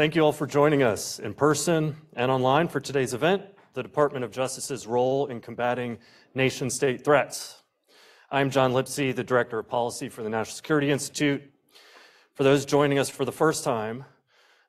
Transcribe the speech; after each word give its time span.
Thank 0.00 0.16
you 0.16 0.22
all 0.22 0.32
for 0.32 0.46
joining 0.46 0.82
us 0.82 1.18
in 1.18 1.34
person 1.34 1.94
and 2.16 2.30
online 2.30 2.68
for 2.68 2.80
today's 2.80 3.12
event, 3.12 3.42
the 3.74 3.82
Department 3.82 4.24
of 4.24 4.30
Justice's 4.30 4.86
role 4.86 5.26
in 5.26 5.42
combating 5.42 5.98
nation-state 6.34 7.04
threats. 7.04 7.64
I'm 8.30 8.48
John 8.48 8.72
Lipsey, 8.72 9.14
the 9.14 9.22
Director 9.22 9.58
of 9.58 9.68
Policy 9.68 10.08
for 10.08 10.22
the 10.22 10.30
National 10.30 10.54
Security 10.54 10.90
Institute. 10.90 11.42
For 12.32 12.44
those 12.44 12.64
joining 12.64 12.98
us 12.98 13.10
for 13.10 13.26
the 13.26 13.30
first 13.30 13.62
time, 13.62 14.06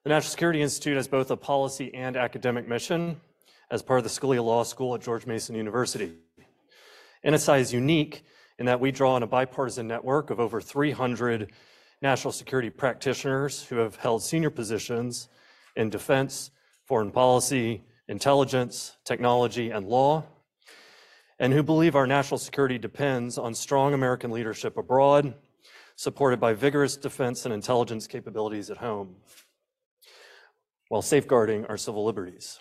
the 0.03 0.09
National 0.09 0.31
Security 0.31 0.61
Institute 0.61 0.97
has 0.97 1.07
both 1.07 1.31
a 1.31 1.37
policy 1.37 1.93
and 1.93 2.17
academic 2.17 2.67
mission 2.67 3.15
as 3.71 3.81
part 3.81 3.99
of 3.99 4.03
the 4.03 4.09
Scalia 4.09 4.43
Law 4.43 4.63
School 4.63 4.95
at 4.95 5.01
George 5.01 5.25
Mason 5.25 5.55
University. 5.55 6.11
NSI 7.25 7.61
is 7.61 7.71
unique 7.71 8.25
in 8.59 8.65
that 8.65 8.81
we 8.81 8.91
draw 8.91 9.13
on 9.13 9.23
a 9.23 9.27
bipartisan 9.27 9.87
network 9.87 10.29
of 10.29 10.41
over 10.41 10.59
300 10.59 11.53
national 12.01 12.31
security 12.31 12.69
practitioners 12.69 13.63
who 13.63 13.77
have 13.77 13.95
held 13.97 14.23
senior 14.23 14.49
positions 14.49 15.29
in 15.75 15.89
defense, 15.89 16.51
foreign 16.85 17.11
policy, 17.11 17.83
intelligence, 18.07 18.97
technology, 19.05 19.69
and 19.69 19.87
law, 19.87 20.23
and 21.39 21.53
who 21.53 21.63
believe 21.63 21.95
our 21.95 22.07
national 22.07 22.37
security 22.37 22.77
depends 22.77 23.37
on 23.37 23.53
strong 23.53 23.93
American 23.93 24.31
leadership 24.31 24.77
abroad, 24.77 25.33
supported 25.95 26.39
by 26.39 26.53
vigorous 26.53 26.97
defense 26.97 27.45
and 27.45 27.53
intelligence 27.53 28.07
capabilities 28.07 28.69
at 28.69 28.77
home, 28.77 29.15
while 30.89 31.01
safeguarding 31.01 31.65
our 31.65 31.77
civil 31.77 32.03
liberties. 32.03 32.59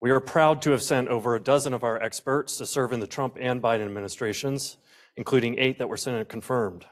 We 0.00 0.10
are 0.10 0.20
proud 0.20 0.62
to 0.62 0.70
have 0.70 0.82
sent 0.82 1.08
over 1.08 1.34
a 1.34 1.40
dozen 1.40 1.74
of 1.74 1.84
our 1.84 2.02
experts 2.02 2.56
to 2.56 2.66
serve 2.66 2.92
in 2.94 3.00
the 3.00 3.06
Trump 3.06 3.36
and 3.38 3.62
Biden 3.62 3.84
administrations, 3.84 4.78
including 5.16 5.58
eight 5.58 5.78
that 5.78 5.88
were 5.88 5.98
Senate 5.98 6.28
confirmed. 6.30 6.86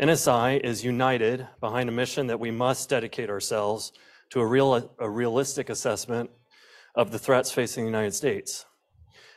NSI 0.00 0.60
is 0.60 0.82
united 0.82 1.46
behind 1.60 1.90
a 1.90 1.92
mission 1.92 2.28
that 2.28 2.40
we 2.40 2.50
must 2.50 2.88
dedicate 2.88 3.28
ourselves 3.28 3.92
to 4.30 4.40
a, 4.40 4.46
real, 4.46 4.94
a 4.98 5.10
realistic 5.10 5.68
assessment 5.68 6.30
of 6.94 7.10
the 7.10 7.18
threats 7.18 7.52
facing 7.52 7.84
the 7.84 7.90
United 7.90 8.14
States. 8.14 8.64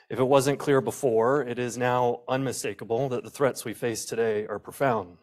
If 0.09 0.19
it 0.19 0.23
wasn't 0.23 0.59
clear 0.59 0.79
before, 0.79 1.41
it 1.41 1.59
is 1.59 1.77
now 1.77 2.21
unmistakable 2.29 3.09
that 3.09 3.25
the 3.25 3.29
threats 3.29 3.65
we 3.65 3.73
face 3.73 4.05
today 4.05 4.45
are 4.45 4.57
profound. 4.57 5.17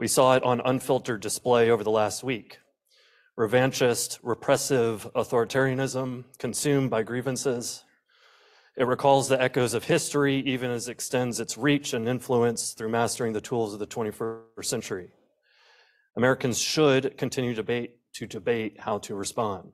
We 0.00 0.08
saw 0.08 0.34
it 0.34 0.42
on 0.42 0.60
unfiltered 0.64 1.20
display 1.20 1.70
over 1.70 1.84
the 1.84 1.90
last 1.90 2.24
week 2.24 2.58
revanchist, 3.38 4.18
repressive 4.24 5.08
authoritarianism 5.14 6.24
consumed 6.38 6.90
by 6.90 7.04
grievances. 7.04 7.84
It 8.76 8.86
recalls 8.86 9.28
the 9.28 9.40
echoes 9.40 9.74
of 9.74 9.84
history, 9.84 10.36
even 10.40 10.70
as 10.70 10.88
it 10.88 10.92
extends 10.92 11.40
its 11.40 11.58
reach 11.58 11.92
and 11.92 12.08
influence 12.08 12.72
through 12.72 12.88
mastering 12.88 13.34
the 13.34 13.40
tools 13.40 13.74
of 13.74 13.80
the 13.80 13.86
21st 13.86 14.64
century. 14.64 15.10
Americans 16.16 16.58
should 16.58 17.18
continue 17.18 17.54
debate, 17.54 17.96
to 18.14 18.26
debate 18.26 18.80
how 18.80 18.98
to 18.98 19.14
respond. 19.14 19.72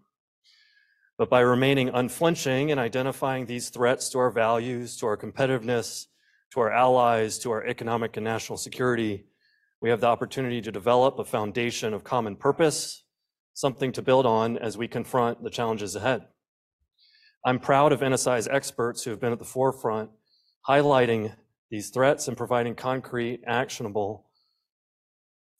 But 1.16 1.30
by 1.30 1.40
remaining 1.40 1.88
unflinching 1.88 2.70
and 2.70 2.80
identifying 2.80 3.46
these 3.46 3.70
threats 3.70 4.08
to 4.10 4.18
our 4.18 4.30
values, 4.30 4.96
to 4.98 5.06
our 5.06 5.16
competitiveness, 5.16 6.06
to 6.52 6.60
our 6.60 6.72
allies, 6.72 7.38
to 7.40 7.50
our 7.50 7.64
economic 7.64 8.16
and 8.16 8.24
national 8.24 8.56
security, 8.56 9.26
we 9.80 9.90
have 9.90 10.00
the 10.00 10.06
opportunity 10.06 10.60
to 10.60 10.72
develop 10.72 11.18
a 11.18 11.24
foundation 11.24 11.94
of 11.94 12.04
common 12.04 12.36
purpose 12.36 13.04
something 13.58 13.90
to 13.90 14.02
build 14.02 14.24
on 14.24 14.56
as 14.56 14.78
we 14.78 14.86
confront 14.86 15.42
the 15.42 15.50
challenges 15.50 15.96
ahead. 15.96 16.24
I'm 17.44 17.58
proud 17.58 17.92
of 17.92 18.00
NSI's 18.00 18.48
experts 18.48 19.02
who 19.02 19.10
have 19.10 19.20
been 19.20 19.32
at 19.32 19.38
the 19.38 19.44
forefront, 19.44 20.10
highlighting 20.68 21.32
these 21.70 21.90
threats 21.90 22.28
and 22.28 22.36
providing 22.36 22.74
concrete, 22.74 23.42
actionable 23.46 24.26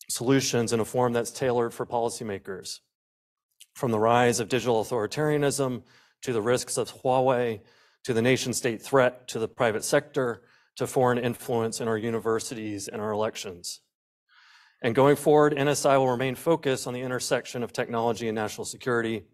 solutions 0.09 0.73
in 0.73 0.81
a 0.81 0.85
form 0.85 1.12
that's 1.12 1.31
tailored 1.31 1.73
for 1.73 1.87
policymakers. 1.87 2.81
From 3.75 3.91
the 3.91 3.98
rise 3.98 4.41
of 4.41 4.48
digital 4.48 4.83
authoritarianism 4.83 5.83
to 6.23 6.33
the 6.33 6.43
risks 6.43 6.79
of 6.79 6.91
Huawei, 7.03 7.61
to 8.05 8.13
the 8.13 8.23
nation 8.23 8.53
state 8.53 8.83
threat 8.83 9.29
to 9.29 9.39
the 9.39 9.48
private 9.48 9.85
sector, 9.85 10.42
to 10.77 10.86
foreign 10.86 11.19
influence 11.19 11.81
in 11.81 11.89
our 11.89 11.98
universities 11.98 12.89
and 12.89 13.02
our 13.02 13.13
elections. 13.13 13.81
And 14.83 14.95
going 14.95 15.17
forward, 15.17 15.55
NSI 15.55 15.98
will 15.98 16.11
remain 16.11 16.36
focused 16.36 16.86
on 16.86 16.95
the 16.95 17.01
intersection 17.01 17.63
of 17.63 17.73
technology 17.73 18.29
and 18.29 18.35
national 18.35 18.64
security, 18.64 19.25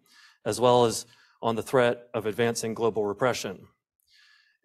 as 0.43 0.59
well 0.59 0.85
as 0.85 1.05
on 1.41 1.55
the 1.55 1.63
threat 1.63 2.07
of 2.13 2.25
advancing 2.25 2.73
global 2.73 3.05
repression. 3.05 3.67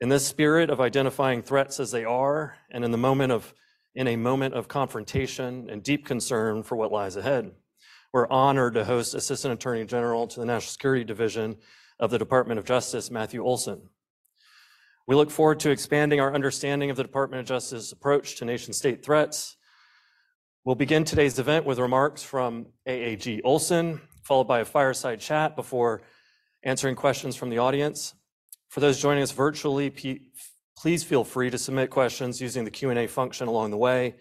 In 0.00 0.08
this 0.08 0.26
spirit 0.26 0.70
of 0.70 0.80
identifying 0.80 1.42
threats 1.42 1.78
as 1.78 1.90
they 1.90 2.04
are, 2.04 2.56
and 2.70 2.84
in 2.84 2.90
the 2.90 2.98
moment 2.98 3.32
of 3.32 3.54
in 3.94 4.06
a 4.06 4.16
moment 4.16 4.54
of 4.54 4.68
confrontation 4.68 5.68
and 5.68 5.82
deep 5.82 6.06
concern 6.06 6.62
for 6.62 6.76
what 6.76 6.92
lies 6.92 7.16
ahead, 7.16 7.50
we're 8.12 8.28
honored 8.28 8.74
to 8.74 8.84
host 8.84 9.14
Assistant 9.14 9.52
Attorney 9.52 9.84
General 9.84 10.28
to 10.28 10.38
the 10.38 10.46
National 10.46 10.70
Security 10.70 11.04
Division 11.04 11.56
of 11.98 12.10
the 12.10 12.18
Department 12.18 12.60
of 12.60 12.64
Justice, 12.64 13.10
Matthew 13.10 13.44
Olsen. 13.44 13.88
We 15.08 15.16
look 15.16 15.30
forward 15.30 15.58
to 15.60 15.70
expanding 15.70 16.20
our 16.20 16.32
understanding 16.32 16.88
of 16.90 16.96
the 16.96 17.02
Department 17.02 17.40
of 17.40 17.46
Justice's 17.46 17.90
approach 17.90 18.36
to 18.36 18.44
nation 18.44 18.72
state 18.72 19.04
threats 19.04 19.56
We'll 20.62 20.74
begin 20.74 21.04
today's 21.04 21.38
event 21.38 21.64
with 21.64 21.78
remarks 21.78 22.22
from 22.22 22.66
AAG 22.86 23.40
Olsen, 23.44 23.98
followed 24.22 24.44
by 24.44 24.60
a 24.60 24.64
fireside 24.66 25.18
chat 25.18 25.56
before 25.56 26.02
answering 26.62 26.94
questions 26.94 27.36
from 27.36 27.50
the 27.50 27.58
audience. 27.58 28.14
For 28.68 28.80
those 28.80 29.00
joining 29.00 29.22
us 29.22 29.32
virtually, 29.32 29.90
please 30.76 31.02
feel 31.02 31.24
free 31.24 31.50
to 31.50 31.58
submit 31.58 31.90
questions 31.90 32.40
using 32.40 32.64
the 32.64 32.70
Q&A 32.70 33.06
function 33.06 33.48
along 33.48 33.70
the 33.70 33.76
way. 33.76 34.16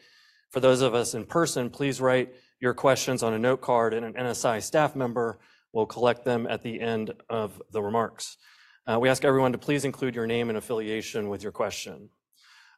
For 0.52 0.60
those 0.60 0.82
of 0.82 0.96
us 0.96 1.14
in 1.14 1.26
person, 1.26 1.70
please 1.70 2.02
write 2.02 2.34
your 2.60 2.74
questions 2.74 3.24
on 3.24 3.34
a 3.34 3.40
note 3.40 3.62
card, 3.62 3.94
and 3.94 4.06
an 4.06 4.14
NSI 4.14 4.62
staff 4.62 4.96
member 4.96 5.40
will 5.74 5.86
collect 5.86 6.26
them 6.26 6.48
at 6.48 6.64
the 6.64 6.82
end 6.82 7.14
of 7.30 7.62
the 7.72 7.82
remarks. 7.82 8.38
Uh, 8.88 8.98
we 9.00 9.10
ask 9.10 9.24
everyone 9.24 9.52
to 9.52 9.58
please 9.58 9.86
include 9.86 10.16
your 10.16 10.26
name 10.26 10.50
and 10.50 10.58
affiliation 10.58 11.30
with 11.30 11.44
your 11.44 11.52
question. 11.52 12.10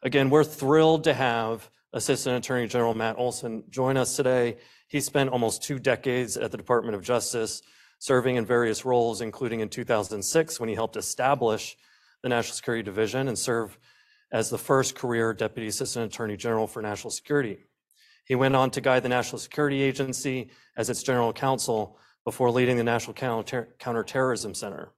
Again, 0.04 0.30
we're 0.30 0.44
thrilled 0.44 1.06
to 1.06 1.14
have 1.14 1.70
Assistant 1.94 2.38
Attorney 2.38 2.68
General 2.68 2.94
Matt 2.94 3.18
Olsen 3.18 3.64
join 3.70 3.98
us 3.98 4.16
today. 4.16 4.58
He 4.88 5.00
spent 5.00 5.30
almost 5.30 5.64
two 5.64 5.80
decades 5.80 6.38
at 6.38 6.52
the 6.52 6.58
Department 6.58 6.96
of 6.96 7.02
Justice, 7.02 7.62
serving 8.02 8.36
in 8.36 8.44
various 8.48 8.84
roles, 8.84 9.22
including 9.22 9.60
in 9.60 9.70
2006 9.70 10.60
when 10.60 10.68
he 10.68 10.74
helped 10.74 10.98
establish 10.98 11.78
the 12.24 12.30
National 12.30 12.56
Security 12.56 12.82
Division 12.82 13.28
and 13.28 13.38
serve 13.38 13.78
as 14.32 14.50
the 14.50 14.58
first 14.58 14.96
career 14.96 15.36
Deputy 15.36 15.68
Assistant 15.68 16.12
Attorney 16.12 16.36
General 16.36 16.66
for 16.66 16.82
National 16.82 17.12
Security. 17.12 17.60
He 18.26 18.34
went 18.34 18.56
on 18.56 18.72
to 18.72 18.82
guide 18.82 19.04
the 19.04 19.10
National 19.10 19.38
Security 19.38 19.84
Agency 19.84 20.50
as 20.76 20.90
its 20.90 21.04
general 21.04 21.32
counsel 21.32 22.00
before 22.26 22.50
leading 22.50 22.76
the 22.76 22.84
National 22.84 23.14
Counterterrorism 23.14 24.56
Center. 24.56 24.94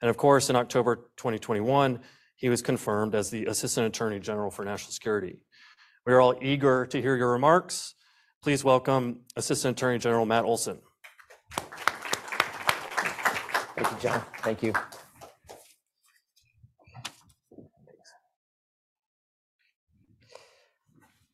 And 0.00 0.08
of 0.08 0.16
course, 0.16 0.48
in 0.48 0.54
October 0.54 1.10
2021, 1.16 1.98
he 2.36 2.48
was 2.48 2.62
confirmed 2.62 3.16
as 3.16 3.30
the 3.30 3.46
Assistant 3.46 3.88
Attorney 3.88 4.20
General 4.20 4.52
for 4.52 4.64
National 4.64 4.92
Security. 4.92 5.42
We 6.06 6.12
are 6.12 6.20
all 6.20 6.36
eager 6.40 6.86
to 6.86 7.02
hear 7.02 7.16
your 7.16 7.32
remarks. 7.32 7.96
Please 8.44 8.62
welcome 8.62 9.22
Assistant 9.34 9.76
Attorney 9.76 9.98
General 9.98 10.24
Matt 10.24 10.44
Olsen. 10.44 10.78
Thank 13.76 13.90
you, 13.90 13.96
John. 14.00 14.22
Thank 14.38 14.62
you. 14.62 14.72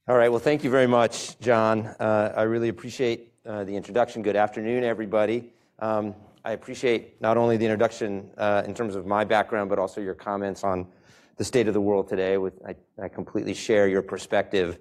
All 0.08 0.16
right. 0.16 0.30
Well, 0.30 0.38
thank 0.38 0.64
you 0.64 0.70
very 0.70 0.86
much, 0.86 1.38
John. 1.40 1.86
Uh, 2.00 2.32
I 2.34 2.42
really 2.42 2.68
appreciate 2.68 3.34
uh, 3.44 3.64
the 3.64 3.76
introduction. 3.76 4.22
Good 4.22 4.36
afternoon, 4.36 4.84
everybody. 4.84 5.52
Um, 5.80 6.14
I 6.44 6.52
appreciate 6.52 7.20
not 7.20 7.36
only 7.36 7.56
the 7.56 7.66
introduction 7.66 8.30
uh, 8.38 8.62
in 8.64 8.72
terms 8.72 8.94
of 8.94 9.04
my 9.04 9.24
background, 9.24 9.68
but 9.68 9.78
also 9.78 10.00
your 10.00 10.14
comments 10.14 10.64
on 10.64 10.86
the 11.36 11.44
state 11.44 11.68
of 11.68 11.74
the 11.74 11.80
world 11.80 12.08
today. 12.08 12.38
With 12.38 12.54
I, 12.66 12.74
I 13.02 13.08
completely 13.08 13.52
share 13.52 13.88
your 13.88 14.00
perspective. 14.00 14.78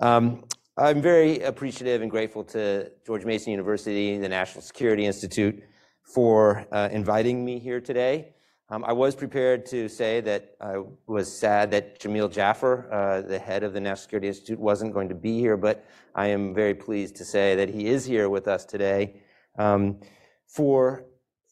Um, 0.00 0.44
I'm 0.76 1.00
very 1.00 1.40
appreciative 1.40 2.02
and 2.02 2.10
grateful 2.10 2.44
to 2.44 2.90
George 3.06 3.24
Mason 3.24 3.52
University, 3.52 4.18
the 4.18 4.28
National 4.28 4.60
Security 4.60 5.06
Institute, 5.06 5.62
for 6.06 6.66
uh, 6.72 6.88
inviting 6.92 7.44
me 7.44 7.58
here 7.58 7.80
today. 7.80 8.32
Um, 8.68 8.84
I 8.84 8.92
was 8.92 9.14
prepared 9.14 9.66
to 9.66 9.88
say 9.88 10.20
that 10.22 10.56
I 10.60 10.82
was 11.06 11.32
sad 11.32 11.70
that 11.72 12.00
Jamil 12.00 12.32
Jaffer, 12.32 12.92
uh, 12.92 13.20
the 13.20 13.38
head 13.38 13.62
of 13.62 13.72
the 13.72 13.80
National 13.80 14.02
Security 14.02 14.28
Institute, 14.28 14.58
wasn't 14.58 14.92
going 14.92 15.08
to 15.08 15.14
be 15.14 15.38
here, 15.38 15.56
but 15.56 15.84
I 16.14 16.28
am 16.28 16.54
very 16.54 16.74
pleased 16.74 17.16
to 17.16 17.24
say 17.24 17.54
that 17.56 17.68
he 17.68 17.86
is 17.86 18.04
here 18.04 18.28
with 18.28 18.48
us 18.48 18.64
today 18.64 19.20
um, 19.58 20.00
for 20.46 21.04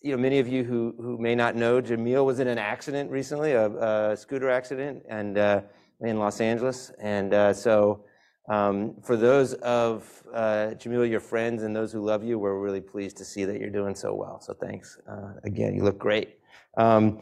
you 0.02 0.10
know, 0.10 0.18
many 0.20 0.38
of 0.38 0.48
you 0.48 0.64
who, 0.64 0.94
who 0.98 1.16
may 1.16 1.34
not 1.34 1.56
know, 1.56 1.80
Jamil 1.80 2.26
was 2.26 2.38
in 2.38 2.46
an 2.46 2.58
accident 2.58 3.10
recently, 3.10 3.52
a, 3.52 3.70
a 4.12 4.16
scooter 4.16 4.50
accident, 4.50 5.02
and 5.08 5.38
uh, 5.38 5.62
in 6.00 6.18
Los 6.18 6.40
Angeles. 6.40 6.92
And 7.00 7.32
uh, 7.32 7.54
so, 7.54 8.04
for 8.46 9.16
those 9.16 9.54
of 9.54 10.22
uh, 10.32 10.74
Jamil, 10.76 11.08
your 11.08 11.20
friends, 11.20 11.62
and 11.62 11.74
those 11.74 11.92
who 11.92 12.04
love 12.04 12.22
you, 12.24 12.38
we're 12.38 12.58
really 12.58 12.80
pleased 12.80 13.16
to 13.18 13.24
see 13.24 13.44
that 13.44 13.60
you're 13.60 13.70
doing 13.70 13.94
so 13.94 14.14
well. 14.14 14.40
So 14.40 14.54
thanks 14.54 14.98
uh, 15.08 15.34
again. 15.44 15.74
You 15.74 15.82
look 15.82 15.98
great. 15.98 16.38
Um, 16.76 17.20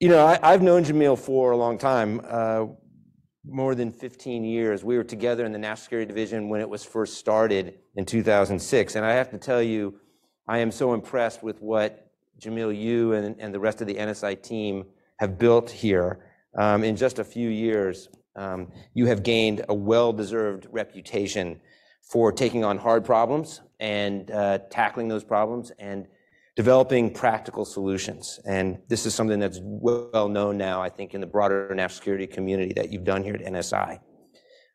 you 0.00 0.08
know, 0.08 0.26
I, 0.26 0.52
have 0.52 0.62
known 0.62 0.84
Jamil 0.84 1.18
for 1.18 1.52
a 1.52 1.56
long 1.56 1.78
time. 1.78 2.20
Uh, 2.28 2.66
more 3.48 3.74
than 3.74 3.92
15 3.92 4.44
years. 4.44 4.84
We 4.84 4.96
were 4.96 5.04
together 5.04 5.44
in 5.44 5.52
the 5.52 5.58
National 5.58 5.84
Security 5.84 6.08
Division 6.08 6.48
when 6.48 6.60
it 6.60 6.68
was 6.68 6.84
first 6.84 7.14
started 7.14 7.78
in 7.94 8.04
2006. 8.04 8.96
And 8.96 9.04
I 9.04 9.12
have 9.12 9.30
to 9.30 9.38
tell 9.38 9.62
you, 9.62 9.98
I 10.48 10.58
am 10.58 10.70
so 10.70 10.94
impressed 10.94 11.42
with 11.42 11.60
what 11.60 12.10
Jamil, 12.40 12.76
you 12.76 13.12
and, 13.12 13.36
and 13.38 13.54
the 13.54 13.60
rest 13.60 13.80
of 13.80 13.86
the 13.86 13.94
NSI 13.94 14.42
team 14.42 14.84
have 15.18 15.38
built 15.38 15.70
here. 15.70 16.24
Um, 16.58 16.84
in 16.84 16.96
just 16.96 17.18
a 17.18 17.24
few 17.24 17.48
years, 17.48 18.08
um, 18.36 18.72
you 18.94 19.06
have 19.06 19.22
gained 19.22 19.64
a 19.68 19.74
well-deserved 19.74 20.66
reputation 20.70 21.60
for 22.02 22.30
taking 22.30 22.64
on 22.64 22.78
hard 22.78 23.04
problems 23.04 23.60
and 23.80 24.30
uh, 24.30 24.58
tackling 24.70 25.08
those 25.08 25.24
problems 25.24 25.72
and 25.78 26.06
developing 26.54 27.12
practical 27.12 27.64
solutions. 27.64 28.40
And 28.46 28.78
this 28.88 29.04
is 29.04 29.14
something 29.14 29.38
that's 29.38 29.60
well 29.62 30.28
known 30.28 30.56
now, 30.56 30.80
I 30.80 30.88
think, 30.88 31.14
in 31.14 31.20
the 31.20 31.26
broader 31.26 31.72
national 31.74 31.96
security 31.96 32.26
community 32.26 32.72
that 32.74 32.90
you've 32.90 33.04
done 33.04 33.22
here 33.22 33.34
at 33.34 33.42
NSI. 33.42 34.00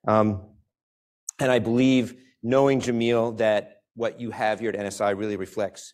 Um, 0.07 0.44
and 1.40 1.52
I 1.52 1.60
believe, 1.60 2.16
knowing 2.44 2.81
Jamil, 2.81 3.38
that 3.38 3.81
what 3.96 4.19
you 4.19 4.31
have 4.31 4.60
here 4.60 4.69
at 4.69 4.75
NSI 4.75 5.18
really 5.18 5.38
reflects 5.38 5.94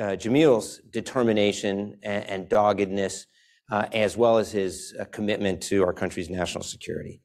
uh, 0.00 0.16
Jamil's 0.16 0.80
determination 0.90 1.98
and, 2.02 2.24
and 2.24 2.48
doggedness, 2.48 3.26
uh, 3.70 3.86
as 3.92 4.16
well 4.16 4.38
as 4.38 4.52
his 4.52 4.94
uh, 5.00 5.04
commitment 5.06 5.62
to 5.62 5.84
our 5.84 5.92
country's 5.92 6.28
national 6.28 6.64
security. 6.64 7.20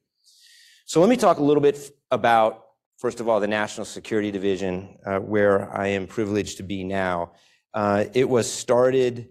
So 0.86 1.00
let 1.00 1.10
me 1.10 1.16
talk 1.16 1.38
a 1.38 1.42
little 1.42 1.60
bit 1.60 1.90
about, 2.10 2.62
first 2.98 3.20
of 3.20 3.28
all, 3.28 3.40
the 3.40 3.46
National 3.46 3.84
Security 3.84 4.30
Division, 4.30 4.96
uh, 5.04 5.18
where 5.18 5.70
I 5.76 5.88
am 5.88 6.06
privileged 6.06 6.56
to 6.58 6.62
be 6.62 6.84
now. 6.84 7.32
Uh, 7.74 8.06
it 8.14 8.28
was 8.28 8.50
started, 8.50 9.28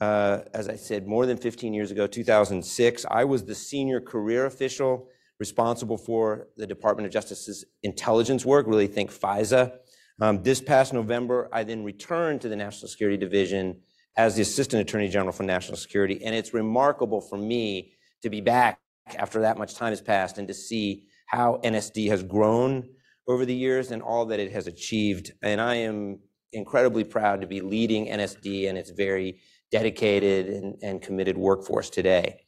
uh, 0.00 0.40
as 0.52 0.68
I 0.68 0.76
said, 0.76 1.06
more 1.06 1.24
than 1.24 1.38
15 1.38 1.72
years 1.72 1.90
ago, 1.90 2.06
2006. 2.06 3.06
I 3.10 3.24
was 3.24 3.44
the 3.44 3.54
senior 3.54 4.00
career 4.00 4.44
official 4.44 5.08
responsible 5.40 5.96
for 5.96 6.48
the 6.56 6.66
Department 6.66 7.06
of 7.06 7.12
Justice's 7.12 7.64
intelligence 7.82 8.44
work, 8.44 8.66
really 8.66 8.86
think 8.86 9.10
FISA. 9.10 9.72
Um, 10.20 10.42
this 10.42 10.60
past 10.60 10.92
November, 10.92 11.48
I 11.52 11.62
then 11.64 11.84
returned 11.84 12.40
to 12.42 12.48
the 12.48 12.56
National 12.56 12.88
Security 12.88 13.16
Division 13.16 13.80
as 14.18 14.34
the 14.34 14.42
Assistant 14.42 14.82
Attorney 14.82 15.08
General 15.08 15.32
for 15.32 15.44
National 15.44 15.76
Security. 15.76 16.20
And 16.24 16.34
it's 16.34 16.52
remarkable 16.52 17.20
for 17.20 17.38
me 17.38 17.92
to 18.22 18.28
be 18.28 18.40
back 18.40 18.80
after 19.16 19.40
that 19.40 19.56
much 19.56 19.76
time 19.76 19.90
has 19.90 20.02
passed 20.02 20.38
and 20.38 20.48
to 20.48 20.54
see 20.54 21.06
how 21.26 21.60
NSD 21.62 22.08
has 22.08 22.24
grown 22.24 22.88
over 23.28 23.46
the 23.46 23.54
years 23.54 23.92
and 23.92 24.02
all 24.02 24.26
that 24.26 24.40
it 24.40 24.50
has 24.50 24.66
achieved. 24.66 25.32
And 25.42 25.60
I 25.60 25.76
am 25.76 26.18
incredibly 26.52 27.04
proud 27.04 27.40
to 27.42 27.46
be 27.46 27.60
leading 27.60 28.06
NSD 28.06 28.68
and 28.68 28.76
its 28.76 28.90
very 28.90 29.40
dedicated 29.70 30.48
and, 30.48 30.74
and 30.82 31.00
committed 31.00 31.38
workforce 31.38 31.88
today. 31.88 32.40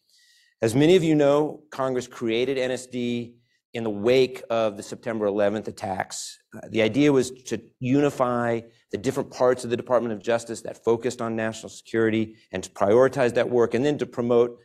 As 0.62 0.75
many 0.75 0.96
of 0.96 1.05
you 1.05 1.14
know, 1.14 1.62
Congress 1.70 2.08
created 2.08 2.58
NSD 2.58 3.34
in 3.75 3.84
the 3.84 3.90
wake 3.90 4.43
of 4.50 4.76
the 4.76 4.82
September 4.82 5.26
11th 5.26 5.69
attacks. 5.69 6.37
The 6.70 6.82
idea 6.82 7.12
was 7.12 7.31
to 7.44 7.61
unify 7.78 8.62
the 8.92 8.98
different 8.98 9.31
parts 9.31 9.64
of 9.64 9.70
the 9.70 9.76
Department 9.76 10.12
of 10.12 10.22
Justice 10.22 10.62
that 10.62 10.84
focused 10.84 11.22
on 11.22 11.37
national 11.37 11.70
security 11.70 12.37
and 12.52 12.62
to 12.62 12.70
prioritize 12.70 13.34
that 13.34 13.48
work, 13.48 13.75
and 13.75 13.84
then 13.84 13.98
to 13.98 14.06
promote 14.06 14.58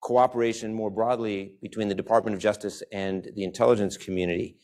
cooperation 0.00 0.72
more 0.72 0.90
broadly 0.90 1.54
between 1.60 1.88
the 1.88 1.94
Department 1.94 2.34
of 2.34 2.40
Justice 2.40 2.82
and 2.92 3.28
the 3.34 3.44
intelligence 3.44 3.96
community. 3.96 4.56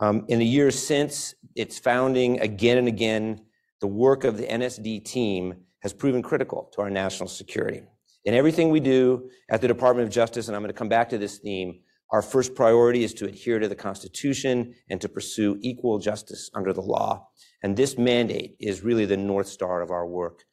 Um, 0.00 0.24
in 0.28 0.38
the 0.38 0.46
years 0.46 0.78
since 0.78 1.34
its 1.54 1.78
founding, 1.78 2.40
again 2.40 2.78
and 2.78 2.88
again, 2.88 3.40
the 3.80 3.86
work 3.86 4.24
of 4.24 4.36
the 4.36 4.46
NSD 4.46 5.04
team 5.04 5.54
has 5.82 5.92
proven 5.92 6.22
critical 6.22 6.70
to 6.74 6.80
our 6.80 6.90
national 6.90 7.28
security. 7.28 7.82
In 8.24 8.34
everything 8.34 8.70
we 8.70 8.80
do 8.80 9.28
at 9.50 9.60
the 9.60 9.68
Department 9.68 10.08
of 10.08 10.12
Justice, 10.12 10.48
and 10.48 10.56
I'm 10.56 10.62
going 10.62 10.72
to 10.72 10.78
come 10.78 10.88
back 10.88 11.10
to 11.10 11.18
this 11.18 11.38
theme, 11.38 11.80
our 12.10 12.22
first 12.22 12.54
priority 12.54 13.04
is 13.04 13.12
to 13.14 13.26
adhere 13.26 13.58
to 13.58 13.68
the 13.68 13.74
Constitution 13.74 14.74
and 14.88 15.00
to 15.00 15.08
pursue 15.08 15.58
equal 15.60 15.98
justice 15.98 16.50
under 16.54 16.72
the 16.72 16.80
law. 16.80 17.28
And 17.64 17.74
this 17.74 17.96
mandate 17.96 18.56
is 18.60 18.84
really 18.84 19.06
the 19.06 19.16
North 19.16 19.46
Star 19.46 19.80
of 19.80 19.90
our 19.90 20.06
work. 20.06 20.44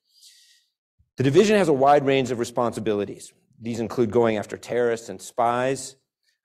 The 1.18 1.24
division 1.24 1.58
has 1.58 1.68
a 1.68 1.74
wide 1.74 2.06
range 2.06 2.32
of 2.32 2.40
responsibilities. 2.40 3.34
These 3.62 3.82
include 3.82 4.12
going 4.12 4.38
after 4.38 4.56
terrorists 4.56 5.10
and 5.10 5.22
spies. 5.22 5.98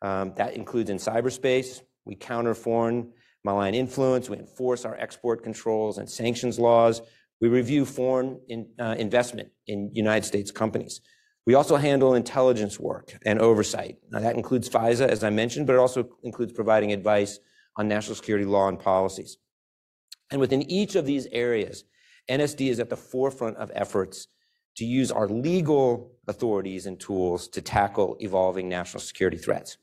Um, 0.03 0.35
that 0.37 0.57
includes 0.57 0.91
in 0.91 0.97
cyberspace. 0.97 1.83
We 2.05 2.17
counter 2.17 2.53
foreign 2.53 3.13
malign 3.45 3.77
influence. 3.77 4.29
We 4.29 4.39
enforce 4.39 4.85
our 4.85 4.97
export 4.97 5.45
controls 5.45 5.99
and 5.99 6.11
sanctions 6.11 6.59
laws. 6.59 7.01
We 7.41 7.47
review 7.47 7.85
foreign 7.85 8.41
in, 8.49 8.67
uh, 8.81 8.97
investment 8.99 9.51
in 9.69 9.93
United 9.95 10.27
States 10.27 10.51
companies. 10.51 11.01
We 11.47 11.55
also 11.55 11.77
handle 11.77 12.15
intelligence 12.15 12.81
work 12.81 13.17
and 13.25 13.39
oversight. 13.39 13.99
Now, 14.11 14.19
that 14.19 14.35
includes 14.35 14.69
FISA, 14.69 15.07
as 15.07 15.23
I 15.23 15.31
mentioned, 15.31 15.69
but 15.69 15.75
it 15.75 15.79
also 15.79 16.09
includes 16.25 16.53
providing 16.53 16.93
advice 16.93 17.39
on 17.77 17.87
national 17.87 18.17
security 18.17 18.45
law 18.47 18.67
and 18.67 18.81
policies. 18.81 19.39
And 20.31 20.41
within 20.41 20.63
each 20.71 20.95
of 20.97 21.07
these 21.07 21.27
areas, 21.33 21.85
NSD 22.31 22.71
is 22.71 22.81
at 22.81 22.91
the 22.91 22.97
forefront 22.97 23.57
of 23.57 23.71
efforts 23.75 24.29
to 24.77 24.85
use 24.85 25.11
our 25.11 25.29
legal 25.29 26.13
authorities 26.29 26.87
and 26.87 26.99
tools 27.01 27.49
to 27.49 27.61
tackle 27.61 28.17
evolving 28.21 28.69
national 28.69 29.01
security 29.01 29.39
threats. 29.39 29.79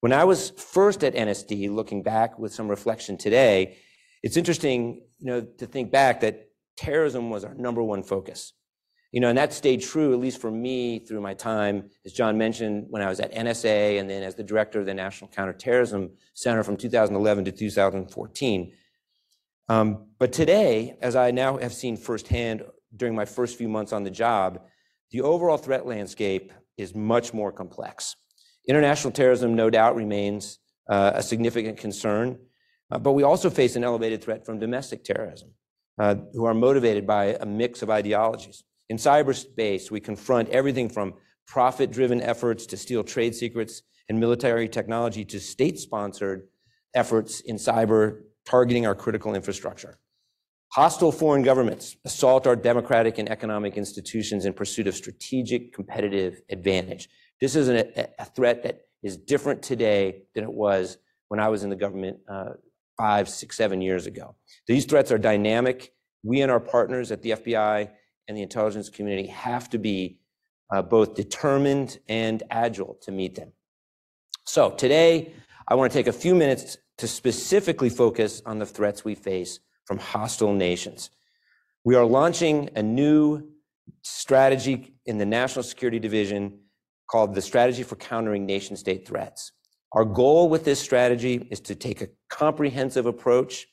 When 0.00 0.12
I 0.12 0.24
was 0.24 0.50
first 0.50 1.02
at 1.02 1.14
NSD, 1.14 1.70
looking 1.74 2.02
back 2.02 2.38
with 2.38 2.52
some 2.52 2.68
reflection 2.68 3.16
today, 3.16 3.78
it's 4.22 4.36
interesting, 4.36 5.02
you 5.18 5.26
know, 5.26 5.40
to 5.40 5.66
think 5.66 5.90
back 5.90 6.20
that 6.20 6.48
terrorism 6.76 7.30
was 7.30 7.44
our 7.44 7.54
number 7.54 7.82
one 7.82 8.02
focus. 8.02 8.52
You 9.12 9.20
know, 9.20 9.28
and 9.28 9.38
that 9.38 9.52
stayed 9.52 9.80
true, 9.80 10.12
at 10.12 10.18
least 10.18 10.40
for 10.40 10.50
me, 10.50 10.98
through 10.98 11.20
my 11.20 11.34
time, 11.34 11.88
as 12.04 12.12
John 12.12 12.36
mentioned, 12.36 12.86
when 12.90 13.00
I 13.00 13.08
was 13.08 13.20
at 13.20 13.32
NSA 13.32 14.00
and 14.00 14.10
then 14.10 14.24
as 14.24 14.34
the 14.34 14.42
director 14.42 14.80
of 14.80 14.86
the 14.86 14.94
National 14.94 15.30
Counterterrorism 15.30 16.10
Center 16.32 16.64
from 16.64 16.76
2011 16.76 17.44
to 17.44 17.52
2014. 17.52 18.72
Um, 19.68 20.06
but 20.18 20.32
today, 20.32 20.96
as 21.00 21.16
I 21.16 21.30
now 21.30 21.56
have 21.56 21.72
seen 21.72 21.96
firsthand 21.96 22.62
during 22.96 23.14
my 23.14 23.24
first 23.24 23.56
few 23.56 23.68
months 23.68 23.92
on 23.92 24.04
the 24.04 24.10
job, 24.10 24.60
the 25.10 25.22
overall 25.22 25.56
threat 25.56 25.86
landscape 25.86 26.52
is 26.76 26.94
much 26.94 27.32
more 27.32 27.52
complex. 27.52 28.16
International 28.68 29.12
terrorism, 29.12 29.54
no 29.54 29.70
doubt, 29.70 29.96
remains 29.96 30.58
uh, 30.88 31.12
a 31.14 31.22
significant 31.22 31.78
concern, 31.78 32.38
uh, 32.90 32.98
but 32.98 33.12
we 33.12 33.22
also 33.22 33.48
face 33.48 33.76
an 33.76 33.84
elevated 33.84 34.22
threat 34.22 34.44
from 34.44 34.58
domestic 34.58 35.04
terrorism, 35.04 35.50
uh, 35.98 36.14
who 36.32 36.44
are 36.44 36.54
motivated 36.54 37.06
by 37.06 37.36
a 37.40 37.46
mix 37.46 37.82
of 37.82 37.90
ideologies. 37.90 38.64
In 38.90 38.96
cyberspace, 38.96 39.90
we 39.90 40.00
confront 40.00 40.48
everything 40.50 40.88
from 40.88 41.14
profit 41.46 41.90
driven 41.90 42.20
efforts 42.20 42.66
to 42.66 42.76
steal 42.76 43.02
trade 43.02 43.34
secrets 43.34 43.82
and 44.08 44.20
military 44.20 44.68
technology 44.68 45.24
to 45.24 45.40
state 45.40 45.78
sponsored 45.78 46.48
efforts 46.94 47.40
in 47.40 47.56
cyber 47.56 48.20
targeting 48.44 48.86
our 48.86 48.94
critical 48.94 49.34
infrastructure. 49.34 49.98
Hostile 50.72 51.12
foreign 51.12 51.42
governments 51.42 51.96
assault 52.04 52.46
our 52.46 52.56
democratic 52.56 53.18
and 53.18 53.30
economic 53.30 53.76
institutions 53.76 54.44
in 54.44 54.52
pursuit 54.52 54.86
of 54.86 54.94
strategic 54.94 55.72
competitive 55.72 56.42
advantage. 56.50 57.08
This 57.40 57.54
is 57.54 57.68
a, 57.68 58.08
a 58.18 58.24
threat 58.24 58.62
that 58.64 58.80
is 59.02 59.16
different 59.16 59.62
today 59.62 60.22
than 60.34 60.42
it 60.42 60.52
was 60.52 60.98
when 61.28 61.38
I 61.38 61.48
was 61.48 61.62
in 61.62 61.70
the 61.70 61.76
government 61.76 62.18
uh, 62.28 62.54
five, 62.96 63.28
six, 63.28 63.56
seven 63.56 63.80
years 63.80 64.06
ago. 64.06 64.34
These 64.66 64.86
threats 64.86 65.12
are 65.12 65.18
dynamic. 65.18 65.92
We 66.22 66.40
and 66.40 66.50
our 66.50 66.60
partners 66.60 67.12
at 67.12 67.22
the 67.22 67.30
FBI 67.30 67.90
and 68.28 68.36
the 68.36 68.42
intelligence 68.42 68.88
community 68.88 69.28
have 69.28 69.68
to 69.70 69.78
be 69.78 70.18
uh, 70.72 70.82
both 70.82 71.14
determined 71.14 71.98
and 72.08 72.42
agile 72.50 72.98
to 73.02 73.12
meet 73.12 73.34
them. 73.34 73.52
So 74.44 74.70
today, 74.70 75.34
I 75.68 75.74
want 75.74 75.92
to 75.92 75.98
take 75.98 76.06
a 76.06 76.12
few 76.12 76.34
minutes 76.34 76.78
to 76.98 77.08
specifically 77.08 77.88
focus 77.88 78.42
on 78.46 78.58
the 78.58 78.66
threats 78.66 79.04
we 79.04 79.14
face 79.14 79.60
from 79.84 79.98
hostile 79.98 80.54
nations. 80.54 81.10
We 81.84 81.94
are 81.96 82.04
launching 82.04 82.70
a 82.76 82.82
new 82.82 83.48
strategy 84.02 84.94
in 85.06 85.18
the 85.18 85.26
National 85.26 85.62
Security 85.62 85.98
Division 85.98 86.60
called 87.10 87.34
the 87.34 87.42
Strategy 87.42 87.82
for 87.82 87.96
Countering 87.96 88.46
Nation 88.46 88.76
State 88.76 89.06
Threats. 89.06 89.52
Our 89.92 90.04
goal 90.04 90.48
with 90.48 90.64
this 90.64 90.80
strategy 90.80 91.46
is 91.50 91.60
to 91.60 91.74
take 91.74 92.00
a 92.00 92.08
comprehensive 92.30 93.06
approach. 93.06 93.66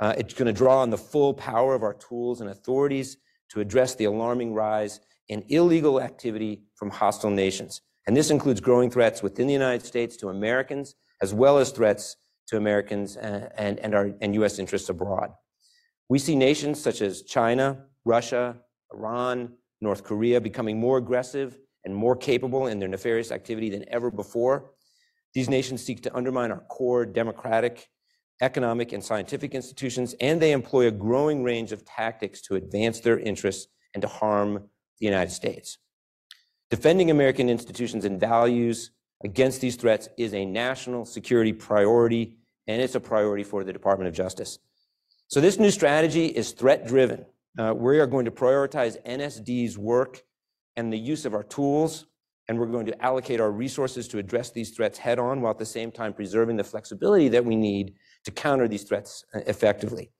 Uh, 0.00 0.14
it's 0.16 0.34
going 0.34 0.46
to 0.46 0.52
draw 0.52 0.80
on 0.80 0.90
the 0.90 0.98
full 0.98 1.34
power 1.34 1.74
of 1.74 1.82
our 1.82 1.94
tools 1.94 2.40
and 2.40 2.50
authorities 2.50 3.16
to 3.50 3.60
address 3.60 3.94
the 3.94 4.04
alarming 4.04 4.54
rise 4.54 5.00
in 5.28 5.44
illegal 5.48 6.00
activity 6.00 6.62
from 6.76 6.90
hostile 6.90 7.30
nations. 7.30 7.82
And 8.06 8.16
this 8.16 8.30
includes 8.30 8.60
growing 8.60 8.90
threats 8.90 9.22
within 9.22 9.46
the 9.46 9.52
United 9.52 9.84
States 9.84 10.16
to 10.18 10.28
Americans, 10.28 10.94
as 11.20 11.34
well 11.34 11.58
as 11.58 11.70
threats 11.70 12.16
to 12.48 12.56
Americans 12.56 13.16
and, 13.16 13.78
and, 13.78 13.94
our, 13.94 14.12
and 14.20 14.34
U.S. 14.34 14.58
interests 14.58 14.88
abroad. 14.88 15.30
We 16.08 16.18
see 16.18 16.34
nations 16.34 16.80
such 16.80 17.02
as 17.02 17.22
China, 17.22 17.84
Russia, 18.04 18.56
Iran, 18.92 19.54
North 19.80 20.02
Korea 20.02 20.40
becoming 20.40 20.80
more 20.80 20.98
aggressive 20.98 21.58
and 21.84 21.94
more 21.94 22.16
capable 22.16 22.66
in 22.66 22.78
their 22.78 22.88
nefarious 22.88 23.30
activity 23.30 23.70
than 23.70 23.84
ever 23.88 24.10
before. 24.10 24.72
These 25.34 25.48
nations 25.48 25.84
seek 25.84 26.02
to 26.02 26.16
undermine 26.16 26.50
our 26.50 26.64
core 26.68 27.04
democratic, 27.04 27.88
economic, 28.40 28.92
and 28.92 29.04
scientific 29.04 29.54
institutions, 29.54 30.14
and 30.20 30.40
they 30.40 30.52
employ 30.52 30.88
a 30.88 30.90
growing 30.90 31.44
range 31.44 31.72
of 31.72 31.84
tactics 31.84 32.40
to 32.42 32.54
advance 32.54 33.00
their 33.00 33.18
interests 33.18 33.68
and 33.94 34.02
to 34.02 34.08
harm 34.08 34.68
the 35.00 35.06
United 35.06 35.30
States. 35.30 35.78
Defending 36.70 37.10
American 37.10 37.48
institutions 37.48 38.04
and 38.04 38.18
values 38.18 38.90
against 39.24 39.60
these 39.60 39.76
threats 39.76 40.08
is 40.16 40.34
a 40.34 40.44
national 40.44 41.04
security 41.04 41.52
priority, 41.52 42.36
and 42.66 42.80
it's 42.80 42.94
a 42.94 43.00
priority 43.00 43.44
for 43.44 43.64
the 43.64 43.72
Department 43.72 44.08
of 44.08 44.14
Justice. 44.14 44.58
So 45.28 45.40
this 45.40 45.58
new 45.58 45.70
strategy 45.70 46.26
is 46.26 46.52
threat-driven. 46.52 47.26
Uh, 47.58 47.74
we 47.74 47.98
are 47.98 48.06
going 48.06 48.24
to 48.24 48.30
prioritize 48.30 49.02
NSD's 49.04 49.76
work 49.76 50.22
and 50.76 50.92
the 50.92 50.98
use 50.98 51.24
of 51.24 51.34
our 51.34 51.42
tools, 51.42 52.06
and 52.48 52.58
we're 52.58 52.66
going 52.66 52.86
to 52.86 53.04
allocate 53.04 53.40
our 53.40 53.50
resources 53.50 54.08
to 54.08 54.18
address 54.18 54.50
these 54.50 54.70
threats 54.70 54.98
head-on, 54.98 55.40
while 55.40 55.50
at 55.50 55.58
the 55.58 55.66
same 55.66 55.90
time 55.90 56.14
preserving 56.14 56.56
the 56.56 56.64
flexibility 56.64 57.28
that 57.28 57.44
we 57.44 57.56
need 57.56 57.94
to 58.24 58.30
counter 58.30 58.68
these 58.68 58.84
threats 58.84 59.24
uh, 59.34 59.40
effectively. 59.46 60.10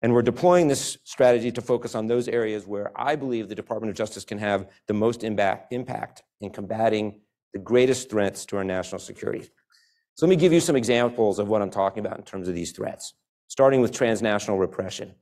And 0.00 0.14
we're 0.14 0.22
deploying 0.22 0.68
this 0.68 0.96
strategy 1.02 1.50
to 1.50 1.60
focus 1.60 1.96
on 1.96 2.06
those 2.06 2.28
areas 2.28 2.66
where 2.66 2.92
I 2.94 3.16
believe 3.16 3.48
the 3.48 3.54
Department 3.54 3.90
of 3.90 3.96
Justice 3.96 4.24
can 4.24 4.38
have 4.38 4.68
the 4.86 4.94
most 4.94 5.24
impact 5.24 6.22
in 6.40 6.50
combating 6.50 7.20
the 7.52 7.58
greatest 7.58 8.10
threats 8.10 8.44
to 8.46 8.56
our 8.56 8.64
national 8.64 8.98
security. 8.98 9.48
So 10.14 10.26
let 10.26 10.30
me 10.30 10.36
give 10.36 10.52
you 10.52 10.60
some 10.60 10.76
examples 10.76 11.38
of 11.38 11.48
what 11.48 11.62
I'm 11.62 11.70
talking 11.70 12.04
about 12.04 12.18
in 12.18 12.24
terms 12.24 12.48
of 12.48 12.54
these 12.54 12.72
threats, 12.72 13.14
starting 13.46 13.80
with 13.80 13.92
transnational 13.92 14.58
repression. 14.58 15.14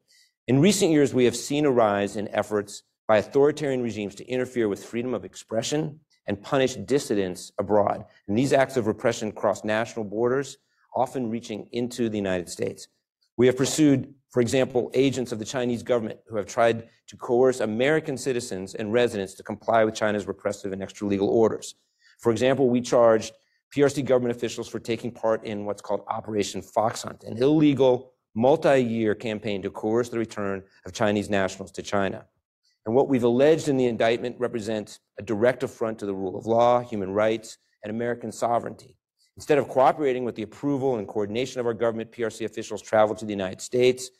In 0.49 0.61
recent 0.61 0.91
years, 0.91 1.13
we 1.13 1.25
have 1.25 1.37
seen 1.37 1.67
a 1.67 1.71
rise 1.71 2.17
in 2.17 2.29
efforts 2.29 2.83
by 3.09 3.19
authoritarian 3.19 3.83
regimes 3.83 4.15
to 4.17 4.27
interfere 4.27 4.69
with 4.69 4.85
freedom 4.85 5.15
of 5.15 5.25
expression 5.25 6.01
and 6.27 6.43
punish 6.43 6.75
dissidents 6.75 7.53
abroad. 7.59 8.05
And 8.27 8.37
these 8.37 8.53
acts 8.53 8.77
of 8.77 8.87
repression 8.87 9.33
cross 9.33 9.65
national 9.65 10.05
borders, 10.05 10.57
often 10.95 11.31
reaching 11.31 11.69
into 11.73 12.09
the 12.09 12.17
United 12.17 12.49
States. 12.49 12.89
We 13.37 13.47
have 13.47 13.57
pursued, 13.57 14.15
for 14.31 14.41
example, 14.41 14.91
agents 14.95 15.31
of 15.31 15.39
the 15.39 15.45
Chinese 15.45 15.83
government 15.83 16.21
who 16.27 16.37
have 16.37 16.47
tried 16.47 16.89
to 17.09 17.17
coerce 17.17 17.61
American 17.61 18.17
citizens 18.17 18.75
and 18.75 18.93
residents 18.93 19.35
to 19.35 19.43
comply 19.43 19.85
with 19.85 19.95
China's 19.95 20.27
repressive 20.27 20.73
and 20.73 20.83
extralegal 20.83 21.29
orders. 21.29 21.75
For 22.19 22.33
example, 22.33 22.69
we 22.69 22.81
charged 22.81 23.35
PRC 23.75 24.05
government 24.05 24.37
officials 24.37 24.69
for 24.69 24.79
taking 24.79 25.11
part 25.11 25.45
in 25.45 25.65
what's 25.65 25.83
called 25.83 26.05
Operation 26.09 26.63
Fox 26.63 27.03
Hunt, 27.03 27.25
an 27.25 27.37
illegal, 27.37 28.13
multi-year 28.35 29.15
campaign 29.15 29.63
to 29.63 29.71
coerce 29.71 30.09
the 30.09 30.19
return 30.19 30.63
of 30.85 30.93
Chinese 30.93 31.29
nationals 31.29 31.73
to 31.73 31.83
China. 31.83 32.25
And 32.85 32.95
what 32.95 33.09
we've 33.09 33.25
alleged 33.25 33.69
in 33.69 33.77
the 33.77 33.87
indictment 33.87 34.37
represents 34.39 35.01
a 35.19 35.23
direct 35.23 35.63
affront 35.63 35.99
to 35.99 36.07
the 36.07 36.15
rule 36.15 36.37
of 36.37 36.47
law, 36.47 36.81
human 36.81 37.11
rights, 37.11 37.59
and 37.83 37.91
American 37.91 38.31
sovereignty. 38.31 38.97
Instead 39.37 39.59
of 39.59 39.69
cooperating 39.69 40.25
with 40.25 40.35
the 40.35 40.43
approval 40.43 40.97
and 40.97 41.07
coordination 41.07 41.61
of 41.61 41.67
our 41.67 41.75
government, 41.75 42.13
PRC 42.13 42.47
officials 42.47 42.81
traveled 42.81 43.19
to 43.19 43.27
the 43.27 43.33
United 43.33 43.61
States, 43.61 44.11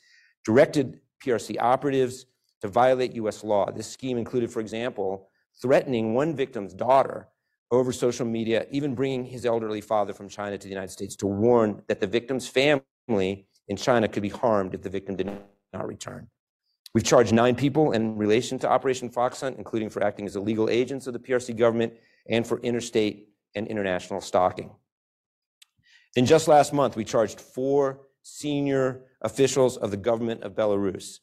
directed 0.45 0.99
PRC 1.25 1.55
operatives 1.59 2.25
to 2.61 2.67
violate 2.67 3.13
U.S. 3.15 3.43
law. 3.43 3.71
This 3.71 3.87
scheme 3.87 4.17
included, 4.17 4.51
for 4.51 4.59
example, 4.59 5.29
threatening 5.61 6.13
one 6.13 6.35
victim's 6.35 6.73
daughter 6.73 7.27
over 7.71 7.91
social 7.91 8.25
media, 8.25 8.65
even 8.71 8.95
bringing 8.95 9.25
his 9.25 9.45
elderly 9.45 9.81
father 9.81 10.13
from 10.13 10.29
China 10.29 10.57
to 10.57 10.63
the 10.63 10.73
United 10.73 10.91
States 10.91 11.15
to 11.17 11.27
warn 11.27 11.81
that 11.87 11.99
the 11.99 12.07
victim's 12.07 12.47
family 12.47 13.47
in 13.67 13.75
China 13.75 14.07
could 14.07 14.23
be 14.23 14.29
harmed 14.29 14.73
if 14.73 14.81
the 14.81 14.89
victim 14.89 15.15
did 15.15 15.29
not 15.73 15.87
return. 15.87 16.27
We've 16.93 17.03
charged 17.03 17.33
nine 17.33 17.55
people 17.55 17.91
in 17.91 18.17
relation 18.17 18.57
to 18.59 18.69
Operation 18.69 19.09
Fox 19.09 19.41
Hunt, 19.41 19.57
including 19.57 19.89
for 19.89 20.03
acting 20.03 20.25
as 20.25 20.35
illegal 20.35 20.69
agents 20.69 21.07
of 21.07 21.13
the 21.13 21.19
PRC 21.19 21.55
government 21.55 21.93
and 22.29 22.47
for 22.47 22.59
interstate 22.61 23.29
and 23.55 23.67
international 23.67 24.21
stalking. 24.21 24.71
Then 26.15 26.25
just 26.25 26.47
last 26.47 26.73
month, 26.73 26.95
we 26.95 27.03
charged 27.03 27.39
four 27.39 28.07
senior 28.23 29.03
officials 29.21 29.77
of 29.77 29.91
the 29.91 29.97
government 29.97 30.43
of 30.43 30.53
Belarus. 30.53 31.19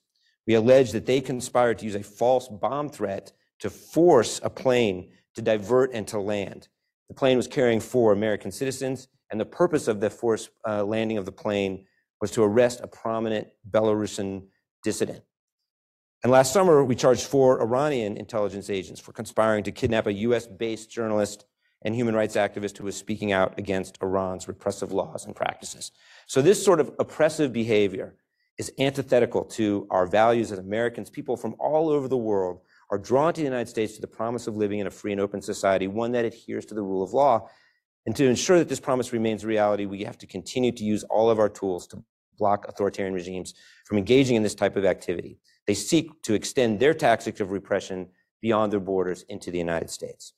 We 0.46 0.54
allege 0.54 0.92
that 0.92 1.06
they 1.06 1.20
conspired 1.20 1.78
to 1.78 1.86
use 1.86 1.94
a 1.94 2.02
false 2.02 2.48
bomb 2.48 2.90
threat 2.90 3.32
to 3.60 3.70
force 3.70 4.40
a 4.42 4.50
plane 4.50 5.10
to 5.34 5.42
divert 5.42 5.92
and 5.92 6.06
to 6.08 6.18
land. 6.18 6.68
The 7.08 7.14
plane 7.14 7.36
was 7.36 7.48
carrying 7.48 7.80
four 7.80 8.12
American 8.12 8.50
citizens, 8.50 9.08
and 9.30 9.40
the 9.40 9.44
purpose 9.44 9.88
of 9.88 10.00
the 10.00 10.10
forced 10.10 10.50
uh, 10.66 10.84
landing 10.84 11.18
of 11.18 11.24
the 11.24 11.32
plane 11.32 11.86
was 12.20 12.30
to 12.32 12.42
arrest 12.42 12.80
a 12.82 12.86
prominent 12.86 13.48
Belarusian 13.70 14.46
dissident. 14.82 15.22
And 16.22 16.32
last 16.32 16.52
summer, 16.52 16.82
we 16.82 16.94
charged 16.94 17.26
four 17.26 17.60
Iranian 17.60 18.16
intelligence 18.16 18.70
agents 18.70 19.00
for 19.00 19.12
conspiring 19.12 19.64
to 19.64 19.72
kidnap 19.72 20.06
a 20.06 20.12
US 20.12 20.46
based 20.46 20.90
journalist 20.90 21.44
and 21.82 21.94
human 21.94 22.14
rights 22.14 22.34
activist 22.34 22.78
who 22.78 22.84
was 22.84 22.96
speaking 22.96 23.32
out 23.32 23.58
against 23.58 23.98
Iran's 24.02 24.48
repressive 24.48 24.90
laws 24.90 25.26
and 25.26 25.36
practices. 25.36 25.92
So, 26.26 26.40
this 26.40 26.64
sort 26.64 26.80
of 26.80 26.92
oppressive 26.98 27.52
behavior 27.52 28.16
is 28.56 28.72
antithetical 28.78 29.44
to 29.44 29.86
our 29.90 30.06
values 30.06 30.50
as 30.50 30.58
Americans. 30.58 31.10
People 31.10 31.36
from 31.36 31.56
all 31.58 31.90
over 31.90 32.08
the 32.08 32.16
world 32.16 32.60
are 32.94 32.98
drawn 32.98 33.34
to 33.34 33.40
the 33.40 33.44
United 33.44 33.68
States 33.68 33.96
to 33.96 34.00
the 34.00 34.06
promise 34.06 34.46
of 34.46 34.56
living 34.56 34.78
in 34.78 34.86
a 34.86 34.90
free 34.90 35.10
and 35.10 35.20
open 35.20 35.42
society, 35.42 35.88
one 35.88 36.12
that 36.12 36.24
adheres 36.24 36.64
to 36.66 36.74
the 36.74 36.82
rule 36.82 37.02
of 37.02 37.12
law. 37.12 37.48
And 38.06 38.14
to 38.14 38.24
ensure 38.24 38.58
that 38.58 38.68
this 38.68 38.78
promise 38.78 39.12
remains 39.12 39.42
a 39.42 39.48
reality, 39.48 39.84
we 39.84 40.04
have 40.04 40.16
to 40.18 40.28
continue 40.28 40.70
to 40.70 40.84
use 40.84 41.02
all 41.04 41.28
of 41.28 41.40
our 41.40 41.48
tools 41.48 41.88
to 41.88 42.04
block 42.38 42.68
authoritarian 42.68 43.12
regimes 43.12 43.54
from 43.84 43.98
engaging 43.98 44.36
in 44.36 44.44
this 44.44 44.54
type 44.54 44.76
of 44.76 44.84
activity. 44.84 45.38
They 45.66 45.74
seek 45.74 46.22
to 46.22 46.34
extend 46.34 46.78
their 46.78 46.94
tactics 46.94 47.40
of 47.40 47.50
repression 47.50 48.10
beyond 48.40 48.72
their 48.72 48.78
borders 48.78 49.24
into 49.28 49.50
the 49.50 49.58
United 49.58 49.90
States. 49.90 50.32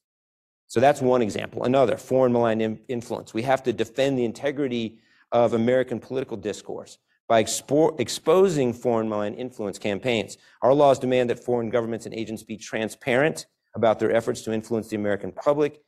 So 0.66 0.80
that's 0.80 1.02
one 1.02 1.20
example. 1.20 1.64
Another, 1.64 1.98
foreign 1.98 2.32
malign 2.32 2.78
influence. 2.88 3.34
We 3.34 3.42
have 3.42 3.62
to 3.64 3.72
defend 3.72 4.18
the 4.18 4.24
integrity 4.24 4.98
of 5.30 5.52
American 5.52 6.00
political 6.00 6.38
discourse 6.38 6.96
by 7.28 7.42
expo- 7.42 7.98
exposing 7.98 8.72
foreign 8.72 9.08
malign 9.08 9.34
influence 9.34 9.78
campaigns. 9.78 10.38
Our 10.62 10.74
laws 10.74 10.98
demand 10.98 11.30
that 11.30 11.44
foreign 11.44 11.70
governments 11.70 12.06
and 12.06 12.14
agents 12.14 12.42
be 12.42 12.56
transparent 12.56 13.46
about 13.74 13.98
their 13.98 14.14
efforts 14.14 14.42
to 14.42 14.52
influence 14.52 14.88
the 14.88 14.96
American 14.96 15.32
public 15.32 15.80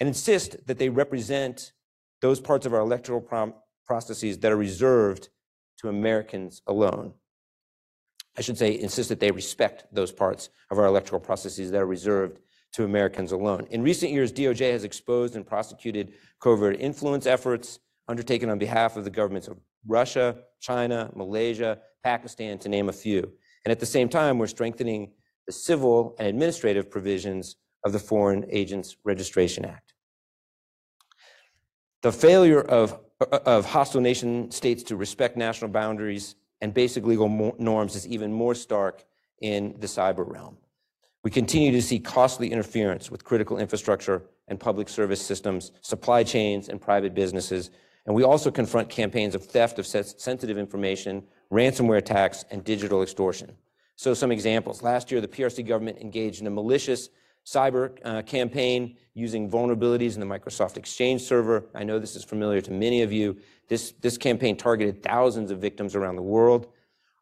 and 0.00 0.08
insist 0.08 0.66
that 0.66 0.78
they 0.78 0.88
represent 0.88 1.72
those 2.20 2.40
parts 2.40 2.66
of 2.66 2.74
our 2.74 2.80
electoral 2.80 3.20
processes 3.86 4.38
that 4.38 4.52
are 4.52 4.56
reserved 4.56 5.28
to 5.78 5.88
Americans 5.88 6.62
alone. 6.66 7.14
I 8.38 8.42
should 8.42 8.58
say, 8.58 8.78
insist 8.78 9.08
that 9.08 9.20
they 9.20 9.30
respect 9.30 9.84
those 9.92 10.12
parts 10.12 10.50
of 10.70 10.78
our 10.78 10.86
electoral 10.86 11.20
processes 11.20 11.70
that 11.70 11.82
are 11.82 11.86
reserved 11.86 12.38
to 12.72 12.84
Americans 12.84 13.32
alone. 13.32 13.66
In 13.70 13.82
recent 13.82 14.12
years, 14.12 14.32
DOJ 14.32 14.72
has 14.72 14.84
exposed 14.84 15.34
and 15.34 15.46
prosecuted 15.46 16.14
covert 16.40 16.76
influence 16.78 17.26
efforts 17.26 17.80
undertaken 18.08 18.48
on 18.48 18.58
behalf 18.58 18.96
of 18.96 19.04
the 19.04 19.10
governments 19.10 19.48
of 19.48 19.58
Russia, 19.86 20.36
China, 20.60 21.10
Malaysia, 21.14 21.78
Pakistan, 22.02 22.58
to 22.58 22.68
name 22.68 22.88
a 22.88 22.92
few. 22.92 23.32
And 23.64 23.72
at 23.72 23.80
the 23.80 23.86
same 23.86 24.08
time, 24.08 24.38
we're 24.38 24.46
strengthening 24.46 25.12
the 25.46 25.52
civil 25.52 26.14
and 26.18 26.28
administrative 26.28 26.90
provisions 26.90 27.56
of 27.84 27.92
the 27.92 27.98
Foreign 27.98 28.44
Agents 28.50 28.96
Registration 29.04 29.64
Act. 29.64 29.94
The 32.02 32.12
failure 32.12 32.60
of, 32.60 32.98
of 33.20 33.66
hostile 33.66 34.00
nation 34.00 34.50
states 34.50 34.82
to 34.84 34.96
respect 34.96 35.36
national 35.36 35.70
boundaries 35.70 36.36
and 36.60 36.72
basic 36.72 37.04
legal 37.04 37.54
norms 37.58 37.94
is 37.94 38.06
even 38.06 38.32
more 38.32 38.54
stark 38.54 39.04
in 39.40 39.74
the 39.78 39.86
cyber 39.86 40.26
realm. 40.26 40.56
We 41.22 41.30
continue 41.30 41.72
to 41.72 41.82
see 41.82 41.98
costly 41.98 42.50
interference 42.50 43.10
with 43.10 43.24
critical 43.24 43.58
infrastructure 43.58 44.22
and 44.48 44.58
public 44.58 44.88
service 44.88 45.20
systems, 45.20 45.72
supply 45.82 46.22
chains, 46.22 46.68
and 46.68 46.80
private 46.80 47.14
businesses. 47.14 47.70
And 48.06 48.14
we 48.14 48.22
also 48.22 48.50
confront 48.50 48.88
campaigns 48.88 49.34
of 49.34 49.44
theft 49.44 49.78
of 49.78 49.86
sensitive 49.86 50.58
information, 50.58 51.22
ransomware 51.52 51.98
attacks, 51.98 52.44
and 52.50 52.64
digital 52.64 53.02
extortion. 53.02 53.52
So, 53.96 54.14
some 54.14 54.32
examples. 54.32 54.82
Last 54.82 55.10
year, 55.10 55.20
the 55.20 55.28
PRC 55.28 55.66
government 55.66 55.98
engaged 55.98 56.40
in 56.40 56.46
a 56.46 56.50
malicious 56.50 57.10
cyber 57.44 57.98
uh, 58.04 58.22
campaign 58.22 58.96
using 59.14 59.50
vulnerabilities 59.50 60.14
in 60.14 60.20
the 60.20 60.26
Microsoft 60.26 60.76
Exchange 60.76 61.22
server. 61.22 61.66
I 61.74 61.84
know 61.84 61.98
this 61.98 62.16
is 62.16 62.24
familiar 62.24 62.60
to 62.62 62.70
many 62.70 63.02
of 63.02 63.12
you. 63.12 63.36
This, 63.68 63.92
this 64.00 64.16
campaign 64.16 64.56
targeted 64.56 65.02
thousands 65.02 65.50
of 65.50 65.58
victims 65.58 65.94
around 65.94 66.16
the 66.16 66.22
world. 66.22 66.68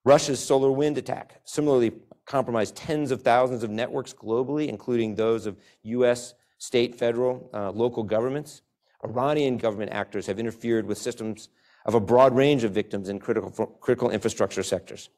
Russia's 0.05 0.41
SolarWinds 0.41 0.97
attack 0.97 1.41
similarly 1.45 1.93
compromised 2.25 2.77
tens 2.77 3.11
of 3.11 3.23
thousands 3.23 3.63
of 3.63 3.71
networks 3.71 4.13
globally, 4.13 4.69
including 4.69 5.15
those 5.15 5.47
of 5.47 5.57
US, 5.83 6.35
state, 6.59 6.95
federal, 6.95 7.49
uh, 7.55 7.71
local 7.71 8.03
governments. 8.03 8.63
Iranian 9.05 9.57
government 9.57 9.93
actors 9.93 10.27
have 10.27 10.39
interfered 10.39 10.87
with 10.87 10.99
systems 10.99 11.49
of 11.87 11.95
a 11.95 12.01
broad 12.01 12.35
range 12.35 12.65
of 12.65 12.73
victims 12.73 13.09
in 13.09 13.19
critical, 13.19 13.51
critical 13.81 14.11
infrastructure 14.11 14.63
sectors. 14.63 15.09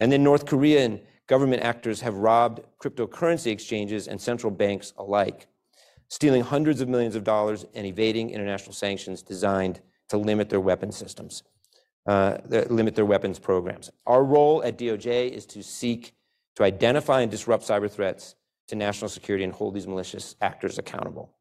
And 0.00 0.10
then 0.10 0.22
North 0.22 0.46
Korean 0.46 1.00
government 1.26 1.62
actors 1.62 2.00
have 2.00 2.16
robbed 2.16 2.60
cryptocurrency 2.80 3.50
exchanges 3.50 4.08
and 4.08 4.20
central 4.20 4.50
banks 4.50 4.92
alike, 4.98 5.46
stealing 6.08 6.42
hundreds 6.42 6.80
of 6.80 6.88
millions 6.88 7.16
of 7.16 7.24
dollars 7.24 7.64
and 7.74 7.86
evading 7.86 8.30
international 8.30 8.72
sanctions 8.72 9.22
designed 9.22 9.80
to 10.08 10.18
limit 10.18 10.50
their 10.50 10.60
weapon 10.60 10.92
systems, 10.92 11.42
uh, 12.06 12.38
limit 12.68 12.94
their 12.94 13.06
weapons 13.06 13.38
programs. 13.38 13.90
Our 14.06 14.24
role 14.24 14.62
at 14.62 14.78
DOJ 14.78 15.30
is 15.30 15.46
to 15.46 15.62
seek 15.62 16.14
to 16.56 16.64
identify 16.64 17.22
and 17.22 17.30
disrupt 17.30 17.66
cyber 17.66 17.90
threats 17.90 18.34
to 18.68 18.76
national 18.76 19.08
security 19.08 19.44
and 19.44 19.52
hold 19.52 19.74
these 19.74 19.86
malicious 19.86 20.36
actors 20.40 20.78
accountable. 20.78 21.34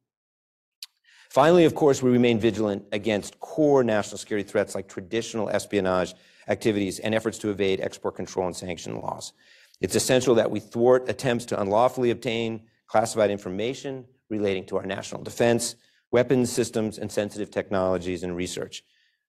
Finally, 1.31 1.63
of 1.63 1.73
course, 1.73 2.03
we 2.03 2.11
remain 2.11 2.37
vigilant 2.37 2.83
against 2.91 3.39
core 3.39 3.85
national 3.85 4.17
security 4.17 4.45
threats 4.45 4.75
like 4.75 4.89
traditional 4.89 5.49
espionage 5.49 6.13
activities 6.49 6.99
and 6.99 7.15
efforts 7.15 7.37
to 7.37 7.49
evade 7.49 7.79
export 7.79 8.15
control 8.15 8.47
and 8.47 8.55
sanction 8.55 8.99
laws. 8.99 9.31
It's 9.79 9.95
essential 9.95 10.35
that 10.35 10.51
we 10.51 10.59
thwart 10.59 11.07
attempts 11.07 11.45
to 11.45 11.61
unlawfully 11.61 12.09
obtain 12.09 12.63
classified 12.85 13.31
information 13.31 14.03
relating 14.29 14.65
to 14.65 14.75
our 14.75 14.85
national 14.85 15.23
defense, 15.23 15.75
weapons 16.11 16.51
systems, 16.51 16.97
and 16.97 17.09
sensitive 17.09 17.49
technologies 17.49 18.23
and 18.23 18.35
research. 18.35 18.83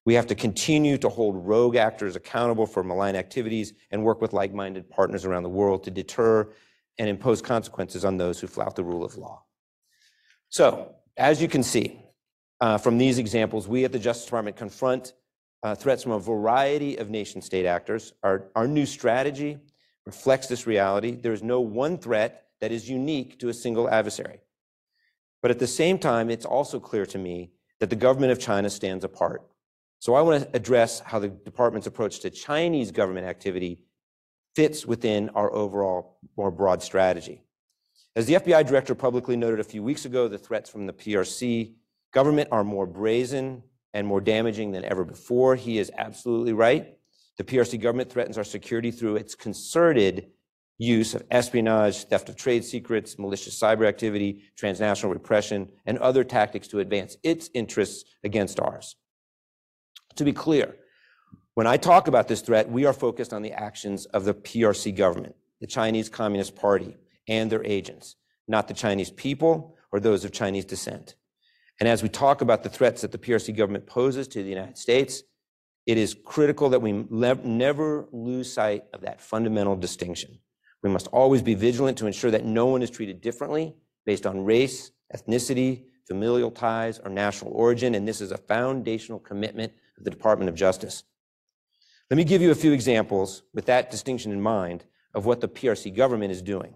We 0.05 0.15
have 0.15 0.27
to 0.27 0.35
continue 0.35 0.99
to 0.99 1.09
hold 1.09 1.47
rogue 1.47 1.77
actors 1.77 2.17
accountable 2.17 2.67
for 2.67 2.83
malign 2.83 3.15
activities 3.15 3.75
and 3.93 4.03
work 4.03 4.21
with 4.21 4.33
like-minded 4.33 4.91
partners 4.91 5.25
around 5.25 5.45
the 5.45 5.51
world 5.51 5.85
to 5.85 5.93
deter 5.93 6.53
and 6.99 7.09
impose 7.09 7.41
consequences 7.41 8.05
on 8.05 8.17
those 8.17 8.41
who 8.41 8.49
flout 8.49 8.75
the 8.75 8.83
rule 8.83 9.05
of 9.05 9.17
law. 9.17 9.45
So, 10.49 10.97
as 11.17 11.43
you 11.43 11.49
can 11.49 11.63
see 11.63 12.01
uh, 12.61 12.79
from 12.79 12.99
these 12.99 13.19
examples, 13.19 13.69
we 13.69 13.85
at 13.85 13.93
the 13.93 13.99
Justice 13.99 14.25
Department 14.25 14.57
confront 14.57 15.15
uh, 15.63 15.75
threats 15.75 16.03
from 16.03 16.13
a 16.13 16.19
variety 16.19 16.97
of 16.97 17.11
nation-state 17.11 17.67
actors. 17.67 18.13
Our, 18.23 18.51
our 18.55 18.67
new 18.67 18.87
strategy 18.87 19.59
reflects 20.07 20.47
this 20.47 20.67
reality. 20.67 21.13
There 21.13 21.33
is 21.33 21.43
no 21.43 21.61
one 21.61 21.99
threat 21.99 22.47
that 22.61 22.73
is 22.73 22.89
unique 22.89 23.39
to 23.41 23.49
a 23.49 23.55
single 23.55 23.89
adversary. 23.89 24.41
But 25.41 25.51
at 25.51 25.59
the 25.59 25.67
same 25.67 25.99
time, 25.99 26.31
it's 26.31 26.45
also 26.45 26.79
clear 26.79 27.07
to 27.07 27.19
me 27.19 27.51
that 27.81 27.91
the 27.91 27.97
government 27.97 28.33
of 28.33 28.39
China 28.39 28.71
stands 28.71 29.05
apart. 29.05 29.43
So 29.99 30.15
I 30.15 30.21
want 30.23 30.43
to 30.43 30.57
address 30.57 31.01
how 31.01 31.19
the 31.19 31.29
department's 31.29 31.87
approach 31.87 32.21
to 32.21 32.31
Chinese 32.31 32.91
government 32.91 33.27
activity 33.27 33.81
fits 34.55 34.87
within 34.87 35.31
our 35.31 35.53
overall 35.53 36.19
more 36.37 36.51
broad 36.51 36.83
strategy. 36.83 37.43
As 38.15 38.27
the 38.27 38.35
FBI 38.35 38.67
director 38.67 38.95
publicly 38.95 39.37
noted 39.37 39.59
a 39.59 39.65
few 39.65 39.83
weeks 39.83 40.05
ago, 40.05 40.29
the 40.29 40.37
threats 40.37 40.69
from 40.69 40.87
the 40.87 40.93
PRC 40.93 41.73
government 42.13 42.51
are 42.53 42.63
more 42.63 42.87
brazen 42.87 43.63
and 43.95 44.07
more 44.07 44.21
damaging 44.21 44.71
than 44.73 44.85
ever 44.85 45.05
before. 45.05 45.57
He 45.57 45.79
is 45.79 45.91
absolutely 45.97 46.53
right. 46.53 46.99
The 47.39 47.45
PRC 47.45 47.81
government 47.81 48.13
threatens 48.13 48.37
our 48.37 48.45
security 48.45 48.91
through 48.91 49.17
its 49.17 49.35
concerted 49.35 50.31
use 50.77 51.15
of 51.15 51.25
espionage, 51.31 52.05
theft 52.05 52.29
of 52.29 52.37
trade 52.37 52.65
secrets, 52.65 53.19
malicious 53.19 53.59
cyber 53.59 53.87
activity, 53.87 54.43
transnational 54.57 55.13
repression, 55.15 55.71
and 55.87 55.97
other 55.99 56.23
tactics 56.23 56.69
to 56.69 56.81
advance 56.81 57.17
its 57.23 57.49
interests 57.55 58.05
against 58.25 58.61
ours. 58.61 58.97
To 60.17 60.25
be 60.25 60.35
clear, 60.35 60.77
when 61.55 61.67
I 61.67 61.79
talk 61.79 62.09
about 62.09 62.29
this 62.29 62.43
threat, 62.43 62.71
we 62.71 62.85
are 62.85 62.93
focused 62.93 63.33
on 63.33 63.41
the 63.41 63.53
actions 63.53 64.05
of 64.07 64.25
the 64.25 64.35
PRC 64.35 64.95
government, 64.95 65.35
the 65.61 65.67
Chinese 65.67 66.11
Communist 66.11 66.57
Party, 66.57 66.97
and 67.29 67.51
their 67.51 67.65
agents, 67.65 68.17
not 68.49 68.69
the 68.69 68.75
Chinese 68.75 69.11
people 69.11 69.77
or 69.91 70.01
those 70.01 70.25
of 70.25 70.33
Chinese 70.33 70.65
descent. 70.65 71.15
And 71.81 71.89
as 71.89 72.03
we 72.03 72.09
talk 72.09 72.41
about 72.41 72.63
the 72.63 72.69
threats 72.69 73.03
that 73.03 73.13
the 73.13 73.19
PRC 73.19 73.57
government 73.57 73.87
poses 73.87 74.29
to 74.29 74.43
the 74.43 74.49
United 74.49 74.79
States, 74.79 75.23
it 75.87 75.99
is 75.99 76.17
critical 76.25 76.69
that 76.71 76.83
we 76.83 76.93
never 76.93 78.07
lose 78.13 78.53
sight 78.53 78.85
of 78.95 79.01
that 79.01 79.21
fundamental 79.21 79.77
distinction. 79.77 80.39
We 80.83 80.91
must 80.91 81.09
always 81.09 81.43
be 81.43 81.55
vigilant 81.55 81.99
to 81.99 82.07
ensure 82.07 82.31
that 82.31 82.45
no 82.45 82.67
one 82.67 82.83
is 82.83 82.91
treated 82.91 83.21
differently 83.21 83.75
based 84.05 84.27
on 84.27 84.45
race, 84.45 84.91
ethnicity, 85.15 85.85
familial 86.07 86.51
ties, 86.51 86.99
or 86.99 87.11
national 87.11 87.53
origin, 87.53 87.95
and 87.95 88.07
this 88.07 88.21
is 88.21 88.33
a 88.33 88.39
foundational 88.39 89.19
commitment 89.19 89.73
of 89.97 90.05
the 90.05 90.11
Department 90.11 90.49
of 90.49 90.55
Justice. 90.55 91.05
Let 92.11 92.17
me 92.17 92.25
give 92.25 92.43
you 92.43 92.51
a 92.51 92.57
few 92.57 92.73
examples 92.73 93.43
with 93.55 93.67
that 93.67 93.91
distinction 93.91 94.33
in 94.33 94.43
mind 94.43 94.85
of 95.15 95.25
what 95.25 95.41
the 95.41 95.49
PRC 95.49 95.95
government 95.95 96.33
is 96.33 96.43
doing. 96.43 96.75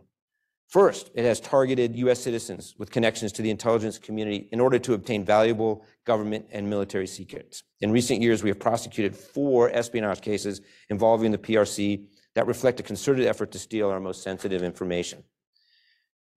First, 0.69 1.11
it 1.15 1.25
has 1.25 1.39
targeted 1.39 1.95
U.S. 1.97 2.21
citizens 2.21 2.75
with 2.77 2.91
connections 2.91 3.31
to 3.33 3.43
the 3.43 3.51
intelligence 3.51 3.99
community 3.99 4.49
in 4.51 4.61
order 4.61 4.81
to 4.81 4.95
obtain 4.95 5.25
valuable 5.25 5.85
government 6.05 6.47
and 6.51 6.69
military 6.69 7.07
secrets. 7.07 7.63
In 7.81 7.93
recent 7.93 8.21
years, 8.21 8.43
we 8.43 8.51
have 8.51 8.59
prosecuted 8.59 9.15
four 9.15 9.71
espionage 9.71 10.21
cases 10.21 10.61
involving 10.91 11.31
the 11.31 11.39
PRC 11.39 12.07
that 12.35 12.49
reflect 12.49 12.81
a 12.81 12.83
concerted 12.83 13.27
effort 13.27 13.53
to 13.53 13.59
steal 13.61 13.91
our 13.91 14.01
most 14.01 14.23
sensitive 14.23 14.63
information. 14.63 15.23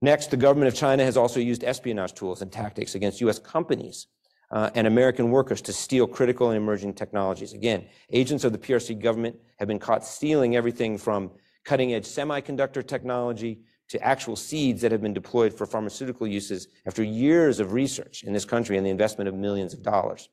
Next, 0.02 0.28
the 0.28 0.38
government 0.38 0.72
of 0.72 0.76
China 0.76 1.04
has 1.04 1.18
also 1.18 1.40
used 1.40 1.64
espionage 1.64 2.14
tools 2.14 2.42
and 2.42 2.52
tactics 2.52 2.94
against 2.96 3.20
U.S. 3.22 3.40
companies 3.40 4.08
uh, 4.52 4.70
and 4.76 4.86
American 4.86 5.32
workers 5.32 5.62
to 5.64 5.74
steal 5.74 6.08
critical 6.08 6.50
and 6.50 6.58
emerging 6.58 6.94
technologies. 6.94 7.54
Again, 7.54 7.86
agents 8.12 8.44
of 8.44 8.52
the 8.52 8.60
PRC 8.60 9.02
government 9.02 9.38
have 9.58 9.68
been 9.68 9.80
caught 9.80 10.06
stealing 10.06 10.56
everything 10.56 10.98
from 10.98 11.32
cutting 11.66 11.94
edge 11.94 12.06
semiconductor 12.06 12.86
technology 12.86 13.62
to 13.90 14.02
actual 14.04 14.36
seeds 14.36 14.82
that 14.82 14.92
have 14.92 15.02
been 15.02 15.14
deployed 15.14 15.54
for 15.54 15.66
pharmaceutical 15.66 16.28
uses 16.28 16.68
after 16.86 17.04
years 17.04 17.60
of 17.60 17.74
research 17.74 18.24
in 18.24 18.34
this 18.34 18.46
country 18.46 18.78
and 18.78 18.86
the 18.86 18.92
investment 18.92 19.28
of 19.28 19.34
millions 19.34 19.74
of 19.74 19.82
dollars. 19.82 20.30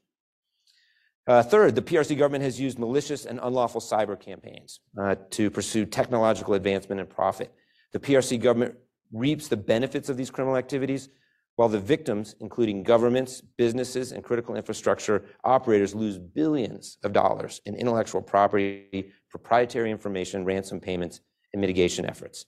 Uh, 1.27 1.43
third, 1.43 1.75
the 1.75 1.83
PRC 1.83 2.17
government 2.17 2.45
has 2.45 2.61
used 2.61 2.79
malicious 2.79 3.25
and 3.25 3.41
unlawful 3.43 3.81
cyber 3.81 4.19
campaigns 4.19 4.81
uh, 5.01 5.17
to 5.31 5.51
pursue 5.51 5.85
technological 5.85 6.55
advancement 6.55 7.01
and 7.01 7.11
profit. 7.11 7.53
The 7.93 7.99
PRC 7.99 8.41
government 8.41 8.77
reaps 9.13 9.49
the 9.49 9.57
benefits 9.57 10.09
of 10.09 10.17
these 10.17 10.31
criminal 10.31 10.57
activities 10.57 11.09
while 11.57 11.69
the 11.69 11.81
victims, 11.81 12.37
including 12.41 12.83
governments, 12.83 13.41
businesses, 13.41 14.13
and 14.13 14.23
critical 14.23 14.55
infrastructure 14.55 15.25
operators, 15.43 15.95
lose 15.95 16.19
billions 16.19 16.99
of 17.03 17.13
dollars 17.13 17.63
in 17.65 17.75
intellectual 17.75 18.21
property, 18.21 19.11
proprietary 19.31 19.91
information, 19.91 20.45
ransom 20.45 20.79
payments, 20.79 21.21
and 21.53 21.61
mitigation 21.61 22.05
efforts. 22.05 22.45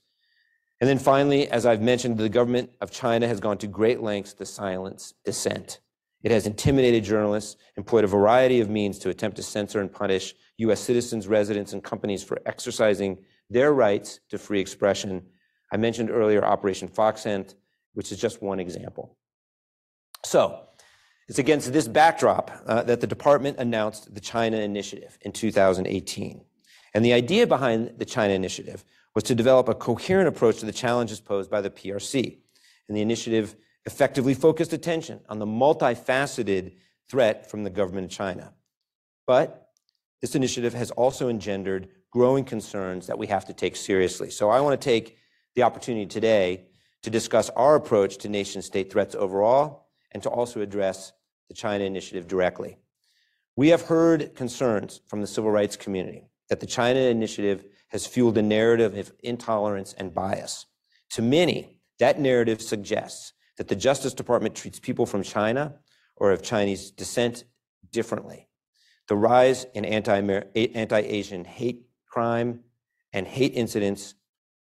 And 0.81 0.89
then 0.89 0.99
finally, 0.99 1.49
as 1.49 1.67
I've 1.67 1.83
mentioned, 1.83 2.19
the 2.19 2.29
government 2.29 2.71
of 2.81 2.91
China 2.91 3.27
has 3.27 3.41
gone 3.41 3.59
to 3.59 3.67
great 3.67 4.01
lengths 4.01 4.33
to 4.35 4.47
silence 4.47 5.15
dissent. 5.25 5.81
It 6.23 6.31
has 6.31 6.47
intimidated 6.47 7.05
journalists, 7.05 7.57
employed 7.77 8.05
a 8.05 8.09
variety 8.09 8.61
of 8.61 8.71
means 8.71 8.99
to 9.01 9.11
attempt 9.11 9.37
to 9.37 9.43
censor 9.43 9.81
and 9.81 9.93
punish 9.93 10.35
U.S. 10.59 10.81
citizens, 10.81 11.29
residents, 11.29 11.73
and 11.73 11.83
companies 11.83 12.23
for 12.23 12.41
exercising 12.47 13.19
their 13.51 13.73
rights 13.73 14.21
to 14.31 14.39
free 14.39 14.61
expression. 14.61 15.25
I 15.73 15.77
mentioned 15.77 16.11
earlier 16.11 16.45
Operation 16.45 16.89
Foxhunt, 16.89 17.55
which 17.95 18.13
is 18.13 18.21
just 18.21 18.43
one 18.43 18.61
example. 18.61 19.17
So, 20.25 20.65
it's 21.29 21.39
against 21.39 21.73
this 21.73 21.87
backdrop 21.87 22.51
uh, 22.67 22.83
that 22.85 23.01
the 23.01 23.07
department 23.07 23.59
announced 23.59 24.15
the 24.15 24.21
China 24.21 24.57
Initiative 24.57 25.19
in 25.21 25.33
2018. 25.33 26.41
And 26.95 27.05
the 27.05 27.13
idea 27.13 27.47
behind 27.47 27.93
the 27.99 28.07
China 28.07 28.33
Initiative 28.33 28.85
was 29.15 29.25
to 29.25 29.35
develop 29.35 29.69
a 29.69 29.75
coherent 29.75 30.29
approach 30.29 30.59
to 30.59 30.67
the 30.67 30.73
challenges 30.73 31.21
posed 31.21 31.51
by 31.51 31.61
the 31.61 31.71
PRC. 31.71 32.39
And 32.89 32.97
the 32.97 33.03
initiative 33.03 33.57
effectively 33.85 34.35
focused 34.35 34.73
attention 34.73 35.21
on 35.29 35.39
the 35.39 35.47
multifaceted 35.47 36.75
threat 37.09 37.51
from 37.51 37.65
the 37.65 37.71
government 37.71 38.07
of 38.07 38.11
China. 38.11 38.53
But 39.27 39.69
this 40.21 40.35
initiative 40.35 40.75
has 40.75 40.91
also 40.93 41.29
engendered 41.29 41.89
growing 42.11 42.45
concerns 42.45 43.07
that 43.07 43.19
we 43.19 43.27
have 43.27 43.45
to 43.47 43.53
take 43.53 43.77
seriously. 43.77 44.31
So 44.31 44.51
I 44.51 44.61
want 44.61 44.81
to 44.81 44.85
take 44.85 45.19
the 45.55 45.63
opportunity 45.63 46.07
today 46.07 46.67
to 47.03 47.11
discuss 47.11 47.51
our 47.51 47.77
approach 47.77 48.19
to 48.19 48.29
nation 48.29 48.63
state 48.63 48.91
threats 48.91 49.15
overall 49.15 49.89
and 50.13 50.23
to 50.23 50.29
also 50.29 50.61
address 50.61 51.13
the 51.49 51.55
China 51.55 51.85
initiative 51.85 52.27
directly. 52.27 52.79
We 53.57 53.69
have 53.69 53.83
heard 53.83 54.35
concerns 54.35 55.01
from 55.09 55.21
the 55.21 55.27
civil 55.27 55.51
rights 55.51 55.77
community 55.77 56.25
that 56.49 56.61
the 56.61 56.67
China 56.67 57.01
initiative 57.01 57.65
has 57.89 58.07
fueled 58.07 58.39
a 58.39 58.43
narrative 58.43 58.97
of 58.97 59.13
intolerance 59.23 59.95
and 59.95 60.15
bias. 60.15 60.67
To 61.11 61.23
many, 61.23 61.81
that 61.99 62.21
narrative 62.21 62.63
suggests 62.63 63.33
that 63.57 63.69
the 63.69 63.77
Justice 63.77 64.15
Department 64.15 64.55
treats 64.55 64.79
people 64.79 65.07
from 65.07 65.23
China 65.23 65.75
or 66.17 66.31
of 66.33 66.43
Chinese 66.43 66.91
descent 66.91 67.45
differently. 67.91 68.49
The 69.09 69.17
rise 69.17 69.67
in 69.75 69.85
anti 69.85 71.01
Asian 71.01 71.45
hate 71.45 71.87
crime 72.07 72.61
and 73.13 73.27
hate 73.27 73.55
incidents 73.55 74.15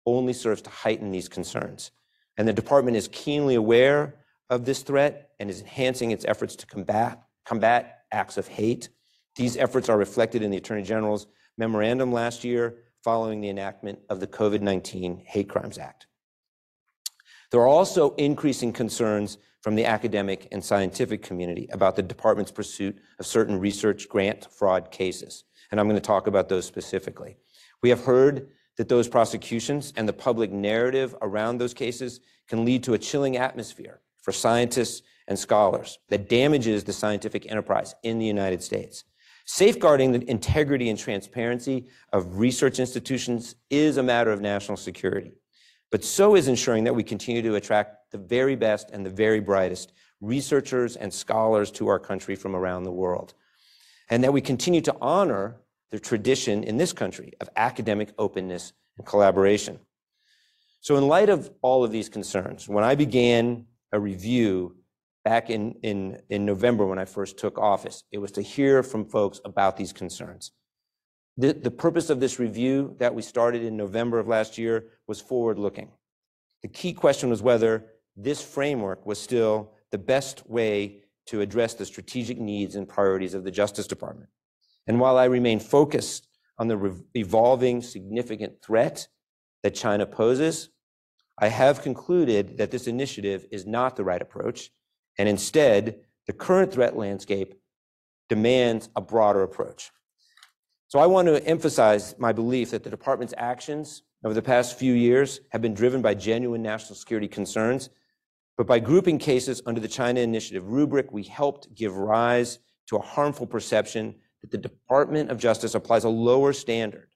only 0.06 0.32
serves 0.32 0.62
to 0.62 0.70
heighten 0.70 1.10
these 1.10 1.28
concerns. 1.28 1.90
And 2.38 2.48
the 2.48 2.52
department 2.52 2.96
is 2.96 3.08
keenly 3.08 3.56
aware 3.56 4.16
of 4.48 4.64
this 4.64 4.82
threat 4.82 5.30
and 5.38 5.50
is 5.50 5.60
enhancing 5.60 6.10
its 6.10 6.24
efforts 6.24 6.56
to 6.56 6.66
combat, 6.66 7.22
combat 7.44 8.04
acts 8.10 8.38
of 8.38 8.48
hate. 8.48 8.88
These 9.36 9.56
efforts 9.58 9.88
are 9.88 9.98
reflected 9.98 10.42
in 10.42 10.50
the 10.50 10.56
Attorney 10.56 10.82
General's 10.82 11.26
memorandum 11.58 12.10
last 12.12 12.44
year 12.44 12.76
following 13.02 13.40
the 13.40 13.48
enactment 13.48 13.98
of 14.08 14.20
the 14.20 14.26
COVID 14.26 14.60
19 14.60 15.22
Hate 15.26 15.48
Crimes 15.48 15.78
Act. 15.78 16.06
There 17.50 17.60
are 17.60 17.68
also 17.68 18.14
increasing 18.16 18.72
concerns 18.72 19.38
from 19.62 19.74
the 19.74 19.86
academic 19.86 20.48
and 20.52 20.64
scientific 20.64 21.22
community 21.22 21.68
about 21.72 21.96
the 21.96 22.02
department's 22.02 22.52
pursuit 22.52 22.98
of 23.18 23.26
certain 23.26 23.58
research 23.58 24.08
grant 24.08 24.46
fraud 24.50 24.90
cases. 24.90 25.44
And 25.70 25.80
I'm 25.80 25.88
going 25.88 26.00
to 26.00 26.06
talk 26.06 26.26
about 26.26 26.48
those 26.48 26.66
specifically. 26.66 27.36
We 27.82 27.88
have 27.88 28.04
heard 28.04 28.48
that 28.76 28.88
those 28.88 29.08
prosecutions 29.08 29.92
and 29.96 30.08
the 30.08 30.12
public 30.12 30.52
narrative 30.52 31.14
around 31.20 31.58
those 31.58 31.74
cases 31.74 32.20
can 32.46 32.64
lead 32.64 32.82
to 32.84 32.94
a 32.94 32.98
chilling 32.98 33.36
atmosphere 33.36 34.00
for 34.22 34.32
scientists 34.32 35.02
and 35.26 35.38
scholars 35.38 35.98
that 36.08 36.28
damages 36.28 36.84
the 36.84 36.92
scientific 36.92 37.50
enterprise 37.50 37.94
in 38.02 38.18
the 38.18 38.26
United 38.26 38.62
States. 38.62 39.04
Safeguarding 39.50 40.12
the 40.12 40.30
integrity 40.30 40.90
and 40.90 40.98
transparency 40.98 41.86
of 42.12 42.38
research 42.38 42.78
institutions 42.78 43.54
is 43.70 43.96
a 43.96 44.02
matter 44.02 44.30
of 44.30 44.42
national 44.42 44.76
security. 44.76 45.32
But 45.90 46.04
so 46.04 46.36
is 46.36 46.48
ensuring 46.48 46.84
that 46.84 46.94
we 46.94 47.02
continue 47.02 47.40
to 47.40 47.54
attract 47.54 48.10
the 48.12 48.18
very 48.18 48.56
best 48.56 48.90
and 48.90 49.06
the 49.06 49.10
very 49.10 49.40
brightest 49.40 49.94
researchers 50.20 50.96
and 50.96 51.10
scholars 51.10 51.70
to 51.70 51.88
our 51.88 51.98
country 51.98 52.36
from 52.36 52.54
around 52.54 52.82
the 52.82 52.92
world. 52.92 53.32
And 54.10 54.22
that 54.22 54.34
we 54.34 54.42
continue 54.42 54.82
to 54.82 54.94
honor 55.00 55.56
the 55.90 55.98
tradition 55.98 56.62
in 56.62 56.76
this 56.76 56.92
country 56.92 57.32
of 57.40 57.48
academic 57.56 58.12
openness 58.18 58.74
and 58.98 59.06
collaboration. 59.06 59.78
So, 60.82 60.96
in 60.96 61.08
light 61.08 61.30
of 61.30 61.50
all 61.62 61.84
of 61.84 61.90
these 61.90 62.10
concerns, 62.10 62.68
when 62.68 62.84
I 62.84 62.94
began 62.94 63.64
a 63.92 63.98
review 63.98 64.76
back 65.28 65.50
in, 65.50 65.74
in, 65.82 66.18
in 66.30 66.46
November 66.46 66.86
when 66.86 66.98
I 66.98 67.04
first 67.04 67.36
took 67.36 67.58
office. 67.58 68.02
It 68.10 68.16
was 68.16 68.32
to 68.32 68.40
hear 68.40 68.82
from 68.82 69.04
folks 69.04 69.42
about 69.44 69.76
these 69.76 69.92
concerns. 69.92 70.52
The, 71.36 71.52
the 71.52 71.70
purpose 71.70 72.08
of 72.08 72.18
this 72.18 72.38
review 72.38 72.96
that 72.98 73.14
we 73.14 73.20
started 73.20 73.62
in 73.62 73.76
November 73.76 74.18
of 74.18 74.26
last 74.26 74.56
year 74.56 74.76
was 75.06 75.20
forward-looking. 75.20 75.90
The 76.62 76.68
key 76.68 76.94
question 76.94 77.28
was 77.28 77.42
whether 77.42 77.72
this 78.16 78.40
framework 78.40 79.04
was 79.04 79.20
still 79.20 79.72
the 79.90 79.98
best 79.98 80.48
way 80.48 81.02
to 81.26 81.42
address 81.42 81.74
the 81.74 81.84
strategic 81.84 82.38
needs 82.38 82.74
and 82.74 82.88
priorities 82.88 83.34
of 83.34 83.44
the 83.44 83.50
Justice 83.50 83.86
Department. 83.86 84.30
And 84.86 84.98
while 84.98 85.18
I 85.18 85.26
remain 85.26 85.60
focused 85.60 86.26
on 86.58 86.68
the 86.68 86.78
evolving 87.14 87.82
significant 87.82 88.62
threat 88.62 89.08
that 89.62 89.74
China 89.74 90.06
poses, 90.06 90.70
I 91.38 91.48
have 91.48 91.82
concluded 91.82 92.56
that 92.56 92.70
this 92.70 92.86
initiative 92.86 93.44
is 93.52 93.66
not 93.66 93.94
the 93.94 94.04
right 94.04 94.22
approach, 94.22 94.70
and 95.18 95.28
instead, 95.28 96.00
the 96.26 96.32
current 96.32 96.72
threat 96.72 96.96
landscape 96.96 97.54
demands 98.28 98.88
a 98.94 99.00
broader 99.00 99.42
approach. 99.42 99.90
So 100.88 100.98
I 100.98 101.06
want 101.06 101.28
to 101.28 101.44
emphasize 101.44 102.14
my 102.18 102.32
belief 102.32 102.70
that 102.70 102.84
the 102.84 102.90
department's 102.90 103.34
actions 103.36 104.02
over 104.24 104.34
the 104.34 104.42
past 104.42 104.78
few 104.78 104.94
years 104.94 105.40
have 105.50 105.60
been 105.60 105.74
driven 105.74 106.02
by 106.02 106.14
genuine 106.14 106.62
national 106.62 106.94
security 106.94 107.28
concerns. 107.28 107.90
But 108.56 108.66
by 108.66 108.78
grouping 108.80 109.18
cases 109.18 109.62
under 109.66 109.80
the 109.80 109.88
China 109.88 110.20
Initiative 110.20 110.68
rubric, 110.68 111.12
we 111.12 111.22
helped 111.22 111.74
give 111.74 111.96
rise 111.96 112.58
to 112.88 112.96
a 112.96 113.02
harmful 113.02 113.46
perception 113.46 114.14
that 114.40 114.50
the 114.50 114.58
Department 114.58 115.30
of 115.30 115.38
Justice 115.38 115.74
applies 115.74 116.04
a 116.04 116.08
lower 116.08 116.52
standard 116.52 117.08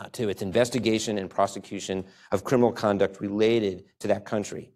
uh, 0.00 0.08
to 0.12 0.28
its 0.28 0.42
investigation 0.42 1.18
and 1.18 1.30
prosecution 1.30 2.04
of 2.32 2.44
criminal 2.44 2.72
conduct 2.72 3.20
related 3.20 3.84
to 4.00 4.08
that 4.08 4.24
country, 4.24 4.72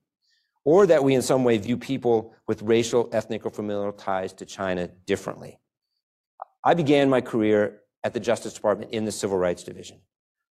or 0.65 0.87
that 0.87 1.03
we 1.03 1.15
in 1.15 1.23
some 1.23 1.45
way 1.45 1.59
view 1.59 1.77
people 1.77 2.35
with 2.47 2.63
racial, 2.63 3.09
ethnic, 3.13 3.47
or 3.47 3.51
familial 3.51 3.93
ties 3.93 4.33
to 4.35 4.45
China 4.45 4.89
differently. 5.07 5.59
I 6.65 6.75
began 6.75 7.09
my 7.09 7.21
career 7.21 7.81
at 8.05 8.13
the 8.13 8.21
Justice 8.21 8.55
Department 8.55 8.93
in 8.93 9.05
the 9.05 9.13
Civil 9.13 9.39
Rights 9.39 9.63
Division. 9.63 10.01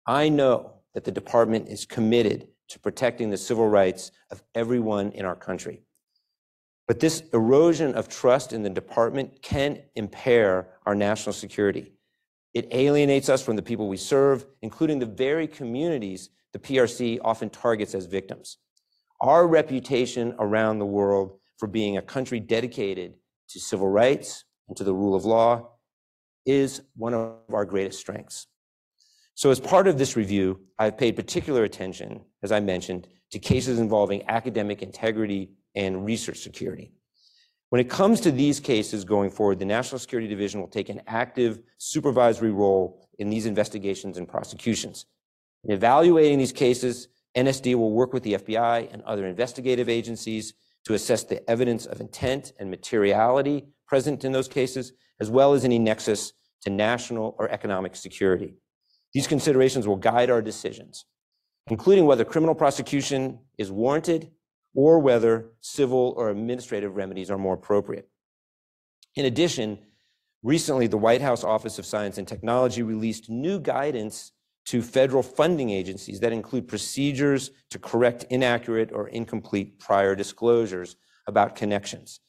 I 0.06 0.28
know 0.28 0.72
that 0.94 1.04
the 1.04 1.10
department 1.10 1.68
is 1.68 1.86
committed 1.86 2.48
to 2.68 2.78
protecting 2.78 3.30
the 3.30 3.36
civil 3.36 3.68
rights 3.68 4.10
of 4.30 4.42
everyone 4.54 5.12
in 5.12 5.24
our 5.24 5.36
country. 5.36 5.82
But 6.86 7.00
this 7.00 7.22
erosion 7.32 7.94
of 7.94 8.08
trust 8.08 8.52
in 8.52 8.62
the 8.62 8.70
department 8.70 9.40
can 9.42 9.82
impair 9.94 10.68
our 10.84 10.94
national 10.94 11.32
security. 11.32 11.92
It 12.52 12.68
alienates 12.70 13.28
us 13.28 13.42
from 13.42 13.56
the 13.56 13.62
people 13.62 13.88
we 13.88 13.96
serve, 13.96 14.46
including 14.62 14.98
the 14.98 15.06
very 15.06 15.46
communities 15.46 16.30
the 16.52 16.58
PRC 16.58 17.18
often 17.22 17.50
targets 17.50 17.94
as 17.94 18.06
victims. 18.06 18.58
Our 19.24 19.48
reputation 19.48 20.34
around 20.38 20.80
the 20.80 20.84
world 20.84 21.38
for 21.56 21.66
being 21.66 21.96
a 21.96 22.02
country 22.02 22.40
dedicated 22.40 23.14
to 23.48 23.58
civil 23.58 23.88
rights 23.88 24.44
and 24.68 24.76
to 24.76 24.84
the 24.84 24.92
rule 24.92 25.14
of 25.14 25.24
law 25.24 25.70
is 26.44 26.82
one 26.94 27.14
of 27.14 27.38
our 27.50 27.64
greatest 27.64 27.98
strengths. 27.98 28.48
So 29.34 29.50
as 29.50 29.58
part 29.58 29.88
of 29.88 29.96
this 29.96 30.14
review, 30.14 30.60
I've 30.78 30.98
paid 30.98 31.16
particular 31.16 31.64
attention, 31.64 32.20
as 32.42 32.52
I 32.52 32.60
mentioned, 32.60 33.08
to 33.30 33.38
cases 33.38 33.78
involving 33.78 34.28
academic 34.28 34.82
integrity 34.82 35.52
and 35.74 36.04
research 36.04 36.40
security. 36.40 36.92
When 37.70 37.80
it 37.80 37.88
comes 37.88 38.20
to 38.20 38.30
these 38.30 38.60
cases 38.60 39.06
going 39.06 39.30
forward, 39.30 39.58
the 39.58 39.64
National 39.64 39.98
Security 39.98 40.28
Division 40.28 40.60
will 40.60 40.68
take 40.68 40.90
an 40.90 41.00
active 41.06 41.60
supervisory 41.78 42.52
role 42.52 43.08
in 43.18 43.30
these 43.30 43.46
investigations 43.46 44.18
and 44.18 44.28
prosecutions. 44.28 45.06
In 45.64 45.70
evaluating 45.70 46.38
these 46.38 46.52
cases, 46.52 47.08
NSD 47.36 47.74
will 47.74 47.92
work 47.92 48.12
with 48.12 48.22
the 48.22 48.34
FBI 48.34 48.92
and 48.92 49.02
other 49.02 49.26
investigative 49.26 49.88
agencies 49.88 50.54
to 50.84 50.94
assess 50.94 51.24
the 51.24 51.48
evidence 51.50 51.86
of 51.86 52.00
intent 52.00 52.52
and 52.58 52.70
materiality 52.70 53.66
present 53.86 54.24
in 54.24 54.32
those 54.32 54.48
cases, 54.48 54.92
as 55.20 55.30
well 55.30 55.54
as 55.54 55.64
any 55.64 55.78
nexus 55.78 56.32
to 56.62 56.70
national 56.70 57.34
or 57.38 57.50
economic 57.50 57.96
security. 57.96 58.54
These 59.12 59.26
considerations 59.26 59.86
will 59.86 59.96
guide 59.96 60.30
our 60.30 60.42
decisions, 60.42 61.04
including 61.68 62.06
whether 62.06 62.24
criminal 62.24 62.54
prosecution 62.54 63.38
is 63.58 63.70
warranted 63.70 64.30
or 64.74 64.98
whether 64.98 65.52
civil 65.60 66.14
or 66.16 66.30
administrative 66.30 66.96
remedies 66.96 67.30
are 67.30 67.38
more 67.38 67.54
appropriate. 67.54 68.08
In 69.14 69.26
addition, 69.26 69.78
recently 70.42 70.86
the 70.88 70.98
White 70.98 71.20
House 71.20 71.44
Office 71.44 71.78
of 71.78 71.86
Science 71.86 72.18
and 72.18 72.26
Technology 72.26 72.82
released 72.82 73.30
new 73.30 73.60
guidance 73.60 74.32
to 74.66 74.82
federal 74.82 75.22
funding 75.22 75.70
agencies 75.70 76.20
that 76.20 76.32
include 76.32 76.66
procedures 76.66 77.50
to 77.70 77.78
correct 77.78 78.24
inaccurate 78.30 78.90
or 78.92 79.08
incomplete 79.08 79.78
prior 79.78 80.14
disclosures 80.14 80.96
about 81.26 81.54
connections. 81.54 82.20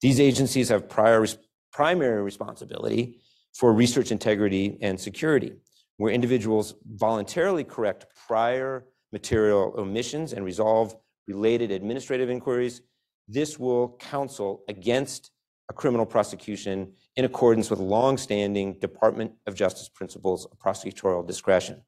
These 0.00 0.20
agencies 0.20 0.68
have 0.68 0.88
prior, 0.88 1.26
primary 1.72 2.22
responsibility 2.22 3.20
for 3.54 3.72
research 3.72 4.10
integrity 4.10 4.78
and 4.80 4.98
security, 4.98 5.52
where 5.96 6.12
individuals 6.12 6.74
voluntarily 6.86 7.64
correct 7.64 8.06
prior 8.26 8.86
material 9.12 9.74
omissions 9.78 10.32
and 10.32 10.44
resolve 10.44 10.96
related 11.26 11.70
administrative 11.70 12.28
inquiries. 12.28 12.82
This 13.28 13.58
will 13.58 13.96
counsel 13.98 14.64
against 14.68 15.30
a 15.70 15.72
criminal 15.72 16.06
prosecution 16.06 16.92
in 17.16 17.24
accordance 17.24 17.70
with 17.70 17.78
longstanding 17.78 18.74
Department 18.80 19.32
of 19.46 19.54
Justice 19.54 19.88
principles 19.88 20.46
of 20.46 20.58
prosecutorial 20.58 21.26
discretion. 21.26 21.82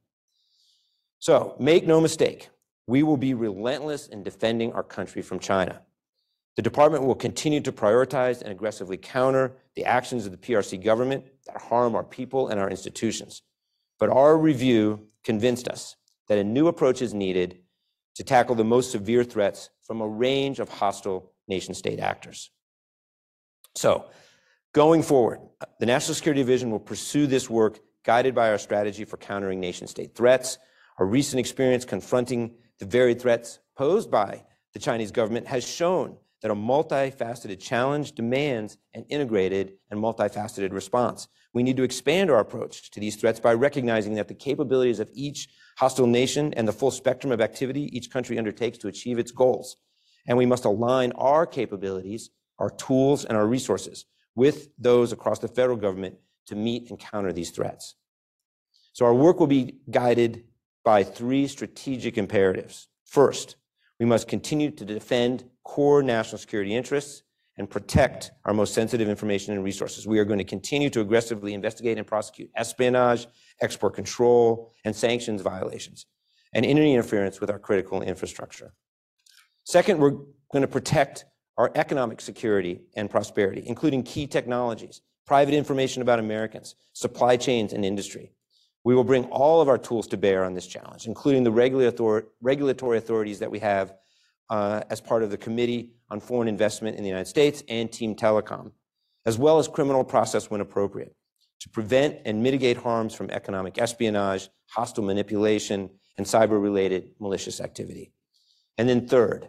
So 1.18 1.56
make 1.58 1.86
no 1.86 2.00
mistake, 2.00 2.48
we 2.86 3.02
will 3.02 3.16
be 3.16 3.34
relentless 3.34 4.06
in 4.06 4.22
defending 4.22 4.72
our 4.72 4.82
country 4.82 5.22
from 5.22 5.38
China. 5.38 5.82
The 6.56 6.62
department 6.62 7.04
will 7.04 7.14
continue 7.14 7.60
to 7.60 7.72
prioritize 7.72 8.40
and 8.40 8.50
aggressively 8.50 8.96
counter 8.96 9.52
the 9.74 9.84
actions 9.84 10.24
of 10.24 10.32
the 10.32 10.38
PRC 10.38 10.82
government 10.82 11.24
that 11.46 11.60
harm 11.60 11.94
our 11.94 12.04
people 12.04 12.48
and 12.48 12.58
our 12.58 12.70
institutions. 12.70 13.42
But 13.98 14.08
our 14.08 14.38
review 14.38 15.08
convinced 15.22 15.68
us 15.68 15.96
that 16.28 16.38
a 16.38 16.44
new 16.44 16.68
approach 16.68 17.02
is 17.02 17.12
needed 17.12 17.58
to 18.14 18.24
tackle 18.24 18.54
the 18.54 18.64
most 18.64 18.90
severe 18.90 19.22
threats 19.22 19.68
from 19.82 20.00
a 20.00 20.08
range 20.08 20.58
of 20.58 20.68
hostile 20.70 21.32
nation 21.46 21.74
state 21.74 22.00
actors. 22.00 22.50
So, 23.76 24.06
going 24.72 25.02
forward, 25.02 25.40
the 25.80 25.86
National 25.86 26.14
Security 26.14 26.40
Division 26.40 26.70
will 26.70 26.80
pursue 26.80 27.26
this 27.26 27.50
work 27.50 27.78
guided 28.04 28.34
by 28.34 28.50
our 28.50 28.56
strategy 28.56 29.04
for 29.04 29.18
countering 29.18 29.60
nation 29.60 29.86
state 29.86 30.14
threats. 30.14 30.56
Our 30.98 31.04
recent 31.04 31.40
experience 31.40 31.84
confronting 31.84 32.54
the 32.78 32.86
very 32.86 33.12
threats 33.12 33.58
posed 33.76 34.10
by 34.10 34.44
the 34.72 34.78
Chinese 34.78 35.10
government 35.10 35.46
has 35.46 35.66
shown 35.66 36.16
that 36.40 36.50
a 36.50 36.54
multifaceted 36.54 37.60
challenge 37.60 38.12
demands 38.12 38.78
an 38.94 39.04
integrated 39.10 39.74
and 39.90 40.00
multifaceted 40.00 40.72
response. 40.72 41.28
We 41.52 41.62
need 41.62 41.76
to 41.76 41.82
expand 41.82 42.30
our 42.30 42.40
approach 42.40 42.90
to 42.92 43.00
these 43.00 43.16
threats 43.16 43.40
by 43.40 43.52
recognizing 43.52 44.14
that 44.14 44.28
the 44.28 44.34
capabilities 44.34 45.00
of 45.00 45.10
each 45.12 45.48
hostile 45.76 46.06
nation 46.06 46.54
and 46.54 46.66
the 46.66 46.72
full 46.72 46.90
spectrum 46.90 47.30
of 47.30 47.42
activity 47.42 47.94
each 47.94 48.10
country 48.10 48.38
undertakes 48.38 48.78
to 48.78 48.88
achieve 48.88 49.18
its 49.18 49.32
goals. 49.32 49.76
And 50.26 50.38
we 50.38 50.46
must 50.46 50.64
align 50.64 51.12
our 51.12 51.46
capabilities, 51.46 52.30
our 52.58 52.70
tools, 52.70 53.24
and 53.24 53.36
our 53.36 53.46
resources 53.46 54.06
with 54.34 54.68
those 54.78 55.12
across 55.12 55.38
the 55.38 55.48
federal 55.48 55.76
government 55.76 56.16
to 56.46 56.54
meet 56.54 56.90
and 56.90 56.98
counter 56.98 57.32
these 57.32 57.50
threats. 57.50 57.96
So 58.92 59.04
our 59.04 59.14
work 59.14 59.40
will 59.40 59.46
be 59.46 59.78
guided 59.90 60.44
by 60.84 61.02
three 61.02 61.48
strategic 61.48 62.16
imperatives. 62.16 62.88
First, 63.04 63.56
we 63.98 64.06
must 64.06 64.28
continue 64.28 64.70
to 64.70 64.84
defend 64.84 65.44
core 65.64 66.02
national 66.02 66.38
security 66.38 66.74
interests 66.74 67.22
and 67.58 67.68
protect 67.68 68.30
our 68.44 68.52
most 68.52 68.74
sensitive 68.74 69.08
information 69.08 69.54
and 69.54 69.64
resources. 69.64 70.06
We 70.06 70.18
are 70.18 70.24
going 70.24 70.38
to 70.38 70.44
continue 70.44 70.90
to 70.90 71.00
aggressively 71.00 71.54
investigate 71.54 71.96
and 71.96 72.06
prosecute 72.06 72.50
espionage, 72.54 73.26
export 73.62 73.94
control, 73.94 74.72
and 74.84 74.94
sanctions 74.94 75.40
violations, 75.40 76.06
and 76.54 76.66
any 76.66 76.92
interference 76.92 77.40
with 77.40 77.50
our 77.50 77.58
critical 77.58 78.02
infrastructure. 78.02 78.74
Second, 79.64 79.98
we're 79.98 80.10
going 80.52 80.62
to 80.62 80.68
protect 80.68 81.24
our 81.58 81.70
economic 81.74 82.20
security 82.20 82.80
and 82.96 83.10
prosperity, 83.10 83.62
including 83.66 84.02
key 84.02 84.26
technologies, 84.26 85.00
private 85.26 85.54
information 85.54 86.02
about 86.02 86.18
Americans, 86.18 86.74
supply 86.92 87.36
chains, 87.36 87.72
and 87.72 87.84
industry. 87.84 88.32
We 88.84 88.94
will 88.94 89.04
bring 89.04 89.24
all 89.24 89.60
of 89.60 89.68
our 89.68 89.78
tools 89.78 90.06
to 90.08 90.16
bear 90.16 90.44
on 90.44 90.54
this 90.54 90.66
challenge, 90.66 91.06
including 91.06 91.42
the 91.42 91.50
regulatory 91.50 92.98
authorities 92.98 93.38
that 93.40 93.50
we 93.50 93.58
have 93.58 93.94
uh, 94.48 94.82
as 94.90 95.00
part 95.00 95.22
of 95.24 95.30
the 95.30 95.36
Committee 95.36 95.94
on 96.08 96.20
Foreign 96.20 96.46
Investment 96.46 96.96
in 96.96 97.02
the 97.02 97.08
United 97.08 97.28
States 97.28 97.64
and 97.68 97.90
Team 97.90 98.14
Telecom, 98.14 98.70
as 99.24 99.38
well 99.38 99.58
as 99.58 99.66
criminal 99.66 100.04
process 100.04 100.50
when 100.50 100.60
appropriate, 100.60 101.16
to 101.60 101.68
prevent 101.70 102.18
and 102.24 102.42
mitigate 102.42 102.76
harms 102.76 103.12
from 103.12 103.28
economic 103.30 103.78
espionage, 103.78 104.48
hostile 104.70 105.02
manipulation, 105.02 105.90
and 106.16 106.24
cyber-related 106.26 107.10
malicious 107.18 107.60
activity. 107.60 108.12
And 108.78 108.88
then 108.88 109.08
third, 109.08 109.48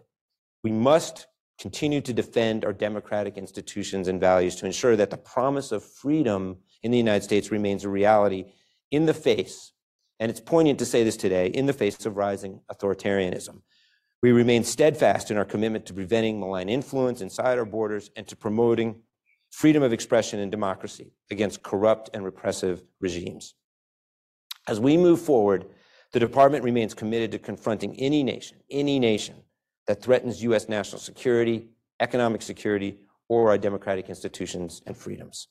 we 0.64 0.72
must 0.72 1.28
continue 1.60 2.02
to 2.02 2.14
defend 2.14 2.64
our 2.64 2.74
democratic 2.74 3.38
institutions 3.38 4.08
and 4.08 4.20
values 4.20 4.56
to 4.56 4.66
ensure 4.66 4.96
that 4.96 5.10
the 5.10 5.18
promise 5.18 5.72
of 5.72 5.84
freedom 5.84 6.58
in 6.84 6.92
the 6.92 6.98
United 6.98 7.24
States 7.24 7.52
remains 7.52 7.84
a 7.84 7.90
reality 7.90 8.46
in 8.92 9.06
the 9.06 9.14
face, 9.14 9.74
and 10.20 10.30
it's 10.30 10.40
poignant 10.40 10.80
to 10.80 10.86
say 10.86 11.04
this 11.04 11.18
today, 11.18 11.48
in 11.48 11.66
the 11.66 11.74
face 11.74 12.06
of 12.06 12.16
rising 12.16 12.62
authoritarianism. 12.72 13.62
We 14.22 14.32
remain 14.32 14.64
steadfast 14.64 15.30
in 15.30 15.38
our 15.38 15.46
commitment 15.46 15.86
to 15.88 15.94
preventing 15.94 16.40
malign 16.40 16.70
influence 16.70 17.22
inside 17.22 17.58
our 17.58 17.66
borders 17.66 18.10
and 18.16 18.28
to 18.28 18.36
promoting 18.36 19.02
freedom 19.52 19.84
of 19.84 19.94
expression 19.94 20.40
and 20.40 20.52
democracy 20.52 21.14
against 21.32 21.64
corrupt 21.64 22.10
and 22.14 22.24
repressive 22.24 22.84
regimes. 23.00 23.56
As 24.68 24.80
we 24.80 24.98
move 24.98 25.22
forward, 25.22 25.66
the 26.14 26.20
department 26.20 26.64
remains 26.64 26.94
committed 26.94 27.32
to 27.32 27.40
confronting 27.40 27.96
any 28.00 28.24
nation, 28.24 28.58
any 28.70 29.00
nation 29.00 29.36
that 29.88 30.02
threatens 30.02 30.44
U.S. 30.44 30.70
national 30.70 31.00
security, 31.00 31.70
economic 32.00 32.42
security, 32.42 33.00
or 33.30 33.50
our 33.50 33.58
democratic 33.58 34.10
institutions 34.10 34.82
and 34.86 34.96
freedoms. 34.96 35.48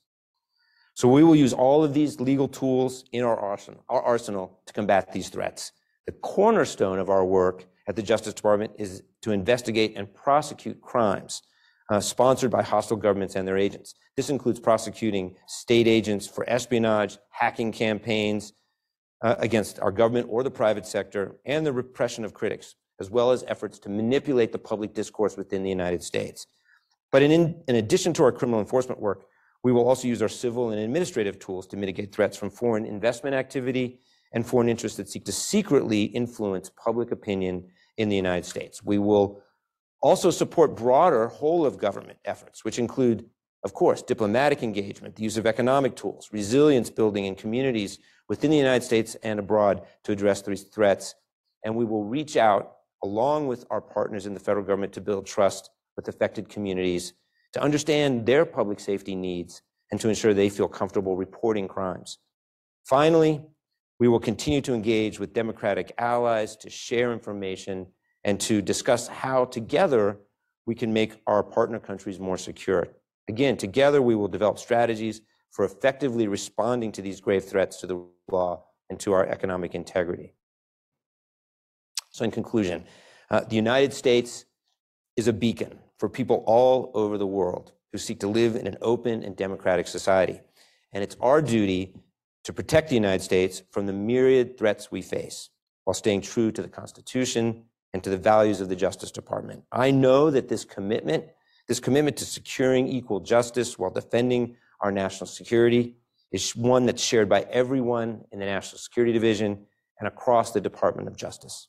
So 0.95 1.09
we 1.09 1.23
will 1.23 1.37
use 1.37 1.53
all 1.53 1.85
of 1.85 1.93
these 1.93 2.21
legal 2.21 2.49
tools 2.49 3.05
in 3.13 3.23
our 3.23 3.39
arsenal, 3.39 3.85
our 3.89 4.01
arsenal 4.01 4.61
to 4.67 4.73
combat 4.73 5.13
these 5.13 5.29
threats. 5.29 5.73
The 6.07 6.13
cornerstone 6.13 6.99
of 6.99 7.11
our 7.11 7.25
work 7.25 7.67
at 7.87 7.97
the 7.97 8.03
Justice 8.03 8.33
Department 8.33 8.73
is 8.79 9.03
to 9.23 9.33
investigate 9.33 9.95
and 9.97 10.13
prosecute 10.13 10.81
crimes 10.81 11.43
uh, 11.91 12.01
sponsored 12.01 12.51
by 12.51 12.63
hostile 12.63 12.97
governments 12.97 13.37
and 13.37 13.47
their 13.47 13.59
agents. 13.59 13.95
This 14.17 14.31
includes 14.31 14.59
prosecuting 14.59 15.37
state 15.47 15.87
agents 15.87 16.27
for 16.27 16.49
espionage, 16.49 17.19
hacking 17.31 17.73
campaigns 17.73 18.53
uh, 19.23 19.37
against 19.39 19.79
our 19.81 19.93
government 19.93 20.29
or 20.31 20.43
the 20.43 20.51
private 20.51 20.87
sector, 20.87 21.37
and 21.45 21.65
the 21.65 21.73
repression 21.73 22.25
of 22.25 22.35
critics, 22.35 22.75
as 23.01 23.11
well 23.11 23.31
as 23.31 23.45
efforts 23.47 23.79
to 23.81 23.89
manipulate 23.89 24.53
the 24.53 24.59
public 24.59 24.95
discourse 24.95 25.37
within 25.37 25.63
the 25.63 25.69
United 25.69 26.03
States. 26.03 26.47
But 27.13 27.23
in, 27.23 27.63
in 27.67 27.77
addition 27.77 28.13
to 28.15 28.25
our 28.25 28.33
criminal 28.33 28.61
enforcement 28.61 29.01
work, 29.01 29.27
we 29.63 29.73
will 29.73 29.89
also 29.89 30.09
use 30.09 30.23
our 30.23 30.29
civil 30.29 30.71
and 30.71 30.81
administrative 30.81 31.39
tools 31.39 31.67
to 31.69 31.77
mitigate 31.77 32.15
threats 32.15 32.37
from 32.37 32.51
foreign 32.51 32.87
investment 32.87 33.35
activity 33.35 34.01
and 34.33 34.47
foreign 34.47 34.69
interests 34.69 34.97
that 34.99 35.09
seek 35.09 35.25
to 35.25 35.33
secretly 35.33 36.05
influence 36.05 36.71
public 36.71 37.11
opinion 37.11 37.65
in 37.97 38.09
the 38.09 38.17
United 38.17 38.45
States. 38.45 38.83
We 38.85 38.99
will 38.99 39.43
also 40.03 40.31
support 40.31 40.77
broader 40.77 41.29
whole 41.29 41.65
of 41.65 41.79
government 41.79 42.19
efforts, 42.25 42.65
which 42.65 42.79
include, 42.79 43.29
of 43.65 43.73
course, 43.73 44.03
diplomatic 44.03 44.63
engagement, 44.63 45.17
the 45.17 45.23
use 45.23 45.37
of 45.37 45.47
economic 45.47 45.97
tools, 45.97 46.29
resilience 46.33 46.91
building 46.91 47.25
in 47.25 47.35
communities 47.35 47.99
within 48.29 48.51
the 48.51 48.57
United 48.57 48.85
States 48.85 49.15
and 49.23 49.39
abroad 49.39 49.83
to 50.05 50.13
address 50.13 50.43
these 50.43 50.65
threats. 50.65 51.15
And 51.65 51.75
we 51.75 51.85
will 51.85 52.05
reach 52.05 52.37
out 52.37 52.76
along 53.03 53.47
with 53.47 53.65
our 53.71 53.81
partners 53.81 54.27
in 54.27 54.35
the 54.35 54.41
federal 54.41 54.65
government 54.65 54.93
to 54.95 55.01
build 55.01 55.27
trust 55.27 55.71
with 55.97 56.09
affected 56.09 56.49
communities, 56.49 57.13
to 57.53 57.63
understand 57.63 58.27
their 58.27 58.45
public 58.45 58.81
safety 58.81 59.15
needs, 59.15 59.63
and 59.91 60.01
to 60.01 60.09
ensure 60.09 60.35
they 60.35 60.49
feel 60.49 60.69
comfortable 60.69 61.17
reporting 61.17 61.69
crimes. 61.69 62.19
Finally, 62.85 63.43
we 63.99 64.09
will 64.09 64.21
continue 64.21 64.61
to 64.61 64.75
engage 64.75 65.19
with 65.19 65.33
democratic 65.33 65.93
allies 65.99 66.57
to 66.57 66.71
share 66.71 67.13
information 67.13 67.87
and 68.25 68.41
to 68.41 68.61
discuss 68.61 69.09
how 69.09 69.45
together 69.45 70.19
we 70.67 70.75
can 70.75 70.93
make 70.93 71.21
our 71.27 71.43
partner 71.43 71.79
countries 71.79 72.19
more 72.19 72.37
secure. 72.37 72.89
Again, 73.29 73.57
together 73.57 74.03
we 74.03 74.15
will 74.15 74.29
develop 74.29 74.59
strategies 74.59 75.21
for 75.51 75.65
effectively 75.65 76.29
responding 76.29 76.93
to 76.93 77.03
these 77.03 77.21
grave 77.21 77.45
threats 77.45 77.81
to 77.81 77.87
the 77.87 78.05
law 78.31 78.65
and 78.91 79.01
to 79.01 79.13
our 79.13 79.27
economic 79.27 79.75
integrity. 79.75 80.35
So, 82.17 82.25
in 82.25 82.31
conclusion, 82.31 82.85
uh, 83.31 83.41
the 83.41 83.57
United 83.57 83.93
States 83.93 84.47
is 85.17 85.29
a 85.29 85.35
beacon 85.35 85.79
for 85.99 86.09
people 86.09 86.43
all 86.47 86.91
over 86.95 87.19
the 87.19 87.27
world 87.27 87.73
who 87.93 87.99
seek 87.99 88.21
to 88.21 88.27
live 88.27 88.57
in 88.57 88.67
an 88.67 88.79
open 88.81 89.23
and 89.23 89.37
democratic 89.37 89.87
society. 89.87 90.41
And 90.95 91.05
it's 91.05 91.19
our 91.21 91.43
duty 91.43 91.95
to 92.45 92.55
protect 92.55 92.89
the 92.89 92.95
United 92.95 93.23
States 93.23 93.63
from 93.71 93.85
the 93.85 93.93
myriad 93.93 94.57
threats 94.57 94.91
we 94.91 95.03
face 95.03 95.51
while 95.85 95.93
staying 95.93 96.23
true 96.23 96.51
to 96.53 96.63
the 96.63 96.69
Constitution 96.69 97.65
and 97.93 98.03
to 98.03 98.09
the 98.09 98.17
values 98.17 98.63
of 98.63 98.71
the 98.71 98.77
Justice 98.77 99.11
Department. 99.11 99.65
I 99.71 99.91
know 99.91 100.31
that 100.31 100.49
this 100.49 100.65
commitment, 100.65 101.27
this 101.69 101.81
commitment 101.81 102.17
to 102.17 102.25
securing 102.25 102.89
equal 102.89 103.21
justice 103.21 103.79
while 103.79 103.91
defending 103.91 104.57
our 104.81 104.91
national 104.91 105.27
security, 105.27 105.97
is 106.33 106.57
one 106.57 106.87
that's 106.87 107.03
shared 107.03 107.29
by 107.29 107.43
everyone 107.51 108.25
in 108.33 108.39
the 108.39 108.47
National 108.47 108.79
Security 108.79 109.13
Division 109.13 109.67
and 109.99 110.09
across 110.09 110.53
the 110.53 110.63
Department 110.63 111.09
of 111.09 111.17
Justice. 111.19 111.69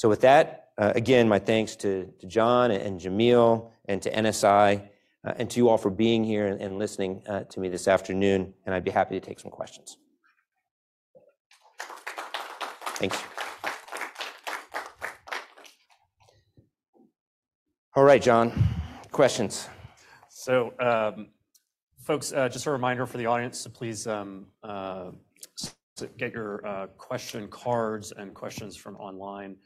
So, 0.00 0.08
with 0.08 0.22
that, 0.22 0.68
uh, 0.78 0.94
again, 0.94 1.28
my 1.28 1.38
thanks 1.38 1.76
to, 1.76 2.10
to 2.20 2.26
John 2.26 2.70
and 2.70 2.98
Jamil 2.98 3.70
and 3.84 4.00
to 4.00 4.10
NSI 4.10 4.88
uh, 5.26 5.34
and 5.36 5.50
to 5.50 5.58
you 5.58 5.68
all 5.68 5.76
for 5.76 5.90
being 5.90 6.24
here 6.24 6.46
and, 6.46 6.58
and 6.58 6.78
listening 6.78 7.22
uh, 7.28 7.40
to 7.40 7.60
me 7.60 7.68
this 7.68 7.86
afternoon. 7.86 8.54
And 8.64 8.74
I'd 8.74 8.82
be 8.82 8.90
happy 8.90 9.20
to 9.20 9.26
take 9.26 9.38
some 9.38 9.50
questions. 9.50 9.98
Thanks. 12.96 13.22
All 17.94 18.04
right, 18.04 18.22
John, 18.22 18.54
questions? 19.12 19.68
So, 20.30 20.72
um, 20.80 21.28
folks, 22.06 22.32
uh, 22.32 22.48
just 22.48 22.64
a 22.64 22.70
reminder 22.70 23.04
for 23.04 23.18
the 23.18 23.26
audience 23.26 23.64
to 23.64 23.68
please 23.68 24.06
um, 24.06 24.46
uh, 24.62 25.10
get 26.16 26.32
your 26.32 26.66
uh, 26.66 26.86
question 26.96 27.48
cards 27.48 28.14
and 28.16 28.32
questions 28.32 28.78
from 28.78 28.96
online 28.96 29.56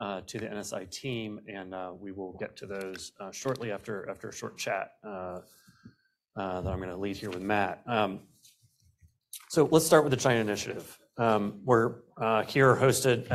to 0.00 0.38
the 0.38 0.46
NSI 0.46 0.90
team, 0.90 1.40
and 1.48 1.74
uh, 1.74 1.92
we 1.98 2.12
will 2.12 2.36
get 2.38 2.56
to 2.56 2.66
those 2.66 3.12
uh, 3.20 3.30
shortly 3.30 3.72
after 3.72 4.02
a 4.04 4.32
short 4.32 4.58
chat 4.58 4.92
uh, 5.06 5.40
uh, 6.36 6.60
that 6.60 6.70
I'm 6.70 6.78
going 6.78 6.90
to 6.90 6.96
lead 6.96 7.16
here 7.16 7.30
with 7.30 7.42
Matt. 7.42 7.82
Um, 7.86 8.20
so 9.48 9.68
let's 9.70 9.86
start 9.86 10.04
with 10.04 10.10
the 10.10 10.16
China 10.16 10.40
Initiative. 10.40 10.98
Um, 11.16 11.60
we're 11.64 11.94
uh, 12.16 12.42
here 12.42 12.74
hosted 12.74 13.30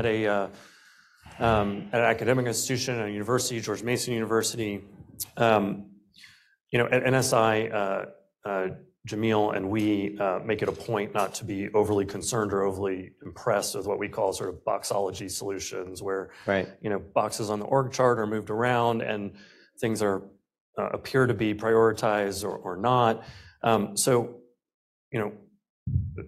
um, 1.40 1.90
at 1.94 2.02
an 2.02 2.06
academic 2.06 2.46
institution, 2.46 3.02
a 3.02 3.08
university, 3.08 3.62
George 3.62 3.84
Mason 3.84 4.14
University. 4.14 4.84
You 6.72 6.78
know, 6.78 6.86
at 6.86 7.04
NSI, 7.04 8.06
Jamil 9.10 9.56
and 9.56 9.70
we 9.70 10.18
uh, 10.20 10.40
make 10.46 10.62
it 10.62 10.70
a 10.70 10.72
point 10.72 11.14
not 11.14 11.34
to 11.36 11.46
be 11.46 11.70
overly 11.74 12.06
concerned 12.06 12.54
or 12.54 12.64
overly 12.64 13.12
impressed 13.26 13.76
with 13.76 13.88
what 13.88 13.98
we 13.98 14.08
call 14.08 14.34
sort 14.34 14.50
of 14.50 14.64
boxology 14.64 15.30
solutions, 15.30 16.02
where 16.02 16.30
right. 16.46 16.70
you 16.82 16.90
know 16.90 17.00
boxes 17.00 17.50
on 17.50 17.60
the 17.60 17.66
org 17.66 17.92
chart 17.92 18.20
are 18.20 18.28
moved 18.28 18.50
around 18.50 19.02
and 19.02 19.34
things 19.80 20.02
are 20.02 20.24
uh, 20.78 20.90
appear 20.94 21.26
to 21.26 21.34
be 21.34 21.54
prioritized 21.54 22.44
or, 22.44 22.56
or 22.58 22.78
not. 22.78 23.24
Um, 23.64 23.98
so, 23.98 24.36
you 25.12 25.20
know, 25.20 26.26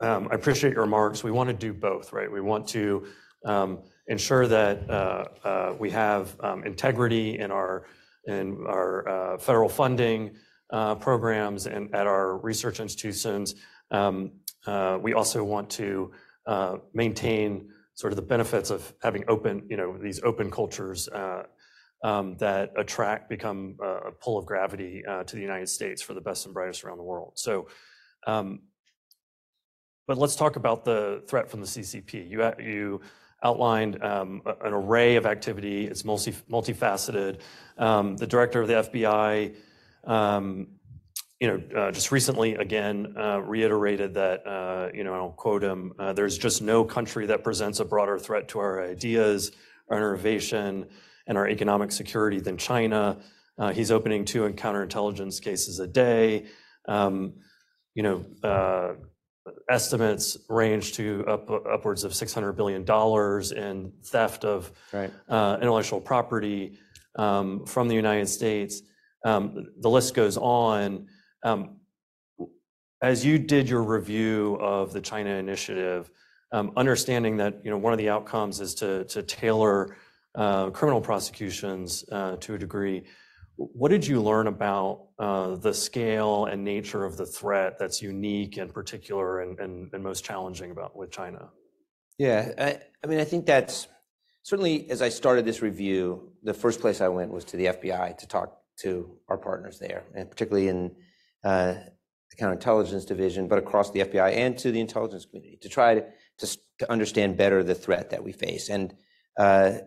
um, 0.00 0.28
I 0.30 0.34
appreciate 0.34 0.72
your 0.72 0.82
remarks. 0.82 1.22
We 1.22 1.30
want 1.30 1.48
to 1.48 1.54
do 1.54 1.72
both, 1.72 2.12
right? 2.12 2.30
We 2.30 2.40
want 2.40 2.66
to 2.68 3.06
um, 3.44 3.82
ensure 4.06 4.46
that 4.46 4.88
uh, 4.88 5.24
uh 5.44 5.74
we 5.78 5.90
have 5.90 6.36
um, 6.40 6.64
integrity 6.64 7.38
in 7.38 7.50
our 7.50 7.86
in 8.26 8.64
our 8.66 9.08
uh, 9.08 9.38
federal 9.38 9.68
funding. 9.68 10.36
Uh, 10.70 10.94
programs 10.94 11.66
and 11.66 11.94
at 11.94 12.06
our 12.06 12.36
research 12.36 12.78
institutions. 12.78 13.54
Um, 13.90 14.32
uh, 14.66 14.98
we 15.00 15.14
also 15.14 15.42
want 15.42 15.70
to 15.70 16.12
uh, 16.44 16.76
maintain 16.92 17.70
sort 17.94 18.12
of 18.12 18.16
the 18.16 18.22
benefits 18.22 18.68
of 18.68 18.92
having 19.02 19.24
open, 19.28 19.66
you 19.70 19.78
know, 19.78 19.96
these 19.96 20.22
open 20.22 20.50
cultures 20.50 21.08
um, 22.04 22.36
that 22.36 22.72
attract, 22.76 23.30
become 23.30 23.78
a 23.82 24.12
pull 24.20 24.36
of 24.36 24.44
gravity 24.44 25.02
to 25.26 25.36
the 25.36 25.40
United 25.40 25.70
States 25.70 26.02
for 26.02 26.12
the 26.12 26.20
best 26.20 26.44
and 26.44 26.52
brightest 26.52 26.84
around 26.84 26.98
the 26.98 27.02
world. 27.02 27.32
So, 27.36 27.68
um, 28.26 28.60
but 30.06 30.18
let's 30.18 30.36
talk 30.36 30.56
about 30.56 30.84
the 30.84 31.24
threat 31.28 31.50
from 31.50 31.62
the 31.62 31.66
CCP. 31.66 32.28
You, 32.28 33.00
outlined 33.42 33.94
an 34.02 34.42
array 34.64 35.16
of 35.16 35.24
activity. 35.24 35.86
It's 35.86 36.04
multi, 36.04 36.32
multifaceted. 36.50 37.40
The 37.78 38.26
director 38.28 38.60
of 38.60 38.68
the 38.68 38.74
FBI 38.74 39.54
um, 40.04 40.68
you 41.40 41.46
know, 41.46 41.80
uh, 41.80 41.92
just 41.92 42.10
recently, 42.10 42.54
again, 42.54 43.14
uh, 43.16 43.40
reiterated 43.40 44.14
that, 44.14 44.44
uh, 44.44 44.88
you 44.92 45.04
know, 45.04 45.14
I'll 45.14 45.30
quote 45.30 45.62
him, 45.62 45.92
there's 46.14 46.36
just 46.36 46.62
no 46.62 46.84
country 46.84 47.26
that 47.26 47.44
presents 47.44 47.78
a 47.78 47.84
broader 47.84 48.18
threat 48.18 48.48
to 48.48 48.58
our 48.58 48.82
ideas, 48.82 49.52
our 49.88 49.98
innovation, 49.98 50.86
and 51.26 51.38
our 51.38 51.48
economic 51.48 51.92
security 51.92 52.40
than 52.40 52.56
China. 52.56 53.18
He's 53.72 53.90
opening 53.90 54.24
two 54.24 54.48
counterintelligence 54.50 55.40
cases 55.40 55.78
a 55.78 55.86
day. 55.86 56.46
Um, 56.86 57.34
you 57.94 58.02
know, 58.02 58.96
estimates 59.70 60.36
range 60.48 60.92
to 60.94 61.24
upwards 61.26 62.04
of 62.04 62.12
$600 62.12 62.56
billion 62.56 62.82
in 63.56 63.92
theft 64.04 64.44
of 64.44 64.72
intellectual 65.30 66.00
property 66.00 66.78
um, 67.16 67.64
from 67.66 67.88
the 67.88 67.94
United 67.94 68.28
States. 68.28 68.82
Um, 69.24 69.66
the 69.78 69.90
list 69.90 70.14
goes 70.14 70.36
on. 70.36 71.06
Um, 71.42 71.76
as 73.00 73.24
you 73.24 73.38
did 73.38 73.68
your 73.68 73.82
review 73.82 74.58
of 74.60 74.92
the 74.92 75.00
China 75.00 75.30
initiative, 75.30 76.10
um, 76.52 76.72
understanding 76.76 77.36
that 77.38 77.60
you 77.64 77.70
know 77.70 77.78
one 77.78 77.92
of 77.92 77.98
the 77.98 78.08
outcomes 78.08 78.60
is 78.60 78.74
to 78.76 79.04
to 79.04 79.22
tailor 79.22 79.96
uh, 80.34 80.70
criminal 80.70 81.00
prosecutions 81.00 82.04
uh, 82.10 82.36
to 82.36 82.54
a 82.54 82.58
degree. 82.58 83.04
What 83.56 83.90
did 83.90 84.06
you 84.06 84.22
learn 84.22 84.46
about 84.46 85.08
uh, 85.18 85.56
the 85.56 85.74
scale 85.74 86.46
and 86.46 86.62
nature 86.62 87.04
of 87.04 87.16
the 87.16 87.26
threat 87.26 87.76
that's 87.76 88.00
unique 88.00 88.56
and 88.56 88.72
particular 88.72 89.40
and, 89.40 89.58
and, 89.58 90.02
most 90.02 90.24
challenging 90.24 90.70
about 90.70 90.96
with 90.96 91.10
China? 91.10 91.48
Yeah, 92.18 92.78
I 93.02 93.06
mean, 93.08 93.18
I 93.18 93.24
think 93.24 93.46
that's 93.46 93.88
certainly, 94.44 94.88
as 94.90 95.02
I 95.02 95.08
started 95.08 95.44
this 95.44 95.60
review, 95.60 96.30
the 96.44 96.54
first 96.54 96.80
place 96.80 97.00
I 97.00 97.08
went 97.08 97.32
was 97.32 97.44
to 97.46 97.56
the 97.56 97.66
FBI 97.66 98.16
to 98.18 98.26
talk 98.28 98.57
to 98.80 99.16
our 99.28 99.38
partners 99.38 99.78
there, 99.78 100.04
and 100.14 100.30
particularly 100.30 100.68
in 100.68 100.94
uh, 101.44 101.74
the 102.30 102.36
counterintelligence 102.36 103.06
division, 103.06 103.48
but 103.48 103.58
across 103.58 103.90
the 103.90 104.00
FBI 104.00 104.36
and 104.36 104.56
to 104.58 104.70
the 104.70 104.80
intelligence 104.80 105.24
community, 105.24 105.58
to 105.62 105.68
try 105.68 105.94
to 105.94 106.06
understand 106.88 107.36
better 107.36 107.62
the 107.62 107.74
threat 107.74 108.10
that 108.10 108.22
we 108.22 108.32
face. 108.32 108.68
And, 108.68 108.94
uh, 109.36 109.78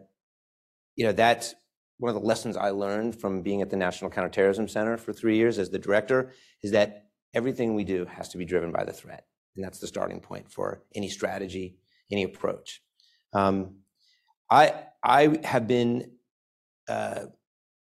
you 0.95 1.05
know, 1.05 1.13
that's 1.13 1.55
one 1.97 2.13
of 2.13 2.21
the 2.21 2.27
lessons 2.27 2.57
I 2.57 2.71
learned 2.71 3.19
from 3.19 3.41
being 3.41 3.61
at 3.61 3.69
the 3.69 3.77
National 3.77 4.09
Counterterrorism 4.09 4.67
Center 4.67 4.97
for 4.97 5.13
three 5.13 5.37
years 5.37 5.59
as 5.59 5.69
the 5.69 5.79
director, 5.79 6.33
is 6.63 6.71
that 6.71 7.05
everything 7.33 7.75
we 7.75 7.83
do 7.83 8.05
has 8.05 8.29
to 8.29 8.37
be 8.37 8.45
driven 8.45 8.71
by 8.71 8.83
the 8.83 8.91
threat, 8.91 9.25
and 9.55 9.63
that's 9.63 9.79
the 9.79 9.87
starting 9.87 10.19
point 10.19 10.51
for 10.51 10.83
any 10.95 11.07
strategy, 11.07 11.77
any 12.11 12.23
approach. 12.23 12.81
Um, 13.33 13.77
I 14.49 15.39
have 15.43 15.67
been, 15.67 16.11
uh, 16.89 17.25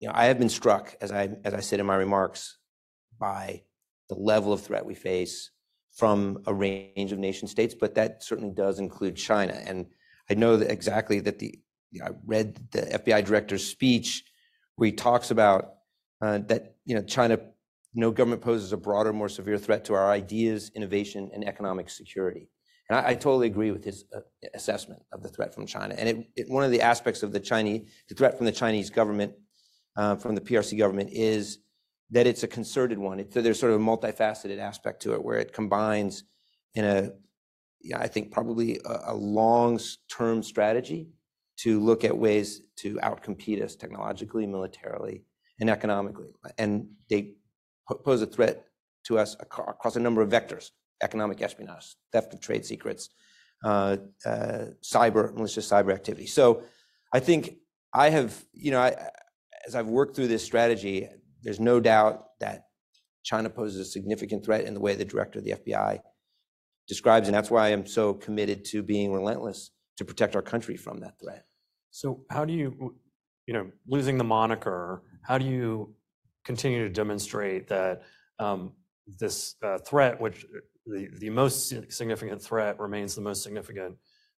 you 0.01 0.09
know, 0.09 0.15
I 0.15 0.27
have 0.27 0.39
been 0.39 0.49
struck, 0.49 0.95
as 1.01 1.13
I 1.13 1.31
as 1.45 1.55
I 1.55 1.61
said 1.61 1.81
in 1.81 1.87
my 1.87 1.97
remarks, 1.97 2.59
by 3.19 3.63
the 4.09 4.15
level 4.15 4.53
of 4.53 4.61
threat 4.61 4.85
we 4.85 4.95
face 4.95 5.51
from 5.95 6.43
a 6.47 6.53
range 6.53 7.13
of 7.13 7.19
nation-states, 7.19 7.75
but 7.75 7.95
that 7.95 8.23
certainly 8.23 8.53
does 8.55 8.79
include 8.79 9.17
China. 9.17 9.55
And 9.55 9.87
I 10.31 10.35
know 10.35 10.57
that 10.57 10.71
exactly 10.71 11.21
that 11.21 11.39
the... 11.39 11.59
I 12.05 12.11
read 12.27 12.61
the 12.73 12.83
FBI 12.83 13.25
director's 13.25 13.67
speech, 13.67 14.25
where 14.75 14.87
he 14.87 14.93
talks 14.93 15.31
about 15.31 15.77
uh, 16.21 16.41
that, 16.49 16.75
you 16.85 16.95
know, 16.95 17.03
China, 17.03 17.39
no 17.95 18.11
government 18.11 18.43
poses 18.43 18.75
a 18.75 18.77
broader, 18.77 19.15
more 19.15 19.31
severe 19.31 19.57
threat 19.57 19.87
to 19.87 19.95
our 19.95 20.11
ideas, 20.11 20.71
innovation, 20.75 21.31
and 21.33 21.49
economic 21.49 21.89
security. 21.89 22.51
And 22.91 22.99
I 22.99 23.15
totally 23.15 23.47
agree 23.47 23.71
with 23.71 23.85
his 23.85 24.05
uh, 24.15 24.21
assessment 24.53 25.03
of 25.13 25.23
the 25.23 25.29
threat 25.29 25.55
from 25.55 25.65
China. 25.67 25.95
And 25.95 26.27
one 26.49 26.65
of 26.65 26.71
the 26.71 26.83
aspects 26.83 27.23
of 27.23 27.33
the 27.33 27.41
Chinese, 27.41 27.89
the 28.09 28.15
threat 28.15 28.37
from 28.37 28.45
the 28.45 28.53
Chinese 28.53 28.91
government, 28.91 29.33
Uh, 29.97 30.15
from 30.15 30.35
the 30.35 30.43
PRC 30.43 30.77
government, 30.77 31.09
is 31.11 31.61
that 32.11 32.27
it's 32.27 32.43
a 32.43 32.49
concerted 32.59 32.99
one. 32.99 33.19
So 33.33 33.41
There's 33.41 33.59
sort 33.59 33.73
of 33.73 33.81
a 33.81 33.85
multifaceted 33.85 34.59
aspect 34.59 35.01
to 35.03 35.15
it, 35.15 35.25
where 35.25 35.39
it 35.39 35.55
combines 35.55 36.25
in 36.75 36.85
a, 36.85 37.13
yeah, 37.81 37.99
I 37.99 38.07
think 38.07 38.31
probably 38.31 38.79
a 38.85 39.15
long-term 39.15 40.43
strategy 40.43 41.09
to 41.63 41.81
look 41.81 42.05
at 42.05 42.15
ways 42.15 42.61
to 42.83 43.01
out-compete 43.01 43.63
us 43.63 43.75
technologically, 43.75 44.47
militarily, 44.47 45.25
and 45.61 45.71
economically. 45.71 46.31
And 46.59 46.73
they 47.09 47.21
pose 48.05 48.21
a 48.21 48.27
threat 48.27 48.67
to 49.07 49.19
us 49.19 49.35
across 49.41 49.97
a 49.97 50.01
number 50.01 50.21
of 50.21 50.29
vectors: 50.29 50.73
economic 51.01 51.41
espionage, 51.41 51.97
theft 52.13 52.35
of 52.35 52.41
trade 52.41 52.67
secrets, 52.67 53.09
uh, 53.65 53.97
uh, 54.27 54.65
cyber, 54.83 55.33
malicious 55.35 55.67
cyber 55.73 55.93
activity. 55.95 56.27
So 56.27 56.45
I 57.15 57.21
think 57.21 57.43
I 58.05 58.11
have... 58.11 58.45
You 58.53 58.73
know, 58.73 58.83
as 59.67 59.75
I've 59.75 59.89
worked 59.89 60.15
through 60.15 60.29
this 60.29 60.45
strategy, 60.45 61.09
there's 61.43 61.61
no 61.61 61.81
doubt 61.81 62.27
that 62.41 62.67
China 63.25 63.51
poses 63.51 63.81
a 63.81 63.85
significant 63.85 64.45
threat 64.45 64.65
in 64.65 64.75
the 64.75 64.81
way 64.81 64.95
the 64.95 65.05
director 65.05 65.41
of 65.41 65.45
the 65.45 65.53
FBI 65.53 66.01
describes, 66.87 67.29
and 67.29 67.35
that's 67.35 67.51
why 67.51 67.69
I'm 67.69 67.87
so 67.87 68.15
committed 68.15 68.65
to 68.67 68.83
being 68.83 69.13
relentless 69.13 69.71
to 69.97 70.05
protect 70.05 70.37
our 70.37 70.43
country 70.43 70.77
from 70.77 71.01
that 71.01 71.19
threat. 71.21 71.45
So 71.91 72.21
how 72.31 72.45
do 72.45 72.53
you, 72.53 72.95
you 73.47 73.55
know, 73.55 73.71
losing 73.89 74.19
the 74.19 74.25
moniker, 74.25 75.03
how 75.23 75.39
do 75.39 75.45
you 75.45 75.95
continue 76.45 76.85
to 76.85 76.93
demonstrate 76.93 77.67
that 77.69 78.03
um, 78.39 78.73
this 79.19 79.57
uh, 79.63 79.79
threat, 79.79 80.21
which 80.21 80.45
uh, 80.45 80.61
the 80.87 81.09
the 81.19 81.31
most 81.31 81.69
significant 81.91 82.41
threat 82.41 82.79
remains 82.79 83.15
the 83.15 83.21
most 83.21 83.43
significant 83.43 83.97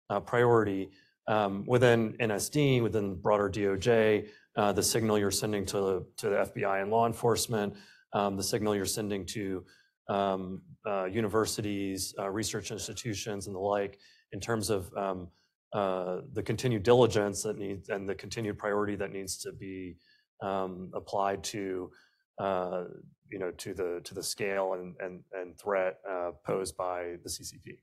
uh, 0.09 0.21
priority 0.21 0.91
um, 1.27 1.64
within 1.67 2.14
NSD, 2.14 2.83
within 2.83 3.11
the 3.11 3.17
broader 3.17 3.51
DOJ, 3.51 4.29
Uh, 4.59 4.73
the 4.73 4.83
signal 4.83 5.16
you're 5.16 5.31
sending 5.31 5.64
to 5.64 6.05
the 6.21 6.27
FBI 6.27 6.83
and 6.83 6.90
law 6.90 7.07
enforcement, 7.07 7.73
um, 8.12 8.37
the 8.37 8.42
signal 8.42 8.75
you're 8.75 8.85
sending 8.85 9.25
to 9.25 9.64
um, 10.09 10.62
uh, 10.85 11.05
universities, 11.05 12.12
uh, 12.18 12.29
research 12.29 12.73
institutions, 12.73 13.47
and 13.47 13.55
the 13.55 13.61
like, 13.61 14.01
in 14.33 14.40
terms 14.40 14.68
of 14.68 14.92
um, 14.97 15.29
the 15.73 16.42
continued 16.44 16.83
diligence 16.83 17.40
that 17.44 17.57
needs 17.57 17.88
and 17.88 18.09
the 18.09 18.16
continued 18.16 18.59
priority 18.59 18.97
that 18.97 19.12
needs 19.12 19.37
to 19.37 19.53
be 19.53 19.97
applied 20.42 21.44
to, 21.44 21.92
you 22.40 23.38
know, 23.38 23.53
to 23.53 23.75
the 23.75 24.23
scale 24.23 24.73
and 24.73 25.57
threat 25.57 25.99
posed 26.44 26.77
by 26.77 27.14
the 27.23 27.31
CCP? 27.31 27.79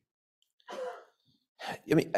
I 1.69 1.95
mean, 1.95 2.11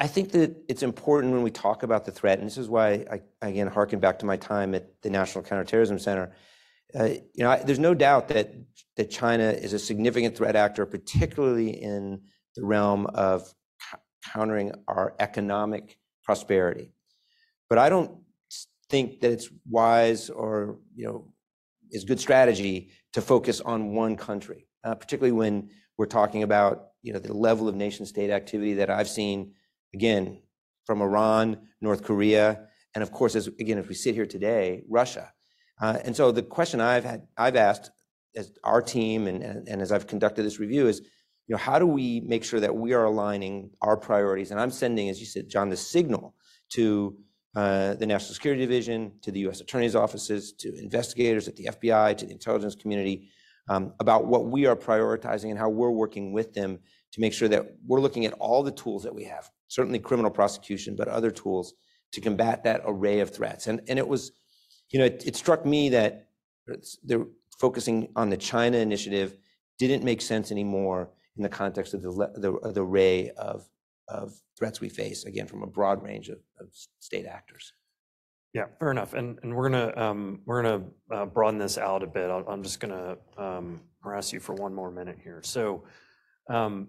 I 0.00 0.06
think 0.06 0.32
that 0.32 0.56
it's 0.68 0.82
important 0.82 1.32
when 1.32 1.42
we 1.42 1.50
talk 1.50 1.82
about 1.82 2.04
the 2.04 2.12
threat, 2.12 2.38
and 2.38 2.46
this 2.46 2.58
is 2.58 2.68
why 2.68 3.04
I 3.10 3.46
again 3.46 3.66
harken 3.66 4.00
back 4.00 4.18
to 4.20 4.26
my 4.26 4.36
time 4.36 4.74
at 4.74 5.02
the 5.02 5.10
National 5.10 5.44
Counterterrorism 5.44 5.98
Center. 5.98 6.32
Uh, 6.98 7.04
you 7.34 7.44
know, 7.44 7.60
there's 7.64 7.78
no 7.78 7.94
doubt 7.94 8.28
that 8.28 8.54
that 8.96 9.10
China 9.10 9.44
is 9.44 9.72
a 9.72 9.78
significant 9.78 10.36
threat 10.36 10.56
actor, 10.56 10.86
particularly 10.86 11.70
in 11.70 12.22
the 12.54 12.64
realm 12.64 13.06
of 13.06 13.52
countering 14.32 14.72
our 14.88 15.14
economic 15.18 15.98
prosperity. 16.24 16.92
But 17.68 17.78
I 17.78 17.88
don't 17.88 18.18
think 18.88 19.20
that 19.20 19.32
it's 19.32 19.48
wise 19.68 20.30
or, 20.30 20.78
you 20.94 21.06
know, 21.06 21.28
is 21.90 22.04
good 22.04 22.20
strategy 22.20 22.90
to 23.12 23.20
focus 23.20 23.60
on 23.60 23.94
one 23.94 24.16
country, 24.16 24.66
uh, 24.84 24.94
particularly 24.94 25.32
when 25.32 25.70
we're 25.98 26.06
talking 26.06 26.42
about, 26.42 26.88
you 27.02 27.12
know, 27.12 27.18
the 27.18 27.32
level 27.32 27.68
of 27.68 27.74
nation-state 27.74 28.30
activity 28.30 28.74
that 28.74 28.90
I've 28.90 29.08
seen, 29.08 29.52
again, 29.94 30.42
from 30.84 31.02
Iran, 31.02 31.58
North 31.80 32.02
Korea, 32.02 32.66
and 32.94 33.02
of 33.02 33.12
course, 33.12 33.34
as 33.34 33.46
again, 33.46 33.78
as 33.78 33.88
we 33.88 33.94
sit 33.94 34.14
here 34.14 34.26
today, 34.26 34.82
Russia. 34.88 35.32
Uh, 35.80 35.98
and 36.04 36.16
so 36.16 36.32
the 36.32 36.42
question 36.42 36.80
I've 36.80 37.04
had, 37.04 37.26
I've 37.36 37.56
asked 37.56 37.90
as 38.34 38.52
our 38.64 38.80
team 38.80 39.26
and 39.26 39.68
as 39.68 39.92
I've 39.92 40.06
conducted 40.06 40.44
this 40.44 40.58
review 40.58 40.88
is, 40.88 41.00
you 41.46 41.54
know, 41.54 41.58
how 41.58 41.78
do 41.78 41.86
we 41.86 42.20
make 42.20 42.44
sure 42.44 42.60
that 42.60 42.74
we 42.74 42.92
are 42.92 43.04
aligning 43.04 43.70
our 43.82 43.96
priorities? 43.96 44.50
And 44.50 44.60
I'm 44.60 44.70
sending, 44.70 45.08
as 45.08 45.20
you 45.20 45.26
said, 45.26 45.48
John, 45.48 45.68
the 45.68 45.76
signal 45.76 46.34
to 46.70 47.16
uh, 47.54 47.94
the 47.94 48.06
National 48.06 48.34
Security 48.34 48.60
Division, 48.60 49.12
to 49.22 49.30
the 49.30 49.40
U.S. 49.40 49.60
Attorney's 49.60 49.94
offices, 49.94 50.52
to 50.54 50.74
investigators 50.78 51.48
at 51.48 51.56
the 51.56 51.64
FBI, 51.64 52.16
to 52.18 52.26
the 52.26 52.32
intelligence 52.32 52.74
community, 52.74 53.28
Um, 53.68 53.92
about 53.98 54.26
what 54.26 54.46
we 54.46 54.66
are 54.66 54.76
prioritizing 54.76 55.50
and 55.50 55.58
how 55.58 55.68
we're 55.68 55.90
working 55.90 56.32
with 56.32 56.54
them 56.54 56.78
to 57.12 57.20
make 57.20 57.32
sure 57.32 57.48
that 57.48 57.66
we're 57.86 58.00
looking 58.00 58.24
at 58.24 58.32
all 58.34 58.62
the 58.62 58.70
tools 58.70 59.02
that 59.02 59.14
we 59.14 59.24
have, 59.24 59.50
certainly 59.68 59.98
criminal 59.98 60.30
prosecution, 60.30 60.96
but 60.96 61.08
other 61.08 61.30
tools 61.30 61.74
to 62.12 62.20
combat 62.20 62.64
that 62.64 62.82
array 62.84 63.20
of 63.20 63.30
threats. 63.30 63.66
And 63.66 63.80
it 63.86 64.06
was... 64.06 64.32
You 64.90 65.00
know, 65.00 65.06
it 65.06 65.34
struck 65.34 65.66
me 65.66 65.88
that 65.88 66.28
the 67.04 67.28
focusing 67.58 68.12
on 68.14 68.30
the 68.30 68.36
China 68.36 68.76
initiative 68.76 69.36
didn't 69.80 70.04
make 70.04 70.22
sense 70.22 70.52
anymore 70.52 71.10
in 71.36 71.42
the 71.42 71.48
context 71.48 71.92
of 71.92 72.02
the 72.02 72.72
array 72.76 73.32
of 73.36 73.68
threats 74.56 74.80
we 74.80 74.88
face, 74.88 75.24
again, 75.24 75.48
from 75.48 75.64
a 75.64 75.66
broad 75.66 76.04
range 76.04 76.28
of 76.28 76.38
state 77.00 77.26
actors. 77.26 77.72
Yeah, 78.56 78.64
fair 78.78 78.90
enough. 78.90 79.12
And 79.12 79.38
we're 79.54 79.68
gonna 79.68 79.92
um, 79.98 80.40
uh, 81.12 81.26
broaden 81.26 81.58
this 81.58 81.76
out 81.76 82.02
a 82.02 82.06
bit. 82.06 82.30
I'm 82.30 82.62
just 82.62 82.80
gonna 82.80 83.18
um, 83.36 83.82
harass 84.02 84.32
you 84.32 84.40
for 84.40 84.54
one 84.54 84.72
more 84.72 84.90
minute 84.90 85.18
here. 85.22 85.42
So, 85.44 85.84
um, 86.48 86.88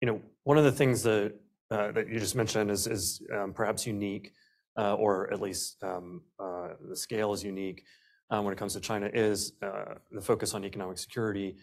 you 0.00 0.06
know, 0.06 0.22
one 0.44 0.58
of 0.58 0.64
the 0.64 0.70
things 0.70 1.02
that 1.02 1.34
uh, 1.72 1.90
you 2.06 2.20
just 2.20 2.36
mentioned 2.36 2.70
is 2.70 3.20
perhaps 3.52 3.84
unique, 3.84 4.30
uh, 4.78 4.94
or 4.94 5.32
at 5.32 5.40
least 5.40 5.80
the 5.80 6.76
scale 6.94 7.32
is 7.32 7.42
unique, 7.42 7.82
when 8.28 8.52
it 8.52 8.56
comes 8.56 8.74
to 8.74 8.80
China, 8.80 9.10
is 9.12 9.54
the 9.60 10.20
focus 10.22 10.54
on 10.54 10.64
economic 10.64 10.98
security, 10.98 11.56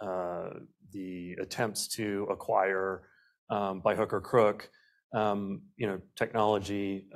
the 0.00 1.36
attempts 1.40 1.86
to 1.86 2.26
acquire, 2.32 3.02
by 3.48 3.94
hook 3.94 4.12
or 4.12 4.20
crook, 4.20 4.70
you 5.14 5.86
know, 5.86 6.00
technology, 6.16 7.06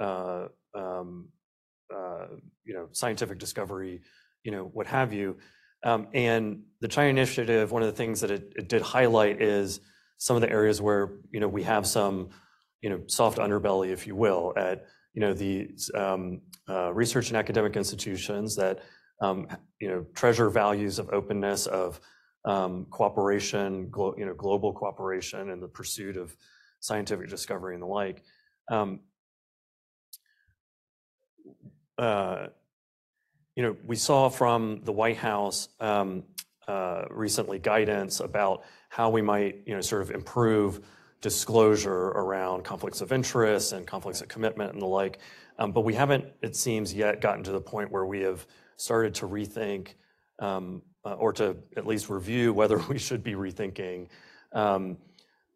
Um, 0.75 1.29
uh, 1.95 2.27
you 2.65 2.73
know, 2.73 2.89
scientific 2.93 3.39
discovery, 3.39 4.01
you 4.45 4.53
know, 4.53 4.65
what 4.73 4.87
have 4.87 5.13
you. 5.13 5.37
Um, 5.85 6.09
and 6.15 6.63
the 6.81 6.89
China 6.89 7.09
initiative, 7.09 7.71
one 7.71 7.83
of 7.83 7.89
the 7.89 7.97
things 7.97 8.21
that 8.21 8.31
it 8.31 8.69
did 8.69 8.83
highlight 8.83 9.43
is 9.43 9.81
some 10.17 10.37
of 10.37 10.43
the 10.43 10.51
areas 10.51 10.81
where, 10.81 11.11
you 11.31 11.41
know, 11.41 11.49
we 11.49 11.65
have 11.65 11.87
some, 11.87 12.31
you 12.81 12.89
know, 12.89 13.01
soft 13.09 13.39
underbelly, 13.39 13.91
if 13.91 14.07
you 14.07 14.17
will, 14.17 14.55
at, 14.57 14.87
you 15.13 15.21
know, 15.21 15.35
the 15.35 15.69
um, 15.95 16.41
uh, 16.69 16.93
research 16.95 17.29
and 17.29 17.37
academic 17.37 17.77
institutions 17.77 18.57
that, 18.57 18.81
you 19.81 19.89
know, 19.89 20.07
treasure 20.15 20.49
values 20.49 20.99
of 20.99 21.11
openness, 21.11 21.67
of 21.67 22.01
cooperation, 22.91 23.91
you 24.17 24.25
know, 24.25 24.35
global 24.35 24.73
cooperation 24.73 25.51
in 25.51 25.61
the 25.61 25.69
pursuit 25.69 26.17
of 26.17 26.35
scientific 26.81 27.29
discovery 27.29 27.75
and 27.75 27.83
the 27.83 27.87
like. 27.87 28.23
You 33.55 33.63
know, 33.63 33.77
we 33.85 33.97
saw 33.97 34.29
from 34.29 34.81
the 34.85 34.93
White 34.93 35.19
House 35.19 35.69
recently 37.11 37.59
guidance 37.59 38.21
about 38.21 38.65
how 38.89 39.11
we 39.11 39.23
might, 39.23 39.63
you 39.67 39.75
know, 39.75 39.81
sort 39.81 40.03
of 40.03 40.11
improve 40.11 40.81
disclosure 41.23 42.09
around 42.09 42.65
conflicts 42.65 43.01
of 43.01 43.13
interest 43.13 43.73
and 43.73 43.87
conflicts 43.87 44.21
of 44.21 44.29
commitment 44.29 44.73
and 44.73 44.83
the 44.83 44.87
like. 44.87 45.21
Um, 45.59 45.73
but 45.73 45.83
we 45.83 45.95
haven't, 45.95 46.27
it 46.43 46.57
seems, 46.57 46.93
yet 46.93 47.21
gotten 47.21 47.45
to 47.45 47.53
the 47.53 47.61
point 47.61 47.91
where 47.91 48.05
we 48.05 48.21
have 48.21 48.47
started 48.77 49.15
to 49.15 49.29
rethink 49.29 49.95
um, 50.41 50.83
uh, 51.05 51.15
or 51.15 51.33
to 51.35 51.57
at 51.77 51.87
least 51.87 52.11
review 52.11 52.53
whether 52.53 52.79
we 52.89 52.99
should 52.99 53.23
be 53.23 53.35
rethinking. 53.35 54.09
Um, 54.53 54.99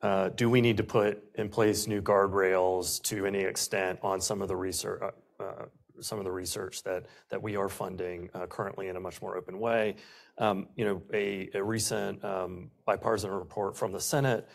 uh, 0.01 0.29
do 0.31 0.49
we 0.49 0.61
need 0.61 0.77
to 0.77 0.85
put 0.85 1.23
in 1.35 1.49
place 1.49 1.87
new 1.87 2.01
guardrails 2.01 3.03
to 3.03 3.27
any 3.27 3.41
extent 3.41 3.99
on 4.03 4.21
some 4.21 4.43
of 4.43 4.49
the 4.49 4.57
research, 4.57 5.03
uh, 5.03 5.43
uh, 5.43 5.65
some 6.01 6.19
of 6.19 6.25
the 6.25 6.31
research 6.31 6.83
that 6.83 7.07
we 7.41 7.57
are 7.57 7.69
funding 7.69 8.31
uh, 8.35 8.47
currently 8.47 8.89
in 8.89 8.97
a 8.97 9.01
much 9.01 9.21
more 9.23 9.37
open 9.37 9.59
way? 9.59 9.97
Um, 10.39 10.69
you 10.77 10.85
know, 10.85 11.03
a, 11.13 11.49
recent 11.63 12.23
um, 12.25 12.71
bipartisan 12.85 13.31
report 13.31 13.77
from 13.77 13.93
the 13.93 14.01
Senate 14.01 14.49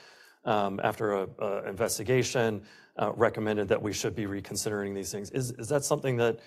um, 0.45 0.79
after 0.83 1.23
an 1.23 1.67
investigation 1.67 2.63
uh, 2.97 3.11
recommended 3.13 3.67
that 3.69 3.81
we 3.81 3.93
should 3.93 4.15
be 4.15 4.25
reconsidering 4.25 4.93
these 4.93 5.11
things. 5.11 5.31
Is, 5.31 5.51
that 5.69 5.83
something 5.83 6.17
that, 6.17 6.39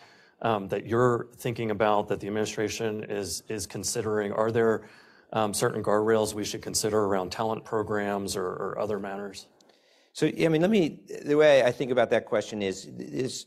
you're 0.85 1.29
thinking 1.37 1.71
about, 1.71 2.09
that 2.09 2.21
the 2.21 2.27
administration 2.27 3.05
is, 3.05 3.67
considering? 3.69 4.33
Are 4.33 4.53
there 4.53 4.83
certain 5.53 5.83
guardrails 5.83 6.35
we 6.35 6.45
should 6.45 6.63
consider 6.63 7.05
around 7.05 7.33
talent 7.33 7.65
programs 7.65 8.37
or, 8.37 8.79
other 8.79 8.99
matters? 8.99 9.49
So, 10.15 10.29
I 10.29 10.47
mean, 10.47 10.63
let 10.63 10.71
me, 10.71 11.01
the 11.25 11.37
way 11.37 11.65
I 11.65 11.73
think 11.73 11.91
about 11.91 12.09
that 12.11 12.25
question 12.25 12.63
is 12.63 12.89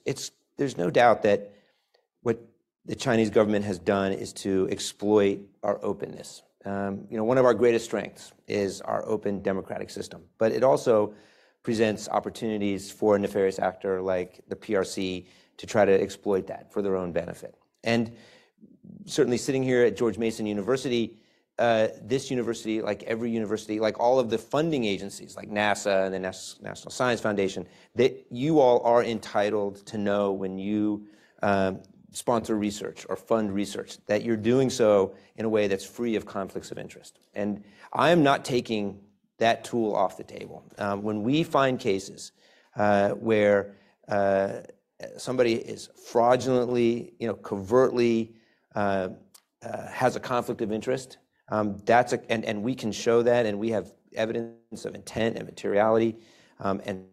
it's, 0.06 0.32
there's 0.58 0.78
no 0.78 0.90
doubt 0.90 1.24
that 1.24 1.54
what 2.22 2.40
the 2.86 2.96
Chinese 2.96 3.30
government 3.30 3.66
has 3.66 3.80
done 3.80 4.12
is 4.12 4.34
to 4.34 4.68
exploit 4.72 5.40
our 5.64 5.80
openness. 5.84 6.42
Um, 6.66 7.08
you 7.10 7.18
know, 7.18 7.24
one 7.24 7.38
of 7.38 7.46
our 7.46 7.54
greatest 7.54 7.86
strengths 7.86 8.34
is 8.48 8.82
our 8.82 9.06
open 9.08 9.42
democratic 9.42 9.90
system, 9.90 10.24
but 10.38 10.52
it 10.52 10.64
also 10.64 11.14
presents 11.64 12.10
opportunities 12.10 12.92
for 12.92 13.16
a 13.16 13.20
nefarious 13.20 13.60
actor 13.60 14.02
like 14.02 14.42
the 14.48 14.56
PRC 14.56 15.28
to 15.58 15.68
try 15.68 15.86
to 15.86 16.02
exploit 16.02 16.48
that 16.48 16.72
for 16.72 16.82
their 16.82 16.96
own 16.96 17.12
benefit. 17.12 17.56
And 17.84 18.16
certainly 19.06 19.38
sitting 19.38 19.64
here 19.64 19.84
at 19.84 19.98
George 19.98 20.18
Mason 20.18 20.46
University, 20.46 21.18
uh, 21.60 21.88
this 22.02 22.30
university, 22.30 22.82
like 22.82 23.04
every 23.04 23.32
university, 23.32 23.80
like 23.80 24.00
all 24.00 24.20
of 24.20 24.30
the 24.30 24.38
funding 24.38 24.86
agencies, 24.86 25.36
like 25.36 25.50
NASA 25.50 26.06
and 26.06 26.14
the 26.14 26.20
National 26.20 26.92
Science 26.92 27.20
Foundation, 27.20 27.68
that 27.96 28.26
you 28.30 28.60
all 28.60 28.82
are 28.84 29.04
entitled 29.04 29.86
to 29.88 29.98
know 29.98 30.32
when 30.32 30.60
you 30.60 31.08
um, 31.42 31.80
sponsor 32.12 32.56
research 32.56 33.06
or 33.10 33.16
fund 33.16 33.54
research, 33.54 33.98
that 34.06 34.24
you're 34.24 34.38
doing 34.38 34.70
so 34.70 35.16
in 35.36 35.46
a 35.46 35.50
way 35.50 35.68
that's 35.68 35.86
free 35.86 36.16
of 36.16 36.26
conflicts 36.26 36.72
of 36.72 36.78
interest. 36.78 37.20
And 37.34 37.64
I 37.94 38.12
am 38.12 38.24
not 38.24 38.46
taking 38.46 39.00
that 39.40 39.64
tool 39.64 39.96
off 39.96 40.18
the 40.18 40.24
table. 40.24 40.64
Um, 40.78 41.02
when 41.02 41.24
we 41.24 41.44
find 41.44 41.80
cases 41.80 42.32
uh, 42.76 43.10
where 43.12 43.76
uh, 44.08 44.60
somebody 45.18 45.56
is 45.56 45.90
fraudulently, 46.12 47.14
you 47.20 47.28
know, 47.28 47.36
covertly 47.36 48.36
uh, 48.76 49.10
uh 49.64 49.88
has 49.88 50.16
a 50.16 50.20
conflict 50.20 50.62
of 50.62 50.72
interest, 50.72 51.18
um, 51.50 51.82
that's 51.86 52.14
a, 52.14 52.32
and, 52.32 52.46
and 52.46 52.64
we 52.64 52.76
can 52.76 52.92
show 52.92 53.22
that, 53.24 53.46
and 53.46 53.60
we 53.60 53.70
have 53.72 53.94
evidence 54.16 54.86
of 54.86 54.96
intent 54.96 55.38
and 55.38 55.46
materiality, 55.46 56.18
um, 56.60 56.82
and 56.86 57.06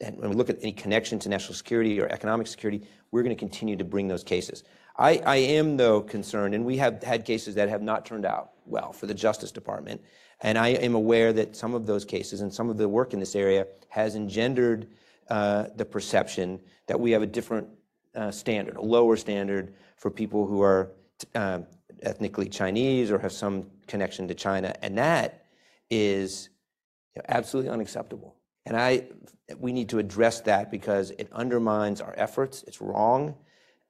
and 0.00 0.18
when 0.18 0.30
we 0.30 0.36
look 0.36 0.50
at 0.50 0.58
any 0.60 0.72
connection 0.72 1.18
to 1.20 1.28
national 1.28 1.54
security 1.54 2.00
or 2.00 2.08
economic 2.08 2.46
security, 2.46 2.86
we're 3.10 3.22
going 3.22 3.34
to 3.34 3.38
continue 3.38 3.76
to 3.76 3.84
bring 3.84 4.08
those 4.08 4.22
cases. 4.22 4.62
I, 4.98 5.20
I 5.24 5.36
am, 5.36 5.76
though, 5.76 6.00
concerned, 6.00 6.54
and 6.54 6.64
we 6.64 6.76
have 6.78 7.02
had 7.02 7.24
cases 7.24 7.54
that 7.54 7.68
have 7.68 7.82
not 7.82 8.04
turned 8.04 8.24
out 8.24 8.52
well 8.64 8.92
for 8.92 9.06
the 9.06 9.14
Justice 9.14 9.52
Department. 9.52 10.02
And 10.40 10.58
I 10.58 10.68
am 10.68 10.94
aware 10.94 11.32
that 11.32 11.56
some 11.56 11.74
of 11.74 11.86
those 11.86 12.04
cases 12.04 12.40
and 12.42 12.52
some 12.52 12.68
of 12.68 12.76
the 12.76 12.88
work 12.88 13.14
in 13.14 13.20
this 13.20 13.34
area 13.34 13.66
has 13.88 14.16
engendered 14.16 14.88
uh, 15.30 15.66
the 15.76 15.84
perception 15.84 16.60
that 16.88 17.00
we 17.00 17.10
have 17.12 17.22
a 17.22 17.26
different 17.26 17.68
uh, 18.14 18.30
standard, 18.30 18.76
a 18.76 18.82
lower 18.82 19.16
standard 19.16 19.74
for 19.96 20.10
people 20.10 20.46
who 20.46 20.62
are 20.62 20.92
uh, 21.34 21.60
ethnically 22.02 22.48
Chinese 22.48 23.10
or 23.10 23.18
have 23.18 23.32
some 23.32 23.66
connection 23.86 24.28
to 24.28 24.34
China. 24.34 24.74
And 24.82 24.98
that 24.98 25.46
is 25.90 26.50
you 27.14 27.20
know, 27.20 27.26
absolutely 27.28 27.70
unacceptable. 27.70 28.36
And 28.66 28.76
I, 28.76 29.04
we 29.58 29.72
need 29.72 29.88
to 29.90 29.98
address 29.98 30.40
that 30.42 30.70
because 30.70 31.12
it 31.12 31.28
undermines 31.32 32.00
our 32.00 32.14
efforts. 32.16 32.64
It's 32.66 32.80
wrong, 32.80 33.36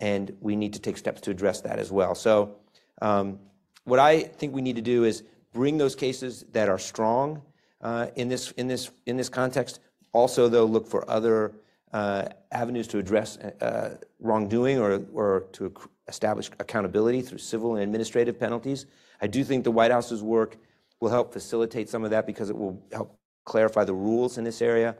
and 0.01 0.37
we 0.41 0.55
need 0.55 0.75
to 0.75 0.79
take 0.79 0.99
steps 0.99 1.23
to 1.23 1.31
address 1.31 1.63
that 1.63 1.79
as 1.79 1.91
well. 1.91 2.15
So, 2.15 2.57
um, 3.01 3.39
what 3.85 3.99
I 3.99 4.23
think 4.23 4.55
we 4.55 4.63
need 4.63 4.77
to 4.77 4.83
do 4.83 5.05
is 5.05 5.23
bring 5.53 5.79
those 5.79 5.95
cases 5.95 6.45
that 6.53 6.69
are 6.69 6.79
strong 6.79 7.41
uh, 7.81 8.09
in 8.17 8.29
this 8.29 8.51
in 8.53 8.67
this 8.69 8.91
in 9.07 9.17
this 9.17 9.31
context. 9.31 9.81
Also, 10.13 10.49
though, 10.49 10.65
look 10.65 10.87
for 10.87 11.09
other 11.11 11.55
uh, 11.93 12.27
avenues 12.53 12.87
to 12.89 12.99
address 12.99 13.39
uh, 13.39 13.97
wrongdoing 14.21 14.79
or 14.79 15.03
or 15.15 15.47
to 15.53 15.73
establish 16.09 16.51
accountability 16.61 17.23
through 17.23 17.39
civil 17.39 17.75
and 17.75 17.83
administrative 17.83 18.39
penalties. 18.39 18.87
I 19.21 19.27
do 19.27 19.43
think 19.45 19.65
the 19.65 19.71
White 19.71 19.91
House's 19.91 20.23
work 20.23 20.57
will 21.01 21.11
help 21.11 21.33
facilitate 21.33 21.89
some 21.89 22.05
of 22.05 22.11
that 22.11 22.27
because 22.27 22.51
it 22.51 22.57
will 22.57 22.83
help 22.93 23.19
clarify 23.45 23.85
the 23.85 23.95
rules 23.95 24.39
in 24.39 24.45
this 24.45 24.63
area. 24.63 24.97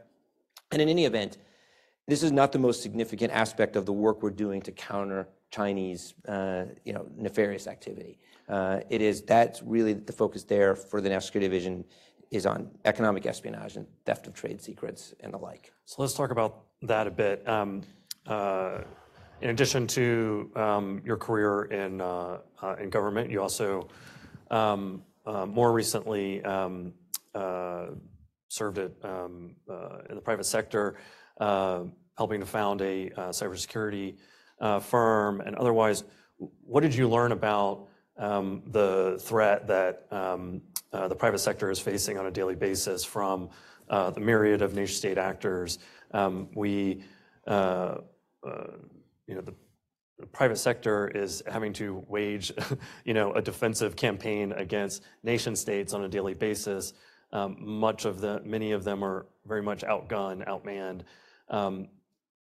And 0.73 0.83
in 0.83 0.89
any 0.89 1.05
event, 1.05 1.39
this 2.07 2.23
is 2.23 2.33
not 2.33 2.53
the 2.53 2.59
most 2.59 2.83
significant 2.83 3.33
aspect 3.33 3.77
of 3.77 3.87
the 3.87 3.93
work 3.93 4.23
we're 4.23 4.31
doing 4.31 4.63
to 4.63 4.73
counter 4.73 5.29
Chinese, 5.51 6.15
uh, 6.29 6.67
you 6.85 6.93
know, 6.93 7.07
nefarious 7.17 7.67
activity. 7.67 8.19
Uh, 8.49 8.81
it 8.91 9.01
is 9.01 9.23
that's 9.23 9.63
really 9.63 9.93
the 9.93 10.13
focus 10.13 10.45
there 10.45 10.77
for 10.77 11.01
the 11.01 11.09
National 11.09 11.27
Security 11.27 11.49
Division 11.49 11.85
is 12.31 12.47
on 12.47 12.71
economic 12.85 13.27
espionage 13.27 13.77
and 13.77 13.87
theft 14.05 14.27
of 14.27 14.35
trade 14.35 14.61
secrets 14.61 15.15
and 15.21 15.33
the 15.33 15.39
like. 15.39 15.73
So 15.85 16.03
let's 16.03 16.15
talk 16.15 16.31
about 16.31 16.65
that 16.83 17.07
a 17.07 17.11
bit. 17.11 17.49
Um, 17.49 17.83
uh, 18.27 18.81
in 19.41 19.51
addition 19.51 19.87
to 19.89 20.51
um, 20.57 21.03
your 21.05 21.17
career 21.17 21.65
in 21.65 22.01
uh, 22.01 22.39
uh, 22.63 22.77
in 22.81 22.91
government, 22.91 23.31
you 23.31 23.43
also 23.43 23.89
um, 24.51 25.03
uh, 25.27 25.47
more 25.47 25.73
recently 25.73 26.43
um, 26.45 26.93
served 28.49 28.79
it 28.79 28.97
um, 29.03 29.55
uh, 29.71 29.99
in 30.09 30.15
the 30.15 30.21
private 30.21 30.47
sector, 30.47 30.97
uh, 31.41 31.83
helping 32.17 32.41
to 32.41 32.47
found 32.47 32.81
a 32.81 33.11
uh, 33.11 33.29
cybersecurity 33.29 34.17
uh, 34.61 34.81
firm, 34.81 35.41
and 35.41 35.55
otherwise, 35.57 36.05
what 36.65 36.81
did 36.81 36.95
you 36.95 37.09
learn 37.09 37.33
about 37.33 37.89
um, 38.19 38.63
the 38.69 39.19
threat 39.21 39.67
that 39.67 40.07
um, 40.11 40.63
uh, 40.93 41.09
the 41.09 41.15
private 41.15 41.39
sector 41.39 41.71
is 41.71 41.79
facing 41.79 42.19
on 42.19 42.27
a 42.27 42.31
daily 42.31 42.55
basis 42.55 43.05
from 43.05 43.51
uh, 43.91 44.11
the 44.11 44.21
myriad 44.21 44.63
of 44.63 44.75
nation-state 44.75 45.19
actors? 45.19 45.79
Um, 46.13 46.49
we, 46.55 47.05
you 49.27 49.35
know, 49.35 49.41
the 49.41 49.55
private 50.33 50.57
sector 50.57 51.09
is 51.09 51.43
having 51.47 51.73
to 51.75 52.05
wage, 52.09 52.53
you 53.05 53.15
know, 53.15 53.33
a 53.33 53.43
defensive 53.43 53.97
campaign 53.97 54.53
against 54.53 55.03
nation 55.23 55.55
states 55.55 55.93
on 55.93 56.05
a 56.05 56.09
daily 56.09 56.35
basis. 56.35 56.93
Um, 57.33 57.57
much 57.61 58.05
of 58.05 58.21
the 58.21 58.41
many 58.45 58.73
of 58.73 58.85
them 58.85 59.05
are 59.05 59.27
very 59.47 59.63
much 59.63 59.83
outgunned, 59.83 60.47
outmanned. 60.47 61.03
Um, 61.49 61.89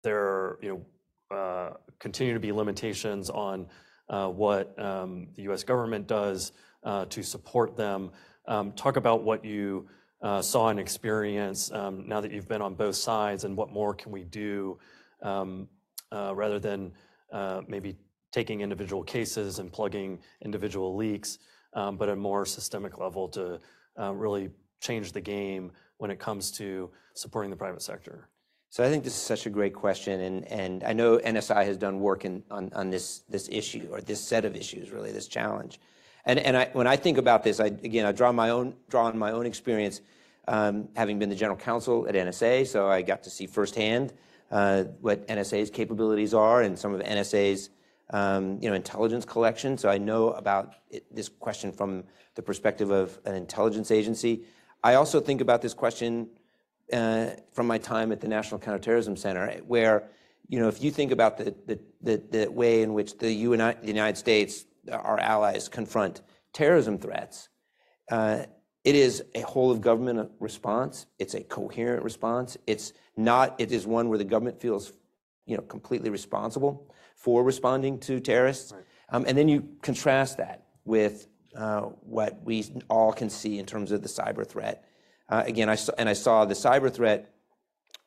there, 0.03 0.57
you 0.61 0.85
know, 1.29 1.35
uh, 1.35 1.73
continue 1.99 2.33
to 2.33 2.39
be 2.39 2.51
limitations 2.51 3.29
on 3.29 3.67
uh, 4.09 4.27
what 4.29 4.77
um, 4.79 5.27
the 5.35 5.43
U.S. 5.43 5.63
government 5.63 6.07
does 6.07 6.53
uh, 6.83 7.05
to 7.05 7.21
support 7.21 7.75
them. 7.75 8.11
Um, 8.47 8.71
talk 8.71 8.95
about 8.95 9.23
what 9.23 9.45
you 9.45 9.87
uh, 10.21 10.41
saw 10.41 10.69
and 10.69 10.79
experienced 10.79 11.71
um, 11.71 12.07
now 12.07 12.19
that 12.19 12.31
you've 12.31 12.47
been 12.47 12.61
on 12.61 12.73
both 12.73 12.95
sides, 12.95 13.43
and 13.43 13.55
what 13.55 13.71
more 13.71 13.93
can 13.93 14.11
we 14.11 14.23
do 14.23 14.79
um, 15.21 15.67
rather 16.11 16.59
than 16.59 16.91
uh, 17.31 17.61
maybe 17.67 17.95
taking 18.31 18.61
individual 18.61 19.03
cases 19.03 19.59
and 19.59 19.71
plugging 19.71 20.19
individual 20.41 20.95
leaks, 20.95 21.39
but 21.73 22.09
a 22.09 22.15
more 22.15 22.45
systemic 22.45 22.97
level 22.97 23.27
to 23.29 23.59
really 23.97 24.49
change 24.81 25.11
the 25.11 25.21
game 25.21 25.71
when 25.97 26.09
it 26.09 26.19
comes 26.19 26.51
to 26.51 26.89
supporting 27.13 27.51
the 27.51 27.57
private 27.57 27.81
sector? 27.81 28.29
So 28.71 28.83
I 28.83 28.89
think 28.89 29.03
this 29.03 29.13
is 29.13 29.21
such 29.21 29.47
a 29.47 29.49
great 29.49 29.73
question, 29.73 30.21
and, 30.21 30.45
and 30.45 30.83
I 30.83 30.93
know 30.93 31.17
NSI 31.17 31.65
has 31.65 31.75
done 31.75 31.99
work 31.99 32.23
in, 32.23 32.43
on, 32.51 32.71
on 32.75 32.91
this, 32.91 33.23
this 33.27 33.49
issue, 33.51 33.89
or 33.91 33.99
this 33.99 34.21
set 34.21 34.45
of 34.45 34.55
issues, 34.55 34.91
really, 34.91 35.11
this 35.11 35.27
challenge. 35.27 35.79
And, 36.25 36.37
and 36.37 36.69
when 36.73 36.85
I 36.85 36.95
think 36.95 37.17
about 37.17 37.43
this, 37.43 37.59
I, 37.59 37.65
again, 37.65 38.05
I 38.05 38.11
draw, 38.11 38.31
my 38.31 38.51
own, 38.51 38.75
draw 38.89 39.05
on 39.05 39.17
my 39.17 39.31
own 39.31 39.47
experience, 39.47 40.01
um, 40.47 40.87
having 40.95 41.17
been 41.17 41.29
the 41.29 41.35
general 41.35 41.57
counsel 41.57 42.07
at 42.07 42.13
NSA, 42.13 42.67
so 42.67 42.87
I 42.87 43.01
got 43.01 43.23
to 43.23 43.31
see 43.31 43.47
firsthand 43.47 44.11
uh, 44.11 44.15
what 44.49 45.27
NSA's 45.27 45.69
capabilities 45.69 46.33
are 46.33 46.61
and 46.61 46.77
some 46.77 46.93
of 46.93 47.01
NSA's 47.01 47.69
um, 48.11 48.57
you 48.61 48.69
know, 48.69 48.75
intelligence 48.75 49.25
collection. 49.25 49.77
So 49.77 49.89
I 49.89 49.97
know 49.97 50.31
about 50.31 50.75
this 51.11 51.29
question 51.29 51.71
from 51.71 52.03
the 52.35 52.41
perspective 52.41 52.89
of 52.89 53.19
an 53.25 53.35
intelligence 53.35 53.91
agency. 53.91 54.45
I 54.83 54.95
also 54.95 55.19
think 55.19 55.41
about 55.41 55.61
this 55.61 55.73
question 55.73 56.29
uh, 56.91 57.31
from 57.53 57.67
my 57.67 57.77
time 57.77 58.11
at 58.11 58.21
the 58.21 58.27
National 58.27 58.59
Counterterrorism 58.59 59.15
Center, 59.15 59.51
where, 59.67 60.09
you 60.47 60.59
know, 60.59 60.67
if 60.67 60.81
you 60.81 60.89
think 60.89 61.11
about 61.11 61.37
the 61.37 62.47
way 62.49 62.81
in 62.81 62.93
which 62.93 63.17
the, 63.17 63.31
United 63.31 64.17
States, 64.17 64.65
our 64.91 65.19
allies, 65.19 65.69
confront 65.69 66.21
terrorism 66.51 66.97
threats, 66.97 67.49
uh, 68.09 68.45
it 68.83 68.95
is 68.95 69.23
a 69.35 69.41
whole 69.41 69.71
of 69.71 69.81
government 69.81 70.31
response. 70.39 71.05
It's 71.17 71.33
a 71.33 71.41
coherent 71.41 72.03
response. 72.03 72.57
It's 72.65 72.93
not, 73.17 73.59
it 73.59 73.71
is 73.71 73.85
one 73.85 74.09
where 74.09 74.17
the 74.17 74.23
government 74.23 74.61
feels, 74.61 74.93
you 75.45 75.57
know, 75.57 75.63
completely 75.63 76.09
responsible 76.09 76.89
for 77.15 77.43
responding 77.43 77.99
to 77.99 78.19
terrorists. 78.19 78.73
Um, 79.09 79.25
and 79.27 79.37
then 79.37 79.49
you 79.49 79.67
contrast 79.81 80.37
that 80.37 80.67
with 80.85 81.27
uh, 81.55 81.81
what 82.01 82.41
we 82.43 82.65
all 82.89 83.11
can 83.11 83.29
see 83.29 83.59
in 83.59 83.65
terms 83.65 83.91
of 83.91 84.01
the 84.01 84.07
cyber 84.07 84.47
threat. 84.47 84.85
Uh, 85.27 85.43
again, 85.45 85.67
I 85.67 85.75
saw, 85.75 85.93
and 85.97 86.07
I 86.07 86.13
saw 86.13 86.45
the 86.45 86.53
cyber 86.53 86.93
threat, 86.93 87.33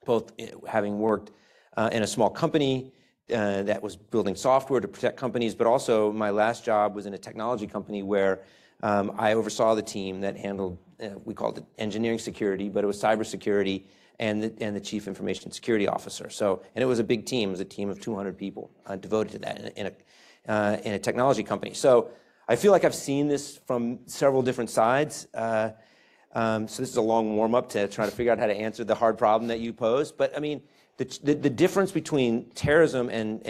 both 0.04 0.32
eh, 0.38 0.50
having 0.66 0.98
worked 0.98 1.32
uh, 1.76 1.90
in 1.92 2.02
a 2.02 2.06
small 2.06 2.30
company 2.30 2.92
uh, 3.32 3.62
that 3.62 3.82
was 3.82 3.96
building 3.96 4.34
software 4.34 4.80
to 4.80 4.88
protect 4.88 5.16
companies, 5.16 5.54
but 5.54 5.66
also 5.66 6.12
my 6.12 6.30
last 6.30 6.64
job 6.64 6.94
was 6.94 7.06
in 7.06 7.14
a 7.14 7.18
technology 7.18 7.66
company 7.66 8.02
where 8.02 8.42
I 8.82 9.34
oversaw 9.34 9.74
the 9.74 9.82
team 9.82 10.20
that 10.20 10.36
handled, 10.36 10.78
uh, 11.02 11.10
we 11.24 11.34
called 11.34 11.58
it 11.58 11.64
engineering 11.78 12.18
security, 12.18 12.68
but 12.68 12.84
it 12.84 12.86
was 12.86 13.00
cybersecurity 13.00 13.84
and 14.18 14.42
the, 14.42 14.54
and 14.60 14.76
the 14.76 14.80
chief 14.80 15.08
information 15.08 15.50
security 15.50 15.88
officer. 15.88 16.30
So, 16.30 16.62
and 16.74 16.82
it 16.82 16.86
was 16.86 16.98
a 16.98 17.04
big 17.04 17.26
team. 17.26 17.50
It 17.50 17.52
was 17.52 17.60
a 17.60 17.64
team 17.64 17.88
of 17.88 18.00
200 18.00 18.36
people 18.36 18.70
uh, 18.86 18.96
devoted 18.96 19.32
to 19.32 19.38
that 19.40 19.96
uh, 20.48 20.76
in 20.84 20.94
a 20.94 20.98
technology 20.98 21.42
company. 21.42 21.74
So 21.74 22.10
I 22.48 22.56
feel 22.56 22.72
like 22.72 22.84
I've 22.84 22.94
seen 22.94 23.28
this 23.28 23.58
from 23.66 24.00
several 24.06 24.42
different 24.42 24.70
sides. 24.70 25.26
Um, 26.34 26.66
so 26.66 26.82
this 26.82 26.90
is 26.90 26.96
a 26.96 27.02
long 27.02 27.36
warm 27.36 27.54
up 27.54 27.68
to 27.70 27.86
try 27.88 28.06
to 28.06 28.10
figure 28.10 28.32
out 28.32 28.38
how 28.38 28.46
to 28.46 28.54
answer 28.54 28.84
the 28.84 28.94
hard 28.94 29.18
problem 29.18 29.48
that 29.48 29.60
you 29.60 29.72
posed. 29.72 30.16
But 30.16 30.34
I 30.36 30.40
mean, 30.40 30.62
the, 30.96 31.50
difference 31.50 31.90
between 31.90 32.50
terrorism 32.50 33.08
and, 33.10 33.42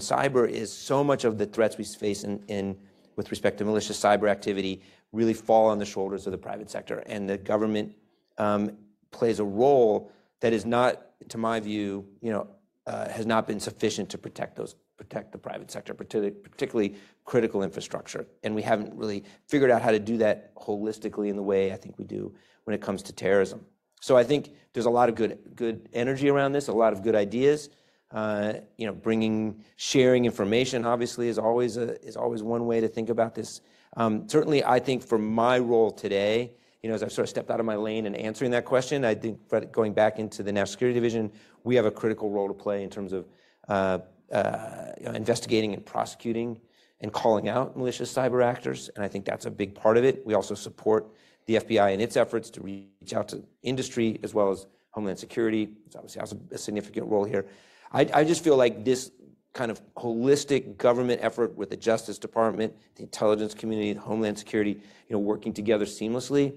cyber 0.00 0.48
is 0.48 0.72
so 0.72 1.02
much 1.02 1.24
of 1.24 1.38
the 1.38 1.46
threats 1.46 1.78
we 1.78 1.84
face 1.84 2.24
in 2.24 2.76
with 3.20 3.30
respect 3.30 3.58
to 3.58 3.66
malicious 3.66 4.02
cyber 4.02 4.30
activity 4.30 4.80
really 5.12 5.34
fall 5.34 5.66
on 5.68 5.78
the 5.78 5.84
shoulders 5.84 6.26
of 6.26 6.32
the 6.32 6.38
private 6.38 6.70
sector. 6.70 7.00
And 7.00 7.28
the 7.28 7.36
government 7.36 7.94
um, 8.38 8.78
plays 9.10 9.40
a 9.40 9.44
role 9.44 10.10
that 10.40 10.54
is 10.54 10.64
not, 10.64 11.02
to 11.28 11.36
my 11.36 11.60
view, 11.60 12.06
you 12.22 12.32
know, 12.32 12.48
uh, 12.86 13.10
has 13.10 13.26
not 13.26 13.46
been 13.46 13.60
sufficient 13.60 14.08
to 14.08 14.16
protect 14.16 14.56
those 14.56 14.74
protect 14.96 15.32
the 15.32 15.38
private 15.38 15.70
sector, 15.70 15.92
particularly 15.94 16.94
critical 17.24 17.62
infrastructure. 17.62 18.26
And 18.42 18.54
we 18.54 18.62
haven't 18.62 18.94
really 18.94 19.24
figured 19.48 19.70
out 19.70 19.80
how 19.82 19.90
to 19.90 19.98
do 19.98 20.16
that 20.18 20.54
holistically 20.54 21.28
in 21.28 21.36
the 21.36 21.42
way 21.42 21.72
I 21.72 21.76
think 21.76 21.98
we 21.98 22.04
do 22.04 22.34
when 22.64 22.74
it 22.74 22.82
comes 22.82 23.02
to 23.04 23.12
terrorism. 23.12 23.64
So 24.00 24.16
I 24.16 24.24
think 24.24 24.50
there's 24.72 24.86
a 24.86 24.90
lot 24.90 25.10
of 25.10 25.14
good 25.14 25.38
good 25.54 25.90
energy 25.92 26.30
around 26.30 26.52
this, 26.52 26.68
a 26.68 26.72
lot 26.72 26.94
of 26.94 27.02
good 27.02 27.14
ideas. 27.14 27.68
Uh, 28.12 28.54
you 28.76 28.86
know, 28.86 28.92
bringing, 28.92 29.62
sharing 29.76 30.24
information 30.24 30.84
obviously 30.84 31.28
is 31.28 31.38
always 31.38 31.76
a, 31.76 32.00
is 32.04 32.16
always 32.16 32.42
one 32.42 32.66
way 32.66 32.80
to 32.80 32.88
think 32.88 33.08
about 33.08 33.34
this. 33.34 33.60
Um, 33.96 34.28
certainly, 34.28 34.64
I 34.64 34.80
think 34.80 35.02
for 35.02 35.18
my 35.18 35.58
role 35.58 35.92
today, 35.92 36.52
you 36.82 36.88
know, 36.88 36.94
as 36.94 37.02
I've 37.02 37.12
sort 37.12 37.24
of 37.24 37.30
stepped 37.30 37.50
out 37.50 37.60
of 37.60 37.66
my 37.66 37.76
lane 37.76 38.06
and 38.06 38.16
answering 38.16 38.50
that 38.52 38.64
question, 38.64 39.04
I 39.04 39.14
think 39.14 39.38
going 39.70 39.92
back 39.92 40.18
into 40.18 40.42
the 40.42 40.52
National 40.52 40.72
Security 40.72 40.94
Division, 40.94 41.30
we 41.62 41.76
have 41.76 41.84
a 41.84 41.90
critical 41.90 42.30
role 42.30 42.48
to 42.48 42.54
play 42.54 42.82
in 42.82 42.90
terms 42.90 43.12
of 43.12 43.26
uh, 43.68 43.98
uh, 44.32 44.92
you 44.98 45.06
know, 45.06 45.12
investigating 45.12 45.74
and 45.74 45.84
prosecuting 45.84 46.60
and 47.00 47.12
calling 47.12 47.48
out 47.48 47.76
malicious 47.76 48.12
cyber 48.12 48.44
actors, 48.44 48.90
and 48.94 49.04
I 49.04 49.08
think 49.08 49.24
that's 49.24 49.46
a 49.46 49.50
big 49.50 49.74
part 49.74 49.96
of 49.96 50.04
it. 50.04 50.24
We 50.26 50.34
also 50.34 50.54
support 50.54 51.06
the 51.46 51.56
FBI 51.56 51.94
in 51.94 52.00
its 52.00 52.16
efforts 52.16 52.50
to 52.50 52.60
reach 52.60 53.14
out 53.14 53.28
to 53.28 53.42
industry 53.62 54.20
as 54.22 54.34
well 54.34 54.50
as 54.50 54.66
Homeland 54.90 55.18
Security. 55.18 55.68
It's 55.86 55.96
obviously 55.96 56.20
has 56.20 56.34
a 56.52 56.58
significant 56.58 57.06
role 57.06 57.24
here. 57.24 57.46
I, 57.92 58.08
I 58.12 58.24
just 58.24 58.44
feel 58.44 58.56
like 58.56 58.84
this 58.84 59.10
kind 59.52 59.70
of 59.70 59.80
holistic 59.94 60.76
government 60.76 61.20
effort 61.22 61.56
with 61.56 61.70
the 61.70 61.76
Justice 61.76 62.18
Department, 62.18 62.74
the 62.94 63.02
intelligence 63.02 63.52
community, 63.52 63.92
the 63.92 64.00
Homeland 64.00 64.38
Security, 64.38 64.70
you 64.70 65.12
know, 65.12 65.18
working 65.18 65.52
together 65.52 65.84
seamlessly. 65.84 66.54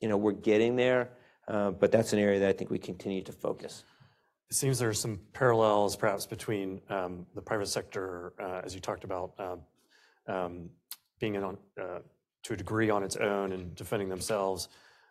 You 0.00 0.08
know, 0.08 0.16
we're 0.16 0.32
getting 0.32 0.74
there, 0.74 1.10
uh, 1.46 1.70
but 1.70 1.92
that's 1.92 2.12
an 2.12 2.18
area 2.18 2.40
that 2.40 2.48
I 2.48 2.52
think 2.52 2.70
we 2.70 2.78
continue 2.78 3.22
to 3.22 3.32
focus. 3.32 3.84
It 4.50 4.56
seems 4.56 4.78
there 4.78 4.88
are 4.88 4.94
some 4.94 5.20
parallels 5.32 5.94
perhaps 5.96 6.26
between 6.26 6.80
um, 6.90 7.26
the 7.34 7.40
private 7.40 7.68
sector, 7.68 8.32
uh, 8.40 8.60
as 8.64 8.74
you 8.74 8.80
talked 8.80 9.04
about, 9.04 9.32
um, 9.38 9.60
um 10.28 10.70
being 11.20 11.36
on, 11.36 11.56
uh, 11.80 12.00
to 12.42 12.54
a 12.54 12.56
degree 12.56 12.90
on 12.90 13.04
its 13.04 13.14
own 13.14 13.52
and 13.52 13.76
defending 13.76 14.08
themselves 14.08 14.68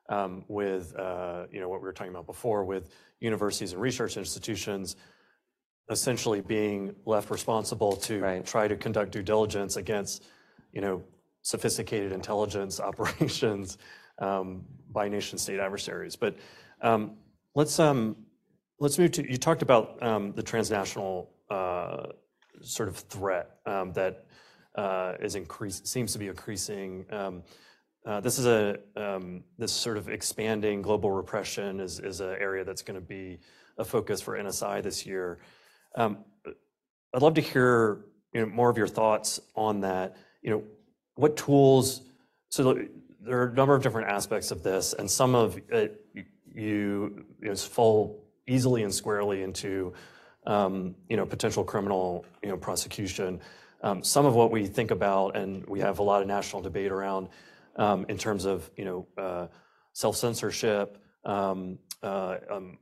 um, 0.10 0.44
with, 0.50 0.94
uh, 0.98 1.46
you 1.50 1.62
know, 1.62 1.70
what 1.70 1.80
we 1.80 1.86
were 1.86 1.94
talking 1.94 2.12
about 2.12 2.26
before 2.26 2.66
with 2.66 2.90
universities 3.22 3.72
and 3.72 3.82
research 3.82 4.18
institutions 4.18 4.98
essentially 5.90 6.42
being 6.42 6.96
left 7.06 7.30
responsible 7.30 7.96
to 7.98 8.20
right. 8.20 8.46
try 8.46 8.68
to 8.68 8.76
conduct 8.76 9.12
due 9.12 9.24
diligence 9.24 9.76
against, 9.76 10.26
you 10.72 10.82
know, 10.82 11.04
sophisticated 11.42 12.12
intelligence 12.12 12.80
operations 12.90 13.78
um, 14.20 14.64
by 14.92 15.08
nation 15.08 15.38
state 15.38 15.60
adversaries. 15.60 16.16
But 16.16 16.38
um, 16.82 17.18
let's 17.56 17.80
um, 17.80 18.16
let's 18.80 18.98
move 18.98 19.12
to 19.14 19.30
you 19.30 19.38
talked 19.38 19.62
about 19.62 20.02
um, 20.02 20.34
the 20.34 20.44
transnational 20.44 21.32
uh, 21.50 22.08
sort 22.62 22.90
of 22.90 22.98
threat 22.98 23.58
um, 23.66 23.94
that 23.94 24.26
uh, 24.76 25.14
is 25.20 25.36
increase 25.36 25.82
seems 25.84 26.14
to 26.14 26.20
be 26.20 26.28
increasing. 26.28 27.06
Um, 27.12 27.44
uh, 28.06 28.20
this 28.20 28.40
is 28.40 28.48
a 28.48 28.80
this 29.60 29.72
sort 29.72 29.98
of 29.98 30.10
expanding 30.10 30.82
global 30.82 31.12
repression 31.12 31.80
is 31.80 32.00
is 32.00 32.20
an 32.20 32.36
area 32.40 32.64
that's 32.64 32.82
going 32.82 33.00
to 33.00 33.06
be 33.06 33.40
a 33.78 33.86
focus 33.86 34.22
for 34.22 34.38
NSI 34.38 34.82
this 34.82 35.06
year. 35.06 35.40
Um, 35.96 36.20
I'd 37.14 37.22
love 37.22 37.34
to 37.36 37.42
hear, 37.42 38.06
you 38.34 38.42
know, 38.42 38.48
more 38.48 38.70
of 38.70 38.78
your 38.78 38.88
thoughts 38.88 39.40
on 39.56 39.82
that. 39.82 40.16
You 40.42 40.52
know, 40.52 40.64
what 41.16 41.38
tools... 41.38 42.02
So 42.50 42.86
there 43.22 43.40
are 43.40 43.48
a 43.48 43.54
number 43.54 43.76
of 43.76 43.82
different 43.82 44.10
aspects 44.10 44.52
of 44.52 44.62
this, 44.62 44.92
and 44.92 45.10
some 45.10 45.36
of 45.36 45.58
it 45.70 46.06
you 46.54 47.26
know, 47.40 47.56
fall 47.56 48.26
easily 48.46 48.84
and 48.84 48.94
squarely 48.94 49.42
into, 49.42 49.94
um, 50.46 50.96
you 51.08 51.16
know, 51.16 51.26
potential 51.26 51.64
criminal, 51.64 52.26
you 52.44 52.50
know, 52.50 52.58
prosecution. 52.58 53.40
Um, 53.84 54.04
some 54.04 54.26
of 54.26 54.36
what 54.36 54.52
we 54.52 54.68
think 54.68 54.92
about, 54.92 55.38
and 55.38 55.66
we 55.66 55.80
have 55.80 56.00
a 56.00 56.04
lot 56.04 56.22
of 56.22 56.28
national 56.28 56.62
debate 56.62 56.92
around, 56.92 57.30
in 58.10 58.18
terms 58.18 58.44
of, 58.44 58.70
you 58.76 58.84
know, 58.84 59.08
uh, 59.18 59.48
self-censorship, 59.94 60.98
uh, 61.24 61.56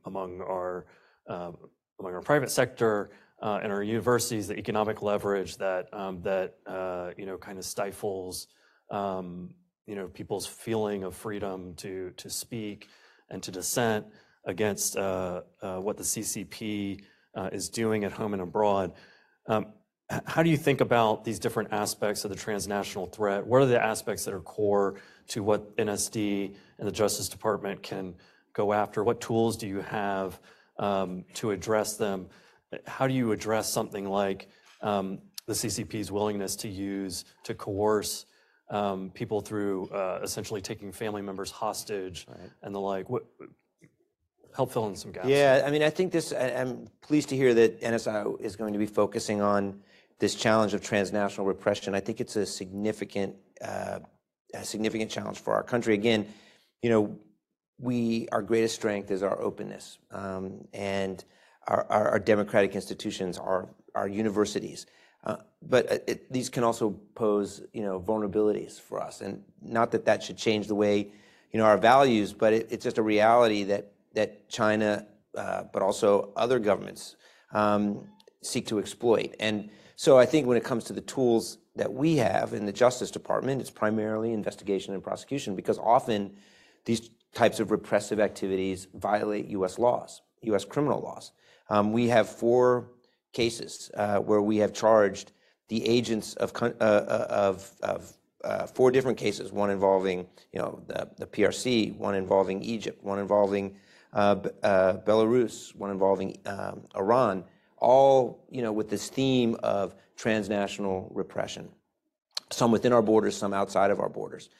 among 0.04 0.40
our 0.40 0.84
among 2.00 2.14
our 2.14 2.22
private 2.22 2.50
sector 2.50 3.10
uh, 3.42 3.60
and 3.62 3.72
our 3.72 3.82
universities, 3.82 4.48
the 4.48 4.58
economic 4.58 5.02
leverage 5.02 5.56
that 5.58 5.92
um, 5.92 6.20
that 6.22 6.56
uh, 6.66 7.10
you 7.16 7.26
know 7.26 7.36
kind 7.36 7.58
of 7.58 7.64
stifles 7.64 8.48
um, 8.90 9.50
you 9.86 9.94
know 9.94 10.08
people's 10.08 10.46
feeling 10.46 11.04
of 11.04 11.14
freedom 11.14 11.74
to 11.76 12.12
speak 12.26 12.88
and 13.30 13.42
to 13.42 13.50
dissent 13.52 14.06
against 14.44 14.96
uh, 14.96 15.42
what 15.60 15.96
the 15.96 16.02
CCP 16.02 17.02
is 17.52 17.68
doing 17.68 18.04
at 18.04 18.12
home 18.12 18.32
and 18.32 18.42
abroad. 18.42 18.92
Um, 19.46 19.66
how 20.26 20.42
do 20.42 20.50
you 20.50 20.56
think 20.56 20.80
about 20.80 21.24
these 21.24 21.38
different 21.38 21.72
aspects 21.72 22.24
of 22.24 22.30
the 22.30 22.36
transnational 22.36 23.06
threat? 23.06 23.46
What 23.46 23.62
are 23.62 23.66
the 23.66 23.80
aspects 23.80 24.24
that 24.24 24.34
are 24.34 24.40
core 24.40 24.96
to 25.28 25.42
what 25.42 25.76
NSD 25.76 26.56
and 26.78 26.88
the 26.88 26.92
Justice 26.92 27.28
Department 27.28 27.82
can 27.82 28.14
go 28.52 28.72
after? 28.72 29.04
What 29.04 29.20
tools 29.20 29.56
do 29.56 29.68
you 29.68 29.80
have? 29.82 30.40
Um, 30.80 31.24
to 31.34 31.52
address 31.52 31.96
them. 31.96 32.26
How 32.86 33.06
do 33.06 33.14
you 33.14 33.30
address 33.30 33.72
something 33.72 34.08
like 34.08 34.48
um, 34.80 35.18
the 35.46 35.52
CCP's 35.52 36.10
willingness 36.10 36.56
to 36.56 36.68
use, 36.68 37.24
to 37.44 37.54
coerce 37.54 38.26
um, 38.70 39.10
people 39.10 39.40
through 39.40 39.88
uh, 39.90 40.20
essentially 40.22 40.60
taking 40.60 40.90
family 40.90 41.22
members 41.22 41.50
hostage 41.50 42.26
and 42.62 42.74
the 42.74 42.80
like? 42.80 43.08
What, 43.08 43.26
help 44.56 44.72
fill 44.72 44.88
in 44.88 44.96
some 44.96 45.12
gaps. 45.12 45.28
Yeah, 45.28 45.62
I 45.64 45.70
mean, 45.70 45.82
I 45.82 45.90
think 45.90 46.12
this, 46.12 46.32
I, 46.32 46.48
am 46.48 46.88
pleased 47.02 47.28
to 47.28 47.36
hear 47.36 47.54
that 47.54 47.80
NSI 47.80 48.40
is 48.40 48.56
going 48.56 48.72
to 48.72 48.78
be 48.78 48.86
focusing 48.86 49.40
on 49.40 49.80
this 50.18 50.34
challenge 50.34 50.74
of 50.74 50.82
transnational 50.82 51.46
repression. 51.46 51.94
I 51.94 52.00
think 52.00 52.20
it's 52.20 52.36
a 52.36 52.46
significant, 52.46 53.36
uh, 53.62 54.00
a 54.54 54.64
significant 54.64 55.10
challenge 55.10 55.38
for 55.38 55.54
our 55.54 55.62
country. 55.62 55.94
Again, 55.94 56.26
you 56.82 56.90
know, 56.90 57.18
we 57.80 58.28
our 58.30 58.42
greatest 58.42 58.74
strength 58.74 59.10
is 59.10 59.22
our 59.22 59.40
openness 59.40 59.98
um, 60.10 60.66
and 60.72 61.24
our, 61.66 61.86
our, 61.88 62.08
our, 62.10 62.18
democratic 62.18 62.74
institutions, 62.74 63.38
our 63.38 63.68
our 63.94 64.08
universities. 64.08 64.86
Uh, 65.24 65.36
but 65.62 66.04
it, 66.06 66.32
these 66.32 66.48
can 66.48 66.64
also 66.64 66.98
pose, 67.14 67.62
you 67.72 67.82
know, 67.82 68.00
vulnerabilities 68.00 68.80
for 68.80 69.00
us, 69.00 69.20
and 69.20 69.42
not 69.62 69.90
that 69.90 70.04
that 70.06 70.22
should 70.22 70.36
change 70.36 70.66
the 70.66 70.74
way, 70.74 71.10
you 71.52 71.58
know, 71.58 71.64
our 71.64 71.76
values, 71.76 72.32
but 72.32 72.52
it, 72.52 72.66
it's 72.70 72.84
just 72.84 72.98
a 72.98 73.02
reality 73.02 73.64
that 73.64 73.92
that 74.14 74.48
China, 74.48 75.06
uh, 75.36 75.64
but 75.72 75.82
also 75.82 76.32
other 76.36 76.58
governments, 76.58 77.16
um, 77.52 78.08
seek 78.42 78.66
to 78.66 78.78
exploit. 78.78 79.34
And 79.38 79.70
so, 79.96 80.18
I 80.18 80.26
think 80.26 80.46
when 80.46 80.56
it 80.56 80.64
comes 80.64 80.84
to 80.84 80.92
the 80.94 81.02
tools 81.02 81.58
that 81.76 81.92
we 81.92 82.16
have 82.16 82.54
in 82.54 82.64
the 82.64 82.72
Justice 82.72 83.10
Department, 83.10 83.60
it's 83.60 83.70
primarily 83.70 84.32
investigation 84.32 84.94
and 84.94 85.02
prosecution, 85.02 85.54
because 85.54 85.78
often 85.78 86.32
these 86.86 87.10
types 87.34 87.60
of 87.60 87.70
repressive 87.70 88.20
activities 88.20 88.88
violate 88.94 89.46
U.S. 89.48 89.78
laws, 89.78 90.22
U.S. 90.42 90.64
criminal 90.64 91.00
laws. 91.00 91.32
Um, 91.68 91.92
we 91.92 92.08
have 92.08 92.28
four 92.28 92.90
cases 93.32 93.90
uh, 93.94 94.18
where 94.18 94.42
we 94.42 94.56
have 94.58 94.72
charged 94.72 95.32
the 95.68 95.86
agents 95.86 96.34
of, 96.34 96.52
uh, 96.60 96.66
uh, 96.80 97.26
of, 97.30 97.70
of 97.82 98.12
uh, 98.42 98.66
four 98.66 98.90
different 98.90 99.16
cases, 99.16 99.52
one 99.52 99.70
involving 99.70 100.26
you 100.52 100.58
know, 100.58 100.82
the, 100.88 101.08
the 101.18 101.26
PRC, 101.26 101.96
one 101.96 102.14
involving 102.14 102.62
Egypt, 102.62 103.02
one 103.04 103.20
involving 103.20 103.76
uh, 104.12 104.36
uh, 104.64 104.94
Belarus, 105.06 105.74
one 105.76 105.90
involving 105.90 106.36
um, 106.46 106.82
Iran, 106.96 107.44
all 107.76 108.44
you 108.50 108.62
know, 108.62 108.72
with 108.72 108.90
this 108.90 109.08
theme 109.08 109.56
of 109.62 109.94
transnational 110.16 111.08
repression, 111.14 111.68
some 112.50 112.72
within 112.72 112.92
our 112.92 113.02
borders, 113.02 113.36
some 113.36 113.54
outside 113.54 113.92
of 113.92 114.00
our 114.00 114.08
borders. 114.08 114.50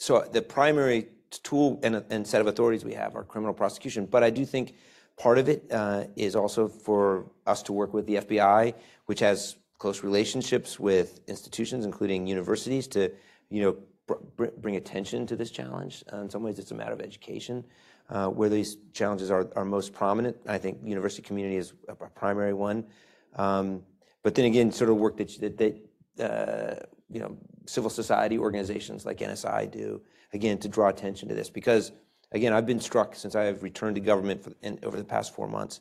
So 0.00 0.20
the 0.32 0.40
primary 0.40 1.08
tool 1.30 1.78
and, 1.82 2.04
and, 2.10 2.26
set 2.26 2.40
of 2.40 2.46
authorities 2.46 2.84
we 2.84 2.94
have 2.94 3.14
are 3.14 3.24
criminal 3.24 3.54
prosecution, 3.54 4.06
but 4.06 4.22
I 4.22 4.30
do 4.30 4.44
think 4.44 4.74
part 5.16 5.38
of 5.38 5.48
it 5.48 5.66
uh, 5.70 6.04
is 6.16 6.34
also 6.34 6.68
for 6.68 7.30
us 7.46 7.62
to 7.64 7.72
work 7.72 7.92
with 7.92 8.06
the 8.06 8.16
FBI, 8.16 8.74
which 9.06 9.20
has 9.20 9.56
close 9.78 10.02
relationships 10.02 10.80
with 10.80 11.20
institutions, 11.26 11.84
including 11.84 12.26
universities, 12.26 12.86
to 12.88 13.12
you 13.50 13.62
know 13.62 14.16
br- 14.36 14.46
bring 14.58 14.76
attention 14.76 15.26
to 15.26 15.36
this 15.36 15.50
challenge. 15.50 16.04
Uh, 16.12 16.18
in 16.18 16.30
some 16.30 16.42
ways, 16.42 16.58
it's 16.58 16.70
a 16.70 16.74
matter 16.74 16.92
of 16.92 17.00
education. 17.00 17.64
Uh, 18.10 18.26
where 18.26 18.48
these 18.48 18.78
challenges 18.94 19.30
are, 19.30 19.50
are 19.54 19.66
most 19.66 19.92
prominent, 19.92 20.34
I 20.46 20.56
think 20.56 20.78
university 20.82 21.20
community 21.20 21.56
is 21.56 21.74
a, 21.88 21.92
a 21.92 22.08
primary 22.08 22.54
one. 22.54 22.86
Um, 23.36 23.82
but 24.22 24.34
then 24.34 24.46
again, 24.46 24.72
sort 24.72 24.88
of 24.88 24.96
work 24.96 25.18
that, 25.18 25.38
that, 25.40 25.58
that 25.58 26.22
uh, 26.24 26.86
you 27.10 27.20
know 27.20 27.36
civil 27.66 27.90
society 27.90 28.38
organizations 28.38 29.04
like 29.04 29.18
NSI 29.18 29.70
do 29.70 30.00
again 30.32 30.58
to 30.58 30.68
draw 30.68 30.88
attention 30.88 31.28
to 31.28 31.34
this 31.34 31.50
because 31.50 31.92
again 32.32 32.52
I've 32.52 32.66
been 32.66 32.80
struck 32.80 33.14
since 33.14 33.34
I 33.34 33.44
have 33.44 33.62
returned 33.62 33.96
to 33.96 34.00
government 34.00 34.42
for, 34.42 34.52
in, 34.62 34.78
over 34.82 34.96
the 34.96 35.04
past 35.04 35.34
four 35.34 35.48
months 35.48 35.80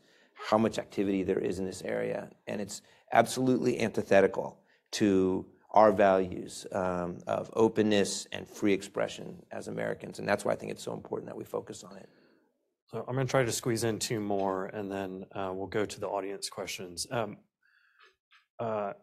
how 0.49 0.57
much 0.57 0.77
activity 0.77 1.23
there 1.23 1.39
is 1.39 1.59
in 1.59 1.65
this 1.65 1.81
area 1.81 2.29
and 2.47 2.61
it's 2.61 2.81
absolutely 3.11 3.79
antithetical 3.79 4.59
to 4.91 5.45
our 5.71 5.91
values 5.91 6.65
um, 6.71 7.19
of 7.27 7.51
openness 7.53 8.27
and 8.31 8.47
free 8.47 8.73
expression 8.73 9.43
as 9.51 9.67
Americans. 9.67 10.19
And 10.19 10.27
that's 10.27 10.45
why 10.45 10.53
I 10.53 10.55
think 10.55 10.71
it's 10.71 10.83
so 10.83 10.93
important 10.93 11.27
that 11.27 11.37
we 11.37 11.43
focus 11.43 11.83
on 11.83 11.97
it. 11.97 12.09
So 12.87 13.03
I'm 13.07 13.15
going 13.15 13.27
to 13.27 13.31
try 13.31 13.43
to 13.43 13.51
squeeze 13.51 13.83
in 13.83 13.99
two 13.99 14.19
more, 14.19 14.67
and 14.67 14.89
then 14.89 15.25
uh, 15.35 15.51
we'll 15.53 15.67
go 15.67 15.85
to 15.85 15.99
the 15.99 16.07
audience 16.07 16.49
questions. 16.49 17.05
Um, 17.11 17.37
uh, 18.59 18.93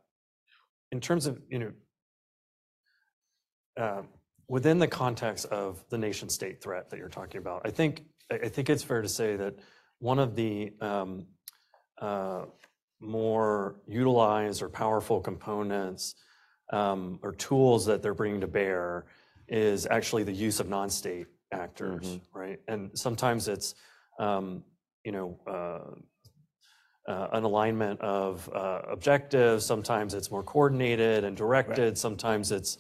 in 0.90 1.00
terms 1.00 1.26
of, 1.26 1.38
you 1.50 1.58
know, 1.58 1.72
uh, 3.76 4.02
within 4.48 4.78
the 4.78 4.88
context 4.88 5.46
of 5.46 5.84
the 5.88 5.98
nation 5.98 6.28
state 6.28 6.60
threat 6.60 6.90
that 6.90 6.98
you're 6.98 7.08
talking 7.08 7.38
about, 7.38 7.62
I 7.64 7.70
think, 7.70 8.04
I 8.30 8.48
think 8.48 8.70
it's 8.70 8.82
fair 8.82 9.02
to 9.02 9.08
say 9.08 9.36
that 9.36 9.54
one 9.98 10.18
of 10.18 10.34
the 10.34 10.72
um, 10.80 11.26
uh, 12.00 12.44
more 13.00 13.76
utilized 13.86 14.62
or 14.62 14.68
powerful 14.68 15.20
components 15.20 16.14
um, 16.72 17.18
or 17.22 17.32
tools 17.32 17.86
that 17.86 18.02
they're 18.02 18.14
bringing 18.14 18.40
to 18.40 18.46
bear 18.46 19.06
is 19.48 19.86
actually 19.90 20.24
the 20.24 20.32
use 20.32 20.60
of 20.60 20.68
non-state 20.68 21.26
actors, 21.52 22.06
mm-hmm. 22.06 22.38
right? 22.38 22.60
And 22.68 22.90
sometimes 22.98 23.48
it's, 23.48 23.74
um, 24.18 24.64
you 25.04 25.12
know, 25.12 25.38
uh, 25.46 27.10
uh, 27.10 27.28
an 27.32 27.44
alignment 27.44 28.00
of 28.00 28.48
uh, 28.54 28.80
objectives. 28.90 29.66
Sometimes 29.66 30.14
it's 30.14 30.30
more 30.30 30.42
coordinated 30.42 31.24
and 31.24 31.36
directed. 31.36 31.82
Right. 31.82 31.98
Sometimes 31.98 32.50
it's, 32.50 32.78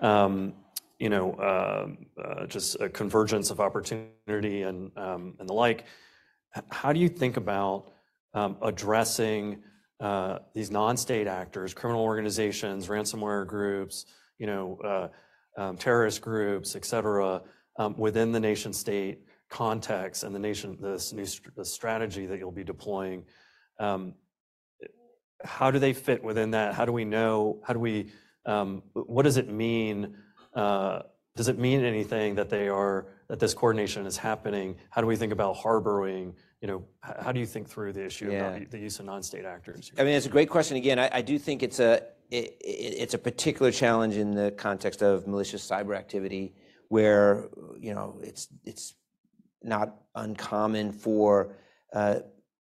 um, 0.00 0.54
you 1.00 1.08
know, 1.08 1.32
uh, 1.32 1.86
uh, 2.22 2.46
just 2.46 2.78
a 2.80 2.88
convergence 2.88 3.50
of 3.50 3.58
opportunity 3.58 4.62
and 4.62 4.92
um, 4.96 5.34
and 5.40 5.48
the 5.48 5.54
like. 5.54 5.86
How 6.70 6.92
do 6.92 7.00
you 7.00 7.08
think 7.08 7.36
about 7.38 7.90
um, 8.34 8.56
addressing 8.60 9.62
uh, 9.98 10.38
these 10.52 10.70
non-state 10.70 11.26
actors, 11.26 11.74
criminal 11.74 12.02
organizations, 12.02 12.88
ransomware 12.88 13.46
groups, 13.46 14.04
you 14.38 14.46
know, 14.46 14.78
uh, 14.84 15.08
um, 15.60 15.76
terrorist 15.76 16.20
groups, 16.20 16.76
et 16.76 16.84
cetera, 16.84 17.42
um, 17.78 17.96
within 17.96 18.30
the 18.32 18.40
nation 18.40 18.72
state 18.72 19.20
context 19.48 20.22
and 20.22 20.34
the 20.34 20.38
nation, 20.38 20.76
this 20.80 21.12
new 21.12 21.26
strategy 21.64 22.26
that 22.26 22.38
you'll 22.38 22.52
be 22.52 22.64
deploying. 22.64 23.24
Um, 23.78 24.14
how 25.44 25.70
do 25.70 25.78
they 25.78 25.94
fit 25.94 26.22
within 26.22 26.50
that? 26.50 26.74
How 26.74 26.84
do 26.84 26.92
we 26.92 27.04
know? 27.04 27.60
How 27.66 27.72
do 27.72 27.80
we? 27.80 28.12
Um, 28.44 28.82
what 28.92 29.22
does 29.22 29.38
it 29.38 29.48
mean? 29.50 30.16
Uh, 30.54 31.02
does 31.36 31.48
it 31.48 31.58
mean 31.58 31.84
anything 31.84 32.34
that 32.34 32.50
they 32.50 32.68
are 32.68 33.06
that 33.28 33.38
this 33.38 33.54
coordination 33.54 34.04
is 34.06 34.16
happening? 34.16 34.76
How 34.90 35.00
do 35.00 35.06
we 35.06 35.16
think 35.16 35.32
about 35.32 35.56
harboring? 35.56 36.34
you 36.60 36.68
know, 36.68 36.84
how 37.00 37.32
do 37.32 37.40
you 37.40 37.46
think 37.46 37.68
through 37.68 37.92
the 37.94 38.04
issue 38.04 38.30
about 38.30 38.70
the 38.70 38.78
use 38.78 38.98
of 38.98 39.06
non-state 39.06 39.44
actors? 39.44 39.92
I 39.98 40.04
mean, 40.04 40.14
it's 40.14 40.26
a 40.26 40.30
great 40.30 40.50
question. 40.50 40.76
Again, 40.76 40.98
I, 40.98 41.22
do 41.22 41.38
think 41.38 41.62
it's 41.62 41.80
a 41.80 42.02
it's 42.30 43.14
a 43.14 43.18
particular 43.18 43.72
challenge 43.72 44.16
in 44.16 44.34
the 44.34 44.50
context 44.52 45.02
of 45.02 45.26
malicious 45.26 45.66
cyber 45.66 45.96
activity, 45.96 46.52
where 46.88 47.48
you 47.78 47.94
know 47.94 48.18
it's 48.22 48.48
it's 48.64 48.94
not 49.62 49.96
uncommon 50.14 50.92
for 50.92 51.56
uh, 51.94 52.16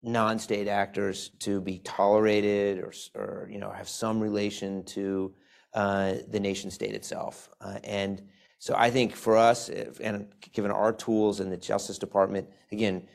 non-state 0.04 0.68
actors 0.68 1.30
to 1.40 1.60
be 1.60 1.80
tolerated 1.80 2.80
or, 2.80 2.94
or 3.16 3.50
you 3.52 3.58
know 3.58 3.72
have 3.72 3.90
some 3.90 4.20
relation 4.20 4.84
to 4.84 5.34
the 5.74 6.40
nation 6.40 6.72
state 6.72 6.94
itself, 6.94 7.50
uh, 7.62 7.80
and 7.84 8.22
so 8.60 8.74
I 8.78 8.90
think 8.90 9.16
for 9.16 9.38
us, 9.38 9.70
and 9.70 10.28
given 10.52 10.72
our 10.72 10.92
tools 10.92 11.40
in 11.40 11.50
the 11.50 11.58
Justice 11.58 11.98
Department, 11.98 12.50
again 12.72 13.08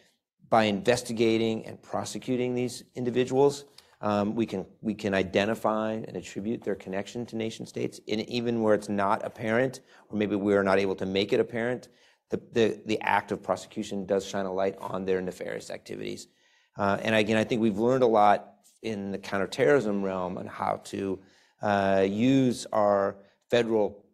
by 0.50 0.64
investigating 0.64 1.66
and 1.66 1.82
prosecuting 1.82 2.54
these 2.54 2.84
individuals, 2.94 3.64
um, 4.00 4.34
we 4.34 4.46
can 4.46 4.66
we 4.82 4.94
can 4.94 5.14
identify 5.14 5.92
and 5.92 6.16
attribute 6.16 6.62
their 6.62 6.74
connection 6.74 7.26
to 7.26 7.36
nation 7.36 7.66
states, 7.66 8.00
and 8.08 8.20
even 8.28 8.62
where 8.62 8.74
it's 8.74 8.88
not 8.88 9.24
apparent, 9.24 9.80
or 10.08 10.18
maybe 10.18 10.36
we 10.36 10.54
are 10.54 10.62
not 10.62 10.78
able 10.78 10.94
to 10.96 11.06
make 11.06 11.32
it 11.32 11.40
apparent, 11.40 11.88
the 12.30 12.40
the, 12.52 12.80
the 12.86 13.00
act 13.00 13.32
of 13.32 13.42
prosecution 13.42 14.06
does 14.06 14.24
shine 14.26 14.46
a 14.46 14.52
light 14.52 14.76
on 14.78 15.04
their 15.04 15.20
nefarious 15.20 15.70
activities. 15.70 16.28
Uh, 16.76 16.98
and 17.02 17.14
again, 17.14 17.36
I 17.36 17.44
think 17.44 17.60
we've 17.60 17.78
learned 17.78 18.02
a 18.02 18.06
lot 18.06 18.54
in 18.82 19.10
the 19.12 19.18
counterterrorism 19.18 20.02
realm 20.02 20.36
on 20.38 20.46
how 20.46 20.80
to 20.84 21.18
uh, 21.64 22.04
use 22.06 22.66
our 22.72 23.16
federal 23.50 24.04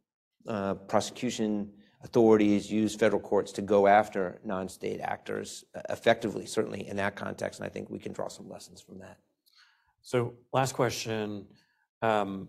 uh, 0.46 0.74
prosecution 0.74 1.70
authorities 2.02 2.70
use 2.70 2.94
federal 2.94 3.20
courts 3.20 3.52
to 3.52 3.60
go 3.60 3.86
after 3.86 4.40
non-state 4.44 5.00
actors 5.00 5.64
uh, 5.74 5.80
effectively, 5.90 6.46
certainly 6.46 6.86
in 6.86 6.96
that 6.96 7.16
context, 7.16 7.60
and 7.60 7.66
I 7.66 7.68
think 7.68 7.90
we 7.90 7.98
can 7.98 8.12
draw 8.12 8.28
some 8.28 8.48
lessons 8.48 8.80
from 8.80 8.98
that. 9.00 9.18
So 10.00 10.34
last 10.52 10.72
question. 10.72 11.46
Um, 12.02 12.48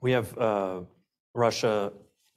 we 0.00 0.12
have 0.12 0.36
uh, 0.38 0.80
Russia 1.34 1.92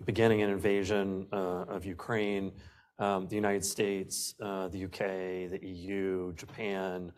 beginning 0.05 0.41
an 0.41 0.49
invasion 0.49 1.28
uh, 1.32 1.66
of 1.68 1.86
Ukraine. 1.86 2.51
Um, 2.97 3.28
the 3.28 3.36
United 3.36 3.66
States, 3.66 4.36
uh, 4.41 4.70
the 4.70 4.86
UK, 4.86 5.51
the 5.51 5.59
EU, 5.61 6.34
Japan, 6.34 7.11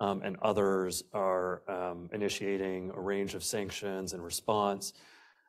and 0.00 0.36
others 0.42 1.02
are 1.12 1.62
um, 1.68 2.08
initiating 2.12 2.90
a 2.94 3.00
range 3.00 3.34
of 3.34 3.42
sanctions 3.42 4.12
in 4.12 4.20
response. 4.20 4.92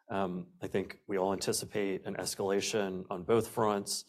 Um, 0.09 0.47
I 0.61 0.67
think 0.67 0.99
we 1.07 1.17
all 1.17 1.33
anticipate 1.33 2.05
an 2.05 2.15
escalation 2.15 3.05
on 3.09 3.23
both 3.23 3.49
fronts 3.49 4.05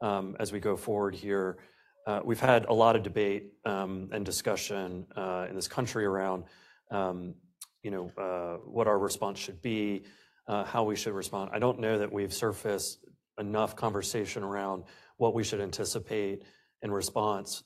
um, 0.00 0.36
as 0.40 0.50
we 0.52 0.60
go 0.60 0.76
forward 0.76 1.14
here. 1.14 1.58
Uh, 2.06 2.20
we've 2.24 2.40
had 2.40 2.64
a 2.66 2.72
lot 2.72 2.96
of 2.96 3.02
debate 3.02 3.52
um, 3.64 4.08
and 4.12 4.24
discussion 4.24 5.06
uh, 5.14 5.46
in 5.48 5.54
this 5.54 5.68
country 5.68 6.04
around, 6.04 6.44
you 6.90 7.90
know, 7.90 8.10
uh, 8.16 8.58
what 8.64 8.86
our 8.86 8.98
response 8.98 9.38
should 9.38 9.60
be, 9.60 10.04
how 10.48 10.84
we 10.84 10.96
should 10.96 11.14
respond. 11.14 11.50
I 11.52 11.58
don't 11.58 11.78
know 11.80 11.98
that 11.98 12.12
we've 12.12 12.32
surfaced 12.32 13.04
enough 13.38 13.76
conversation 13.76 14.42
around 14.42 14.84
what 15.16 15.34
we 15.34 15.44
should 15.44 15.60
anticipate 15.60 16.42
in 16.82 16.90
response 16.90 17.62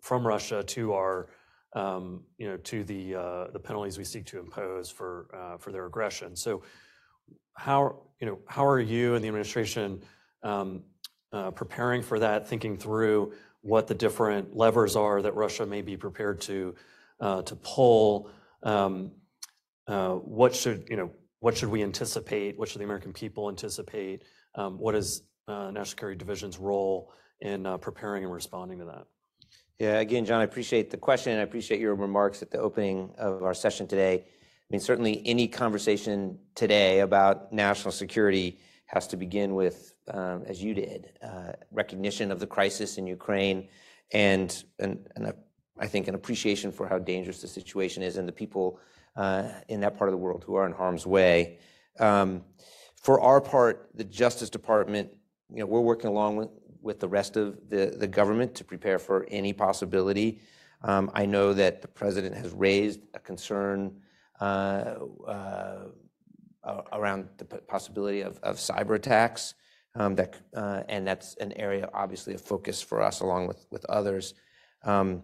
from 0.00 0.26
Russia 0.26 0.62
to 0.64 0.92
our 0.92 1.28
um, 1.76 2.22
you 2.38 2.48
know, 2.48 2.56
to 2.56 2.82
the 2.84 3.14
uh, 3.14 3.46
the 3.52 3.58
penalties 3.58 3.98
we 3.98 4.04
seek 4.04 4.24
to 4.26 4.38
impose 4.40 4.90
for 4.90 5.28
uh, 5.34 5.58
for 5.58 5.70
their 5.72 5.86
aggression. 5.86 6.34
So, 6.34 6.62
how 7.52 8.02
you 8.18 8.26
know 8.26 8.38
how 8.48 8.66
are 8.66 8.80
you 8.80 9.14
and 9.14 9.22
the 9.22 9.28
administration 9.28 10.02
um, 10.42 10.82
uh, 11.32 11.50
preparing 11.50 12.02
for 12.02 12.18
that? 12.18 12.48
Thinking 12.48 12.78
through 12.78 13.34
what 13.60 13.86
the 13.86 13.94
different 13.94 14.56
levers 14.56 14.96
are 14.96 15.20
that 15.20 15.34
Russia 15.34 15.66
may 15.66 15.82
be 15.82 15.96
prepared 15.96 16.40
to 16.42 16.74
to 17.20 17.56
pull. 17.62 18.30
Um, 18.62 19.12
what 19.86 20.54
should 20.54 20.86
you 20.88 20.96
know? 20.96 21.10
What 21.40 21.58
should 21.58 21.68
we 21.68 21.82
anticipate? 21.82 22.58
What 22.58 22.70
should 22.70 22.80
the 22.80 22.84
American 22.84 23.12
people 23.12 23.50
anticipate? 23.50 24.24
Um, 24.54 24.78
what 24.78 24.94
is 24.94 25.22
National 25.46 25.84
Security 25.84 26.18
Division's 26.18 26.58
role 26.58 27.12
in 27.42 27.64
preparing 27.82 28.24
and 28.24 28.32
responding 28.32 28.78
to 28.78 28.86
that? 28.86 29.04
Yeah, 29.78 29.98
again, 29.98 30.24
John, 30.24 30.40
I 30.40 30.44
appreciate 30.44 30.90
the 30.90 30.96
question, 30.96 31.32
and 31.32 31.40
I 31.40 31.44
appreciate 31.44 31.80
your 31.80 31.94
remarks 31.94 32.40
at 32.40 32.50
the 32.50 32.58
opening 32.58 33.12
of 33.18 33.42
our 33.42 33.52
session 33.52 33.86
today. 33.86 34.24
I 34.24 34.66
mean, 34.70 34.80
certainly 34.80 35.20
any 35.26 35.48
conversation 35.48 36.38
today 36.54 37.00
about 37.00 37.52
national 37.52 37.92
security 37.92 38.58
has 38.86 39.06
to 39.08 39.18
begin 39.18 39.54
with, 39.54 39.94
um, 40.08 40.44
as 40.46 40.62
you 40.62 40.72
did, 40.72 41.12
uh, 41.22 41.52
recognition 41.70 42.32
of 42.32 42.40
the 42.40 42.46
crisis 42.46 42.96
in 42.96 43.06
Ukraine 43.06 43.68
and, 44.12 44.64
and, 44.78 45.06
think 45.88 46.08
an 46.08 46.14
appreciation 46.14 46.72
for 46.72 46.88
how 46.88 46.98
dangerous 46.98 47.42
the 47.42 47.48
situation 47.48 48.02
is 48.02 48.16
and 48.16 48.26
the 48.26 48.32
people 48.32 48.80
uh, 49.14 49.50
in 49.68 49.80
that 49.80 49.98
part 49.98 50.08
of 50.08 50.12
the 50.12 50.18
world 50.18 50.42
who 50.44 50.54
are 50.54 50.64
in 50.64 50.72
harm's 50.72 51.06
way. 51.06 51.58
For 51.98 53.20
our 53.20 53.42
part, 53.42 53.90
the 53.94 54.04
Justice 54.04 54.48
Department, 54.48 55.10
you 55.50 55.58
know, 55.58 55.66
we're 55.66 55.80
working 55.80 56.08
along 56.08 56.36
with 56.36 56.48
the 57.00 57.08
rest 57.08 57.36
of 57.36 57.68
the 57.68 57.94
the 57.98 58.06
government 58.06 58.54
to 58.54 58.64
prepare 58.64 58.98
for 58.98 59.26
any 59.30 59.52
possibility. 59.52 60.40
Um, 60.82 61.10
I 61.14 61.26
know 61.26 61.52
that 61.52 61.82
the 61.82 61.88
president 61.88 62.34
has 62.36 62.52
raised 62.52 63.00
a 63.14 63.18
concern 63.18 64.00
uh, 64.40 64.94
uh, 65.26 65.84
around 66.92 67.28
the 67.38 67.44
possibility 67.44 68.22
of 68.22 68.56
cyberattacks, 68.56 69.54
um, 69.94 70.16
uh, 70.54 70.82
and 70.88 71.06
that's 71.06 71.34
an 71.36 71.52
area, 71.52 71.88
obviously, 71.94 72.34
of 72.34 72.40
focus 72.40 72.82
for 72.82 73.00
us, 73.00 73.20
along 73.20 73.46
with 73.48 73.66
with 73.70 73.84
others. 73.86 74.34
Um, 74.82 75.22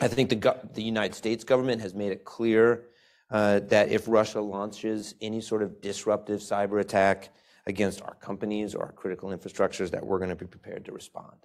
I 0.00 0.08
think 0.08 0.28
the 0.30 0.56
the 0.74 0.82
United 0.82 1.14
States 1.14 1.44
government 1.44 1.80
has 1.82 1.94
made 1.94 2.12
it 2.12 2.24
clear 2.24 2.84
that 3.30 3.88
if 3.90 4.06
Russia 4.06 4.40
launches 4.40 5.14
any 5.20 5.40
sort 5.40 5.62
of 5.62 5.80
disruptive 5.80 6.40
cyberattack 6.40 7.28
against 7.68 8.02
our 8.02 8.16
companies 8.28 8.74
or 8.74 8.86
our 8.86 8.92
critical 8.92 9.28
infrastructures, 9.30 9.90
that 9.90 10.04
we're 10.04 10.18
gonna 10.18 10.34
be 10.34 10.46
prepared 10.46 10.84
to 10.86 10.92
respond. 10.92 11.36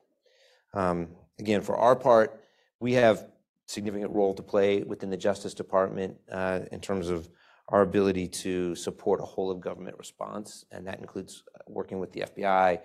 Um, 0.73 1.09
again, 1.37 1.61
for 1.61 1.75
our 1.75 1.95
part, 1.95 2.29
we 2.79 2.93
have 2.93 3.27
significant 3.67 4.11
role 4.11 4.33
to 4.33 4.41
play 4.41 4.83
within 4.83 5.09
the 5.09 5.17
Justice 5.17 5.53
Department, 5.53 6.17
uh, 6.31 6.61
in 6.71 6.79
terms 6.79 7.09
of 7.09 7.29
our 7.67 7.81
ability 7.81 8.27
to 8.27 8.75
support 8.75 9.21
a 9.21 9.25
whole-of-government 9.25 9.97
response, 9.97 10.65
and 10.71 10.87
that 10.87 10.99
includes 10.99 11.43
uh, 11.55 11.59
working 11.67 11.99
with 11.99 12.11
the 12.13 12.21
FBI, 12.21 12.79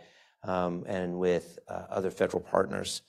um, 0.45 0.85
and 0.87 1.19
with 1.19 1.59
uh, 1.69 1.85
other 1.91 2.11
federal 2.11 2.43
partners, 2.43 3.03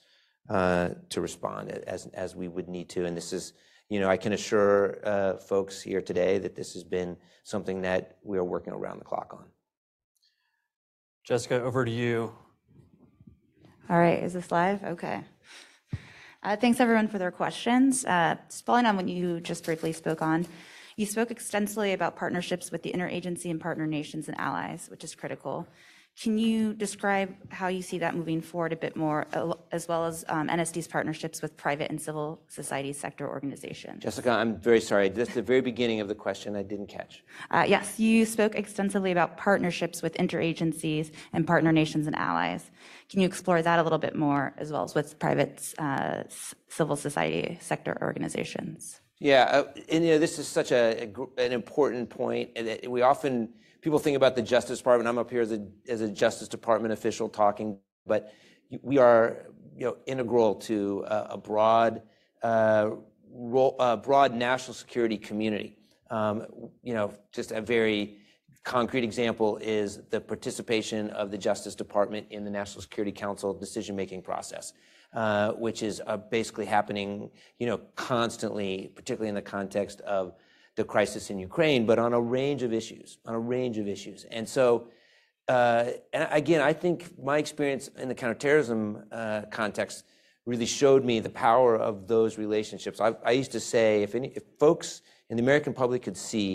to 0.48 1.20
respond 1.20 1.70
as 2.14 2.34
we 2.34 2.48
would 2.48 2.68
need 2.68 2.88
to. 2.88 3.04
And 3.04 3.16
this 3.16 3.32
is... 3.32 3.52
You 3.92 3.98
know, 3.98 4.08
I 4.08 4.18
can 4.18 4.32
assure 4.32 5.38
folks 5.52 5.82
here 5.82 6.00
today 6.00 6.38
that 6.38 6.54
this 6.54 6.74
has 6.74 6.84
been 6.84 7.16
something 7.42 7.82
that 7.82 8.18
we 8.22 8.38
are 8.38 8.44
working 8.44 8.72
around 8.72 9.00
the 9.00 9.04
clock 9.04 9.34
on. 9.34 9.46
Jessica, 11.24 11.62
over 11.62 11.84
to 11.84 11.90
you. 11.90 12.32
All 13.88 13.98
right. 13.98 14.22
Is 14.22 14.32
this 14.32 14.50
live? 14.50 14.82
Okay. 14.82 15.22
Uh, 16.42 16.56
thanks, 16.56 16.80
everyone, 16.80 17.08
for 17.08 17.18
their 17.18 17.30
questions. 17.30 18.02
Just 18.02 18.64
following 18.64 18.86
on 18.86 18.96
what 18.96 19.08
you 19.08 19.40
just 19.40 19.64
briefly 19.64 19.92
spoke 19.92 20.22
on, 20.22 20.46
you 20.96 21.06
spoke 21.06 21.30
extensively 21.30 21.92
about 21.92 22.16
partnerships 22.16 22.70
with 22.70 22.82
the 22.82 22.92
interagency 22.92 23.50
and 23.50 23.60
partner 23.60 23.86
nations 23.86 24.28
and 24.28 24.38
allies, 24.40 24.88
which 24.90 25.04
is 25.04 25.14
critical. 25.14 25.66
Can 26.22 26.36
you 26.36 26.74
describe 26.74 27.34
how 27.48 27.68
you 27.68 27.80
see 27.80 27.98
that 28.00 28.14
moving 28.14 28.42
forward 28.42 28.74
a 28.74 28.76
bit 28.76 28.94
more, 28.94 29.26
as 29.72 29.88
well 29.88 30.04
as 30.04 30.22
um, 30.28 30.48
NSD's 30.48 30.86
partnerships 30.86 31.40
with 31.40 31.56
private 31.56 31.90
and 31.90 31.98
civil 31.98 32.42
society 32.46 32.92
sector 32.92 33.26
organizations? 33.26 34.02
Jessica, 34.02 34.30
I'm 34.30 34.60
very 34.60 34.82
sorry. 34.82 35.08
Just 35.08 35.32
the 35.32 35.40
very 35.40 35.62
beginning 35.62 36.00
of 36.00 36.08
the 36.08 36.14
question 36.14 36.56
I 36.56 36.62
didn't 36.62 36.88
catch. 36.88 37.24
Uh, 37.50 37.64
yes. 37.66 37.98
You 37.98 38.26
spoke 38.26 38.54
extensively 38.54 39.12
about 39.12 39.38
partnerships 39.38 40.02
with 40.02 40.12
interagencies 40.18 41.10
and 41.32 41.46
partner 41.46 41.72
nations 41.72 42.06
and 42.06 42.14
allies. 42.16 42.70
Can 43.08 43.20
you 43.20 43.26
explore 43.26 43.62
that 43.62 43.78
a 43.78 43.82
little 43.82 43.98
bit 43.98 44.14
more, 44.14 44.52
as 44.58 44.70
well 44.70 44.84
as 44.84 44.94
with 44.94 45.18
private, 45.18 45.72
uh, 45.78 46.24
civil 46.68 46.96
society 46.96 47.56
sector 47.62 47.96
organizations? 48.02 49.00
Yeah, 49.20 49.44
uh, 49.44 49.64
and, 49.88 50.04
you 50.04 50.10
know, 50.10 50.18
this 50.18 50.38
is 50.38 50.46
such 50.46 50.70
an 50.70 51.14
important 51.38 52.10
point, 52.10 52.50
and 52.56 52.68
that 52.68 52.90
we 52.90 53.00
often... 53.00 53.54
People 53.80 53.98
think 53.98 54.16
about 54.16 54.36
the 54.36 54.42
Justice 54.42 54.78
Department. 54.78 55.08
I'm 55.08 55.18
up 55.18 55.30
here 55.30 55.40
as 55.40 56.00
a 56.00 56.08
Justice 56.08 56.48
Department 56.48 56.92
official 56.92 57.28
talking, 57.28 57.78
but 58.06 58.32
we 58.82 58.98
are, 58.98 59.46
you 59.74 59.86
know, 59.86 59.96
integral 60.06 60.54
to 60.56 61.04
a 61.06 61.38
uh, 62.42 62.96
uh, 63.78 63.96
broad 63.96 64.34
national 64.34 64.74
security 64.74 65.16
community. 65.16 65.78
Um, 66.10 66.46
you 66.82 66.92
know, 66.92 67.14
just 67.32 67.52
a 67.52 67.60
very 67.60 68.18
concrete 68.64 69.04
example 69.04 69.56
is 69.62 70.02
the 70.10 70.20
participation 70.20 71.08
of 71.10 71.30
the 71.30 71.38
Justice 71.38 71.74
Department 71.74 72.26
in 72.30 72.44
the 72.44 72.50
National 72.50 72.82
Security 72.82 73.12
Council 73.12 73.54
decision-making 73.54 74.20
process, 74.20 74.74
uh, 75.14 75.52
which 75.52 75.82
is 75.82 76.02
basically 76.30 76.66
happening, 76.66 77.30
you 77.58 77.66
know, 77.66 77.78
constantly, 77.94 78.92
particularly 78.94 79.30
in 79.30 79.34
the 79.34 79.40
context 79.40 80.02
of 80.02 80.34
the 80.80 80.88
crisis 80.94 81.24
in 81.32 81.36
Ukraine, 81.50 81.82
but 81.90 81.98
on 82.06 82.12
a 82.20 82.22
range 82.38 82.62
of 82.66 82.72
issues, 82.80 83.08
on 83.28 83.34
a 83.40 83.42
range 83.56 83.76
of 83.82 83.86
issues. 83.96 84.20
And 84.36 84.44
so, 84.56 84.66
uh, 85.54 85.84
and 86.16 86.22
again, 86.40 86.60
I 86.70 86.72
think 86.82 86.96
my 87.30 87.36
experience 87.44 87.84
in 88.02 88.08
the 88.12 88.18
counterterrorism 88.22 88.80
uh, 89.12 89.42
context 89.60 89.96
really 90.50 90.70
showed 90.80 91.02
me 91.10 91.16
the 91.20 91.34
power 91.48 91.72
of 91.76 91.94
those 92.14 92.32
relationships. 92.44 92.98
I 93.30 93.32
used 93.42 93.52
to 93.58 93.62
say, 93.72 93.88
if 94.06 94.14
any 94.14 94.30
folks 94.58 95.02
in 95.28 95.34
the 95.36 95.42
American 95.42 95.72
public 95.82 96.00
could 96.06 96.16
see 96.16 96.50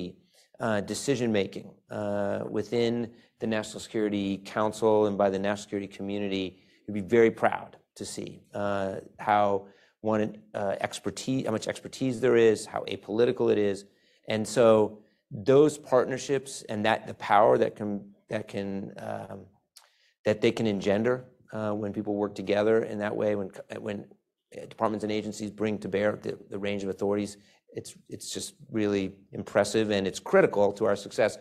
uh, 0.60 0.82
decision-making 0.94 1.68
within 2.58 2.94
the 3.42 3.48
National 3.58 3.80
Security 3.80 4.28
Council 4.58 5.06
and 5.08 5.16
by 5.24 5.30
the 5.30 5.40
national 5.48 5.64
security 5.66 5.92
community, 6.00 6.46
you'd 6.82 7.00
be 7.04 7.08
very 7.18 7.32
proud 7.44 7.72
to 8.00 8.04
see 8.06 8.30
how 9.30 9.68
one 10.02 10.22
expertise, 10.88 11.46
how 11.46 11.54
much 11.58 11.68
expertise 11.74 12.16
there 12.26 12.38
is, 12.52 12.58
how 12.74 12.82
apolitical 12.96 13.52
it 13.52 13.60
is. 13.72 13.86
And 14.28 14.48
so 14.48 15.00
those 15.32 15.78
partnerships 15.78 16.64
and 16.70 16.86
that 16.86 17.08
the 17.08 17.14
power 17.16 17.58
that 17.58 17.80
um, 17.82 19.46
they 20.24 20.52
can 20.52 20.68
engender 20.68 21.26
uh, 21.52 21.72
when 21.72 21.94
people 21.94 22.16
work 22.16 22.36
together 22.36 22.84
in 22.84 22.98
that 23.00 23.16
way, 23.16 23.36
when 23.36 24.06
departments 24.70 25.04
and 25.04 25.12
agencies 25.12 25.52
bring 25.52 25.78
to 25.80 25.88
bear 25.88 26.20
the 26.50 26.58
range 26.58 26.84
of 26.84 26.90
authorities, 26.90 27.38
it's 27.74 28.32
just 28.32 28.54
really 28.72 29.14
impressive, 29.34 29.92
and 29.92 30.08
it's 30.08 30.20
critical 30.20 30.72
to 30.74 30.86
our 30.86 30.96
success. 30.96 31.38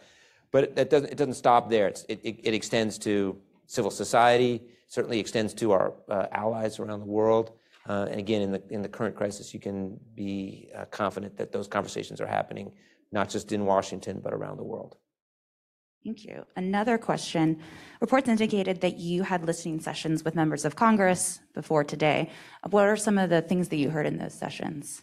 But 0.51 0.73
it 0.77 0.91
doesn't 0.91 1.35
stop 1.35 1.71
there. 1.71 1.93
It 2.09 2.55
extends 2.55 2.99
to 2.99 3.39
civil 3.67 3.91
society, 3.91 4.63
certainly 4.89 5.19
extends 5.19 5.55
to 5.55 5.73
our 5.73 5.95
uh, 6.09 6.27
allies 6.33 6.79
around 6.79 7.01
the 7.01 7.07
world. 7.07 7.53
Uh, 7.89 8.07
and 8.11 8.19
again, 8.19 8.61
in 8.71 8.83
the 8.83 8.89
current 8.89 9.15
crisis, 9.15 9.53
you 9.53 9.61
can 9.61 9.99
be 10.15 10.71
uh, 10.77 10.85
confident 10.87 11.37
that 11.37 11.53
those 11.53 11.69
conversations 11.69 12.21
are 12.21 12.27
happening, 12.27 12.73
not 13.13 13.29
just 13.29 13.53
in 13.53 13.67
Washington, 13.67 14.21
but 14.23 14.33
around 14.33 14.57
the 14.57 14.65
world. 14.65 14.97
Thank 16.05 16.25
you. 16.25 16.45
Another 16.57 16.99
question: 16.99 17.61
Reports 18.01 18.29
indicated 18.29 18.81
that 18.83 18.99
you 18.99 19.23
had 19.23 19.45
listening 19.45 19.81
sessions 19.81 20.25
with 20.25 20.35
members 20.35 20.65
of 20.65 20.77
Congress 20.77 21.41
before 21.55 21.85
today. 21.85 22.31
What 22.69 22.85
are 22.87 22.97
some 22.97 23.17
of 23.19 23.31
the 23.31 23.41
things 23.41 23.69
that 23.69 23.77
you 23.77 23.91
heard 23.91 24.07
in 24.07 24.19
those 24.19 24.35
sessions? 24.35 25.03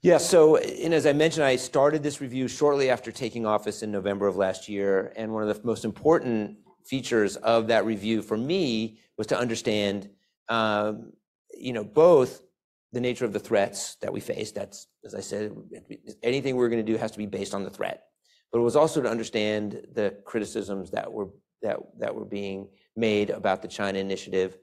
Yeah, 0.00 0.18
so, 0.18 0.58
and 0.58 0.94
as 0.94 1.06
I 1.06 1.12
mentioned, 1.12 1.44
I 1.44 1.56
started 1.56 2.04
this 2.04 2.20
review 2.20 2.46
shortly 2.46 2.88
after 2.88 3.10
taking 3.10 3.46
office 3.46 3.82
in 3.82 3.90
November 3.90 4.28
of 4.28 4.36
last 4.36 4.68
year, 4.68 5.12
and 5.16 5.32
one 5.32 5.48
of 5.48 5.48
the 5.48 5.66
most 5.66 5.84
important 5.84 6.58
features 6.84 7.34
of 7.36 7.66
that 7.66 7.84
review 7.84 8.22
for 8.22 8.36
me 8.36 9.00
was 9.16 9.26
to 9.26 9.36
understand, 9.36 10.08
um, 10.48 11.12
you 11.58 11.72
know, 11.72 11.84
both 11.84 12.42
the 12.92 13.00
nature 13.00 13.24
of 13.24 13.32
the 13.32 13.38
threats 13.40 13.96
that 14.00 14.12
we 14.12 14.20
face. 14.20 14.52
That's, 14.52 14.86
as 15.04 15.14
I 15.14 15.20
said, 15.20 15.54
anything 16.22 16.56
we're 16.56 16.68
gonna 16.68 16.82
do 16.82 16.96
has 16.96 17.10
to 17.12 17.18
be 17.18 17.26
based 17.26 17.54
on 17.54 17.64
the 17.64 17.70
threat. 17.70 18.04
But 18.50 18.60
it 18.60 18.62
was 18.62 18.76
also 18.76 19.02
to 19.02 19.10
understand 19.10 19.86
the 19.92 20.16
criticisms 20.24 20.90
that 20.92 21.12
were 21.12 21.28
that, 21.62 21.78
that 21.98 22.14
were 22.14 22.24
being 22.24 22.68
made 22.96 23.30
about 23.30 23.62
the 23.62 23.68
China 23.68 23.98
Initiative. 23.98 24.56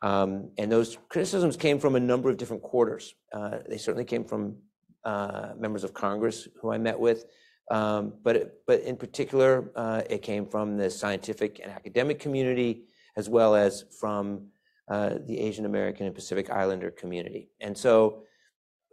Um, 0.00 0.50
and 0.56 0.72
those 0.72 0.96
criticisms 1.08 1.56
came 1.56 1.78
from 1.78 1.94
a 1.94 2.00
number 2.00 2.30
of 2.30 2.36
different 2.36 2.62
quarters. 2.62 3.14
Uh, 3.32 3.58
they 3.68 3.78
certainly 3.78 4.04
came 4.04 4.24
from 4.24 4.56
uh, 5.04 5.50
members 5.58 5.84
of 5.84 5.92
Congress 5.92 6.48
who 6.60 6.72
I 6.72 6.78
met 6.78 6.98
with, 6.98 7.24
um, 7.70 8.14
but 8.22 8.36
it, 8.36 8.54
but 8.66 8.80
in 8.82 8.96
particular, 8.96 9.70
uh, 9.76 10.02
it 10.08 10.22
came 10.22 10.46
from 10.46 10.76
the 10.76 10.90
scientific 10.90 11.60
and 11.62 11.70
academic 11.70 12.18
community, 12.18 12.84
as 13.16 13.28
well 13.28 13.54
as 13.54 13.84
from 14.00 14.48
Uh, 14.90 15.18
the 15.26 15.38
Asian 15.38 15.66
American 15.66 16.06
and 16.06 16.14
Pacific 16.14 16.48
Islander 16.48 16.90
community. 16.90 17.50
And 17.60 17.76
so, 17.76 18.22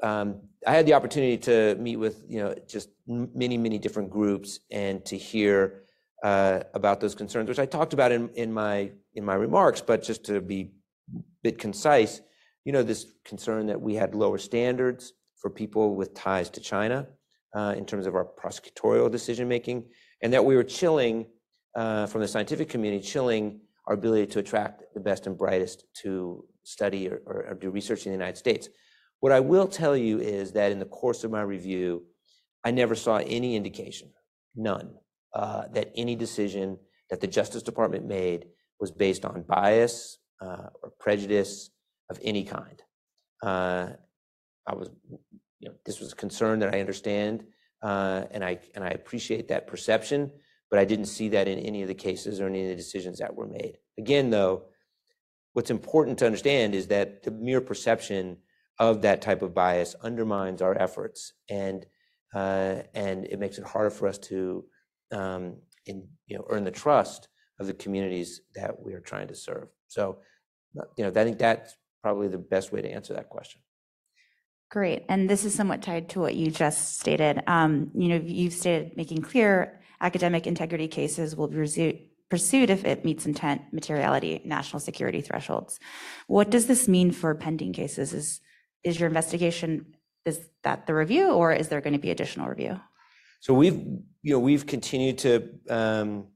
um, 0.03 0.41
I 0.67 0.73
had 0.77 0.85
the 0.85 0.93
opportunity 0.93 1.37
to 1.49 1.75
meet 1.75 1.95
with, 1.95 2.17
you 2.27 2.39
know, 2.41 2.53
just 2.67 2.89
many, 3.07 3.57
many 3.57 3.77
different 3.79 4.09
groups 4.09 4.59
and 4.69 5.05
to 5.05 5.15
hear 5.15 5.85
uh, 6.21 6.59
about 6.73 6.99
those 6.99 7.15
concerns, 7.15 7.47
which 7.47 7.59
I 7.59 7.65
talked 7.65 7.93
about 7.93 8.11
in 8.11 8.29
in 8.35 8.51
my 8.51 9.35
remarks. 9.35 9.79
But 9.79 10.03
just 10.03 10.25
to 10.25 10.41
be 10.41 10.73
a 11.15 11.21
bit 11.43 11.57
concise, 11.59 12.19
you 12.65 12.73
know, 12.73 12.83
this 12.83 13.05
concern 13.23 13.67
that 13.67 13.79
we 13.79 13.95
had 13.95 14.15
lower 14.15 14.37
standards 14.37 15.13
for 15.39 15.49
people 15.49 15.95
with 15.95 16.13
ties 16.13 16.49
to 16.49 16.59
China 16.59 17.07
uh, 17.57 17.73
in 17.77 17.85
terms 17.85 18.05
of 18.05 18.15
our 18.15 18.27
prosecutorial 18.43 19.09
decision-making, 19.09 19.85
and 20.21 20.33
that 20.33 20.43
we 20.43 20.55
were 20.57 20.67
chilling 20.79 21.25
from 21.73 22.19
the 22.21 22.27
scientific 22.27 22.67
community, 22.69 23.01
chilling 23.13 23.61
our 23.87 23.93
ability 23.93 24.27
to 24.27 24.39
attract 24.39 24.83
the 24.93 24.99
best 24.99 25.27
and 25.27 25.37
brightest 25.37 25.85
to 26.01 26.45
study 26.63 27.07
or 27.09 27.57
do 27.59 27.69
research 27.69 28.05
in 28.05 28.11
the 28.11 28.17
United 28.17 28.37
States. 28.37 28.69
What 29.19 29.31
I 29.31 29.39
will 29.39 29.67
tell 29.67 29.95
you 29.95 30.19
is 30.19 30.51
that 30.53 30.71
in 30.71 30.79
the 30.79 30.85
course 30.85 31.23
of 31.23 31.31
my 31.31 31.41
review, 31.41 32.05
I 32.63 32.71
never 32.71 32.95
saw 32.95 33.17
any 33.17 33.55
indication, 33.55 34.11
none, 34.55 34.95
uh, 35.33 35.63
that 35.73 35.91
any 35.95 36.15
decision 36.15 36.77
that 37.09 37.21
the 37.21 37.27
Justice 37.27 37.63
Department 37.63 38.05
made 38.05 38.47
was 38.79 38.91
based 38.91 39.23
on 39.25 39.43
bias 39.47 40.17
uh, 40.41 40.67
or 40.81 40.91
prejudice 40.99 41.69
of 42.09 42.19
any 42.23 42.43
kind. 42.43 42.81
Uh, 43.43 43.89
I 44.67 44.75
was... 44.75 44.89
You 45.61 45.69
know, 45.69 45.75
this 45.85 45.99
was 46.01 46.11
a 46.11 46.15
concern 46.15 46.59
that 46.59 46.75
I 46.75 46.79
understand 46.81 47.45
uh, 47.81 48.25
and 48.29 48.43
I 48.43 48.59
and 48.75 48.83
I 48.83 48.89
appreciate 48.89 49.47
that 49.47 49.67
perception, 49.67 50.29
but 50.69 50.79
I 50.79 50.85
didn't 50.85 51.05
see 51.05 51.29
that 51.29 51.47
in 51.47 51.59
any 51.59 51.81
of 51.81 51.87
the 51.87 51.93
cases 51.93 52.39
or 52.39 52.47
any 52.47 52.63
of 52.63 52.69
the 52.69 52.75
decisions 52.75 53.19
that 53.19 53.35
were 53.35 53.47
made. 53.47 53.77
Again, 53.97 54.29
though, 54.29 54.63
what's 55.53 55.69
important 55.69 56.19
to 56.19 56.25
understand 56.25 56.75
is 56.75 56.87
that 56.87 57.23
the 57.23 57.31
mere 57.31 57.61
perception 57.61 58.37
of 58.79 59.01
that 59.03 59.21
type 59.21 59.41
of 59.41 59.53
bias 59.53 59.95
undermines 60.03 60.61
our 60.61 60.77
efforts, 60.77 61.33
and 61.49 61.85
uh, 62.33 62.81
and 62.93 63.25
it 63.25 63.39
makes 63.39 63.57
it 63.57 63.63
harder 63.63 63.89
for 63.89 64.07
us 64.07 64.17
to 64.17 64.65
um, 65.11 65.55
in, 65.85 66.07
you 66.27 66.37
know, 66.37 66.45
earn 66.49 66.63
the 66.63 66.71
trust 66.71 67.29
of 67.59 67.67
the 67.67 67.73
communities 67.73 68.41
that 68.55 68.77
we 68.81 68.93
are 68.93 68.99
trying 68.99 69.27
to 69.27 69.35
serve. 69.35 69.69
So, 69.87 70.17
you 70.97 71.03
know, 71.03 71.09
I 71.09 71.23
think 71.23 71.37
that's 71.37 71.77
probably 72.03 72.27
the 72.27 72.37
best 72.37 72.71
way 72.71 72.81
to 72.81 72.89
answer 72.89 73.13
that 73.13 73.29
question. 73.29 73.61
Great. 74.69 75.05
And 75.07 75.29
this 75.29 75.45
is 75.45 75.53
somewhat 75.53 75.81
tied 75.81 76.09
to 76.09 76.19
what 76.19 76.35
you 76.35 76.51
just 76.51 76.99
stated. 76.99 77.41
Um, 77.47 77.91
you 77.93 78.09
know, 78.09 78.21
you've 78.23 78.53
stated 78.53 78.97
making 78.97 79.21
clear 79.21 79.79
academic 80.01 80.47
integrity 80.47 80.87
cases 80.87 81.35
will 81.35 81.47
be 81.47 82.09
pursued 82.29 82.69
if 82.69 82.85
it 82.85 83.05
meets 83.05 83.25
intent, 83.25 83.61
materiality, 83.71 84.41
national 84.45 84.79
security 84.79 85.21
thresholds. 85.21 85.79
What 86.27 86.49
does 86.49 86.67
this 86.67 86.87
mean 86.87 87.11
for 87.11 87.35
pending 87.35 87.73
cases? 87.73 88.13
Is 88.13 88.41
is 88.83 88.99
your 88.99 89.07
investigation 89.07 89.95
is 90.25 90.49
that 90.63 90.87
the 90.87 90.93
review, 90.93 91.31
or 91.31 91.53
is 91.53 91.69
there 91.69 91.81
going 91.81 91.93
to 91.93 91.99
be 91.99 92.11
additional 92.11 92.47
review? 92.47 92.79
So 93.39 93.53
we've, 93.53 93.75
you 94.23 94.33
know, 94.33 94.39
we've 94.39 94.65
continued 94.65 95.19
to 95.19 95.49
um, 95.69 96.27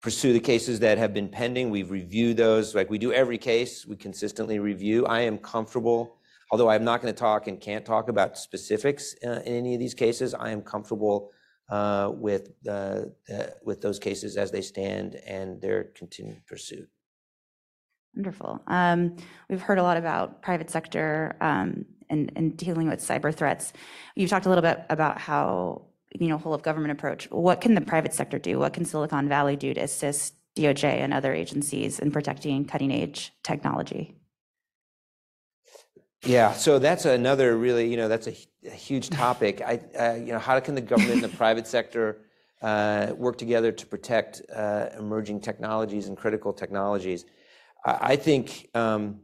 pursue 0.00 0.32
the 0.32 0.40
cases 0.40 0.80
that 0.80 0.96
have 0.96 1.12
been 1.12 1.28
pending. 1.28 1.70
We've 1.70 1.90
reviewed 1.90 2.38
those, 2.38 2.74
like 2.74 2.88
we 2.88 2.98
do 2.98 3.12
every 3.12 3.36
case. 3.36 3.86
We 3.86 3.96
consistently 3.96 4.58
review. 4.58 5.04
I 5.06 5.20
am 5.20 5.36
comfortable, 5.36 6.16
although 6.50 6.70
I'm 6.70 6.84
not 6.84 7.02
going 7.02 7.12
to 7.12 7.18
talk 7.18 7.46
and 7.46 7.60
can't 7.60 7.84
talk 7.84 8.08
about 8.08 8.38
specifics 8.38 9.14
uh, 9.24 9.40
in 9.44 9.54
any 9.54 9.74
of 9.74 9.80
these 9.80 9.94
cases. 9.94 10.32
I 10.32 10.50
am 10.50 10.62
comfortable 10.62 11.30
with 11.70 12.52
uh, 12.68 13.02
with 13.64 13.80
those 13.80 13.98
cases 13.98 14.36
as 14.36 14.50
they 14.50 14.62
stand 14.62 15.16
and 15.26 15.60
their 15.60 15.84
continued 15.84 16.46
pursuit. 16.46 16.88
Wonderful. 18.16 18.62
Um, 18.66 19.16
we've 19.50 19.60
heard 19.60 19.78
a 19.78 19.82
lot 19.82 19.98
about 19.98 20.40
private 20.40 20.70
sector 20.70 21.36
um, 21.42 21.84
and, 22.08 22.56
dealing 22.56 22.88
with 22.88 23.00
cyber 23.00 23.34
threats. 23.34 23.74
You've 24.14 24.30
talked 24.30 24.46
a 24.46 24.48
little 24.48 24.62
bit 24.62 24.84
about 24.88 25.18
how 25.18 25.82
you 26.18 26.28
know 26.28 26.38
whole 26.38 26.54
of 26.54 26.62
government 26.62 26.92
approach. 26.92 27.30
What 27.30 27.60
can 27.60 27.74
the 27.74 27.82
private 27.82 28.14
sector 28.14 28.38
do? 28.38 28.58
What 28.58 28.72
can 28.72 28.86
Silicon 28.86 29.28
Valley 29.28 29.56
do 29.56 29.74
to 29.74 29.80
assist 29.80 30.34
DOJ 30.56 30.84
and 30.84 31.12
other 31.12 31.34
agencies 31.34 31.98
in 31.98 32.10
protecting 32.10 32.64
cutting 32.64 32.90
edge 32.90 33.32
technology? 33.42 34.15
Yeah, 36.24 36.52
so 36.52 36.78
that's 36.78 37.04
another 37.04 37.56
really, 37.56 37.88
you 37.88 37.96
know, 37.96 38.08
that's 38.08 38.26
a, 38.26 38.34
a 38.66 38.70
huge 38.70 39.10
topic. 39.10 39.60
I, 39.60 39.80
uh, 39.98 40.14
you 40.14 40.32
know, 40.32 40.38
how 40.38 40.58
can 40.60 40.74
the 40.74 40.80
government 40.80 41.22
and 41.22 41.24
the 41.24 41.36
private 41.36 41.66
sector 41.66 42.22
uh, 42.62 43.12
work 43.16 43.38
together 43.38 43.70
to 43.70 43.86
protect 43.86 44.42
uh, 44.54 44.88
emerging 44.98 45.40
technologies 45.40 46.08
and 46.08 46.16
critical 46.16 46.52
technologies? 46.52 47.26
I, 47.84 47.98
I 48.00 48.16
think, 48.16 48.68
um, 48.74 49.20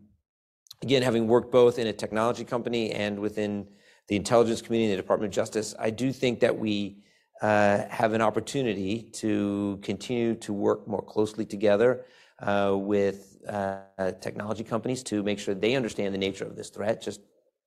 again, 0.82 1.02
having 1.02 1.26
worked 1.26 1.50
both 1.50 1.78
in 1.78 1.86
a 1.86 1.92
technology 1.92 2.44
company 2.44 2.92
and 2.92 3.18
within 3.18 3.66
the 4.08 4.16
intelligence 4.16 4.62
community 4.62 4.92
and 4.92 4.98
the 4.98 5.02
Department 5.02 5.32
of 5.32 5.34
Justice, 5.34 5.74
I 5.78 5.90
do 5.90 6.12
think 6.12 6.40
that 6.40 6.56
we 6.56 6.98
uh, 7.40 7.88
have 7.88 8.12
an 8.12 8.20
opportunity 8.20 9.02
to 9.14 9.80
continue 9.82 10.34
to 10.36 10.52
work 10.52 10.86
more 10.86 11.02
closely 11.02 11.44
together 11.44 12.04
uh, 12.38 12.74
with 12.76 13.31
uh, 13.48 14.12
technology 14.20 14.64
companies 14.64 15.02
to 15.04 15.22
make 15.22 15.38
sure 15.38 15.54
they 15.54 15.74
understand 15.74 16.14
the 16.14 16.18
nature 16.18 16.44
of 16.44 16.56
this 16.56 16.70
threat, 16.70 17.02
just 17.02 17.20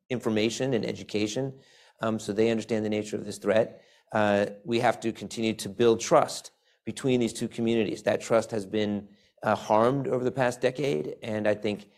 information 0.09 0.73
and 0.73 0.86
education, 0.86 1.53
um, 2.01 2.19
so 2.19 2.32
they 2.32 2.49
understand 2.49 2.86
the 2.86 2.89
nature 2.89 3.15
of 3.15 3.26
this 3.26 3.38
threat. 3.38 3.82
Uh, 4.11 4.45
we 4.63 4.80
have 4.80 4.99
to 4.99 5.11
continue 5.11 5.53
to 5.53 5.69
build 5.69 5.99
trust 5.99 6.51
between 6.86 7.19
these 7.19 7.34
two 7.34 7.47
communities. 7.47 8.03
That 8.03 8.21
trust 8.21 8.51
has 8.51 8.65
been 8.65 9.07
uh, 9.43 9.55
harmed 9.55 10.07
over 10.07 10.23
the 10.23 10.32
past 10.32 10.61
decade, 10.61 11.15
and 11.23 11.47
I 11.47 11.55
think 11.55 11.89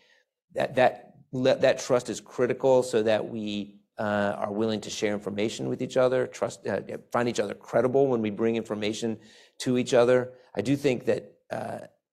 that 0.54 0.74
that 0.76 1.04
that 1.32 1.78
trust 1.78 2.08
is 2.08 2.20
critical 2.20 2.82
so 2.82 3.02
that 3.02 3.28
we 3.28 3.78
are 3.98 4.52
willing 4.52 4.80
to 4.80 4.88
share 4.88 5.12
information 5.12 5.68
with 5.68 5.82
each 5.82 5.96
other, 5.96 6.26
trust, 6.26 6.66
find 7.12 7.28
each 7.28 7.40
other 7.40 7.54
credible 7.54 8.06
when 8.06 8.22
we 8.22 8.30
bring 8.30 8.56
information 8.56 9.18
to 9.58 9.76
each 9.76 9.92
other. 9.92 10.32
I 10.54 10.60
do 10.60 10.76
think 10.76 11.04
that 11.06 11.34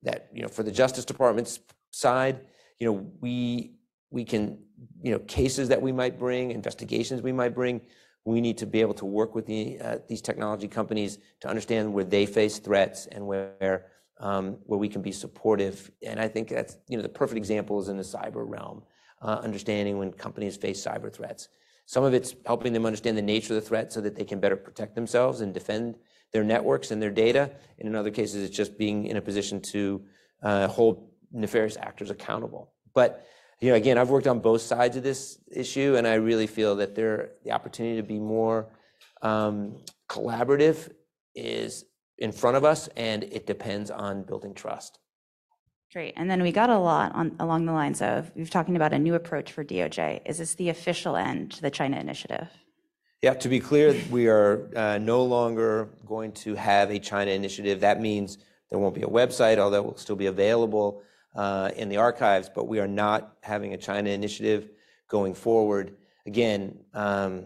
that 0.06 0.30
you 0.34 0.42
know, 0.42 0.48
for 0.48 0.64
the 0.64 0.72
Justice 0.72 1.06
Department's 1.06 1.60
side, 1.92 2.40
you 2.80 2.88
know, 2.88 3.06
we 3.20 3.74
we 4.10 4.24
can 4.24 4.58
you 5.02 5.12
know 5.12 5.20
cases 5.20 5.68
that 5.70 5.82
we 5.82 5.92
might 5.92 6.18
bring, 6.18 6.52
investigations 6.52 7.22
we 7.22 7.34
might 7.34 7.54
bring. 7.54 7.82
We 8.24 8.42
need 8.42 8.58
to 8.60 8.66
be 8.66 8.82
able 8.82 8.96
to 8.96 9.06
work 9.06 9.36
with 9.36 9.46
the, 9.46 9.80
uh, 9.80 9.98
these 10.08 10.20
technology 10.20 10.68
companies 10.68 11.20
to 11.42 11.48
understand 11.48 11.94
where 11.94 12.04
they 12.04 12.26
face 12.26 12.58
threats 12.58 13.06
and 13.08 13.28
where 13.28 13.86
um, 14.20 14.58
where 14.66 14.80
we 14.80 14.90
can 14.90 15.02
be 15.02 15.12
supportive. 15.12 15.92
And 16.02 16.20
I 16.20 16.28
think 16.28 16.50
that's 16.50 16.78
you 16.88 16.98
know 16.98 17.04
the 17.04 17.10
perfect 17.10 17.38
example 17.38 17.80
is 17.80 17.90
in 17.90 17.98
the 17.98 18.04
cyber 18.04 18.44
realm, 18.48 18.84
uh, 19.22 19.40
understanding 19.44 19.98
when 19.98 20.12
companies 20.12 20.56
face 20.56 20.84
cyber 20.84 21.14
threats. 21.14 21.50
Some 21.88 22.04
of 22.04 22.16
it's 22.16 22.34
helping 22.48 22.74
them 22.74 22.86
understand 22.86 23.16
the 23.16 23.22
nature 23.22 23.56
of 23.56 23.62
the 23.62 23.68
threat 23.68 23.94
so 23.94 24.02
that 24.02 24.16
they 24.16 24.24
can 24.24 24.40
better 24.40 24.56
protect 24.56 24.96
themselves 24.96 25.42
and 25.42 25.54
defend 25.54 25.96
their 26.36 26.44
networks 26.44 26.92
and 26.92 27.02
their 27.02 27.12
data. 27.12 27.50
And 27.80 27.88
in 27.88 27.96
other 27.96 28.12
cases, 28.12 28.44
it's 28.44 28.56
just 28.56 28.78
being 28.78 29.06
in 29.06 29.16
a 29.16 29.22
position 29.22 29.62
to 29.74 30.04
uh, 30.44 30.68
hold 30.68 31.08
nefarious 31.32 31.78
actors 31.78 32.10
accountable. 32.10 32.74
But 32.94 33.26
you 33.62 33.70
know, 33.70 33.76
again, 33.76 33.98
I've 33.98 34.10
worked 34.10 34.28
on 34.28 34.40
both 34.40 34.62
sides 34.62 34.98
of 34.98 35.04
this 35.04 35.40
issue, 35.50 35.96
and 35.96 36.06
I 36.06 36.16
really 36.16 36.46
feel 36.46 36.76
that 36.76 36.94
there 36.94 37.32
the 37.46 37.54
opportunity 37.54 37.96
to 37.96 38.04
be 38.04 38.20
more 38.20 38.68
um, 39.22 39.78
collaborative 40.10 40.92
is 41.36 41.86
in 42.18 42.34
front 42.34 42.58
of 42.58 42.66
us, 42.66 42.90
and 42.98 43.24
it 43.24 43.48
depends 43.48 43.90
on 43.90 44.24
building 44.24 44.54
trust. 44.54 45.00
Great. 45.94 46.16
And 46.18 46.30
then 46.30 46.44
we 46.44 46.52
got 46.52 46.70
a 46.70 46.78
lot 46.78 47.16
on 47.16 47.38
along 47.40 47.66
the 47.66 47.72
lines 47.72 48.02
of 48.02 48.30
we've 48.36 48.50
talking 48.50 48.76
about 48.76 48.92
a 48.92 49.00
new 49.00 49.16
approach 49.16 49.54
for 49.54 49.64
DOJ. 49.64 50.20
Is 50.26 50.40
this 50.40 50.56
the 50.56 50.68
official 50.68 51.16
end 51.16 51.52
to 51.54 51.62
the 51.62 51.72
China 51.72 51.98
initiative? 51.98 52.50
Yeah, 53.22 53.34
to 53.34 53.50
be 53.50 53.60
clear, 53.60 53.96
we 54.12 54.28
are 54.28 54.70
uh, 54.76 54.98
no 54.98 55.24
longer 55.24 55.90
going 56.06 56.32
to 56.34 56.54
have 56.56 56.92
a 56.92 57.00
China 57.00 57.32
initiative. 57.32 57.80
That 57.80 58.00
means 58.00 58.38
there 58.70 58.78
won't 58.78 58.94
be 58.94 59.02
a 59.02 59.08
website, 59.08 59.58
although 59.58 59.80
it 59.80 59.86
will 59.86 59.98
still 59.98 60.16
be 60.16 60.28
available 60.28 61.02
uh, 61.36 61.72
in 61.76 61.90
the 61.90 61.98
archives, 61.98 62.50
but 62.54 62.68
we 62.68 62.80
are 62.80 62.88
not 62.88 63.38
having 63.42 63.74
a 63.74 63.78
China 63.78 64.10
initiative 64.10 64.70
going 65.08 65.34
forward. 65.34 65.96
Again, 66.26 66.80
um, 66.94 67.46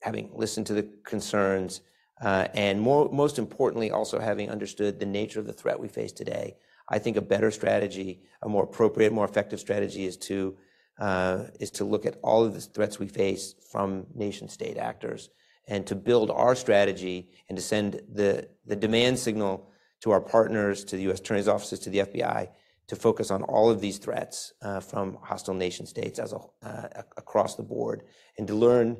having 0.00 0.30
listened 0.34 0.66
to 0.68 0.74
the 0.74 0.88
concerns, 1.04 1.82
uh, 2.22 2.48
and 2.54 2.80
most 2.80 3.38
importantly, 3.38 3.90
also 3.90 4.18
having 4.18 4.50
understood 4.50 4.98
the 4.98 5.06
nature 5.06 5.40
of 5.40 5.46
the 5.46 5.52
threat 5.52 5.78
we 5.78 5.88
face 5.88 6.12
today. 6.12 6.56
I 6.88 6.98
think 6.98 7.16
a 7.16 7.22
better 7.22 7.50
strategy, 7.50 8.22
a 8.42 8.48
more 8.48 8.64
appropriate, 8.64 9.12
more 9.12 9.24
effective 9.24 9.60
strategy 9.60 10.04
is 10.04 10.16
to 10.18 10.56
is 11.00 11.70
to 11.72 11.84
look 11.84 12.06
at 12.06 12.18
all 12.22 12.44
of 12.44 12.54
the 12.54 12.60
threats 12.60 12.98
we 12.98 13.08
face 13.08 13.54
from 13.70 14.06
nation 14.14 14.48
state 14.48 14.76
actors 14.76 15.30
and 15.68 15.86
to 15.86 15.94
build 15.94 16.30
our 16.30 16.54
strategy 16.54 17.30
and 17.48 17.56
to 17.56 17.62
send 17.62 18.00
the, 18.12 18.48
the 18.66 18.76
demand 18.76 19.18
signal 19.18 19.70
to 20.00 20.10
our 20.10 20.20
partners, 20.20 20.84
to 20.84 20.96
the 20.96 21.02
U.S. 21.02 21.20
Attorney's 21.20 21.48
offices, 21.48 21.78
to 21.80 21.90
the 21.90 21.98
FBI, 21.98 22.48
to 22.88 22.96
focus 22.96 23.30
on 23.30 23.42
all 23.44 23.70
of 23.70 23.80
these 23.80 23.98
threats 23.98 24.52
uh, 24.62 24.80
from 24.80 25.16
hostile 25.22 25.54
nation 25.54 25.86
states 25.86 26.18
as 26.18 26.32
a, 26.32 26.38
uh, 26.66 27.02
across 27.16 27.54
the 27.54 27.62
board, 27.62 28.02
and 28.36 28.46
to 28.48 28.54
learn 28.54 28.96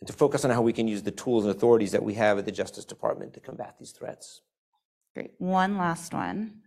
and 0.00 0.08
to 0.08 0.12
focus 0.12 0.44
on 0.44 0.50
how 0.50 0.62
we 0.62 0.72
can 0.72 0.88
use 0.88 1.02
the 1.02 1.12
tools 1.12 1.44
and 1.44 1.54
authorities 1.54 1.92
that 1.92 2.02
we 2.02 2.14
have 2.14 2.36
at 2.36 2.44
the 2.44 2.50
Justice 2.50 2.84
Department 2.84 3.34
to 3.34 3.40
combat 3.40 3.76
these 3.78 3.92
threats. 3.92 4.40
Great. 5.14 5.30
One 5.38 5.78
last 5.78 6.12
one. 6.12 6.62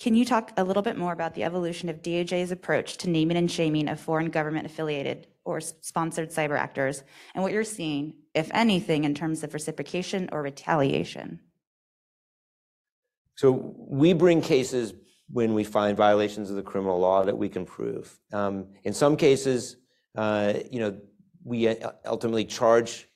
Can 0.00 0.14
you 0.14 0.24
talk 0.24 0.52
a 0.56 0.64
little 0.64 0.82
bit 0.82 0.96
more 0.96 1.12
about 1.12 1.34
the 1.34 1.44
evolution 1.44 1.88
of 1.88 2.02
DOJ's 2.02 2.50
approach 2.50 2.98
to 2.98 3.10
naming 3.10 3.36
and 3.36 3.50
shaming 3.50 3.88
of 3.88 4.00
foreign 4.00 4.30
government 4.30 4.66
affiliated 4.66 5.28
or 5.44 5.60
sponsored 5.60 6.30
cyber 6.30 6.58
actors 6.58 7.04
and 7.34 7.42
what 7.42 7.52
you're 7.52 7.64
seeing, 7.64 8.14
if 8.34 8.50
anything, 8.52 9.04
in 9.04 9.14
terms 9.14 9.44
of 9.44 9.54
reciprocation 9.54 10.28
or 10.32 10.42
retaliation? 10.42 11.40
So 13.36 13.74
we 13.76 14.12
bring 14.12 14.40
cases 14.40 14.94
when 15.30 15.54
we 15.54 15.64
find 15.64 15.96
violations 15.96 16.50
of 16.50 16.56
the 16.56 16.62
criminal 16.62 16.98
law 16.98 17.24
that 17.24 17.36
we 17.36 17.48
can 17.48 17.64
prove. 17.64 18.18
Um, 18.32 18.66
in 18.84 18.92
some 18.92 19.16
cases, 19.16 19.76
uh, 20.16 20.54
you 20.70 20.80
know, 20.80 20.96
we 21.44 21.68
ultimately 22.06 22.44
charge 22.44 23.08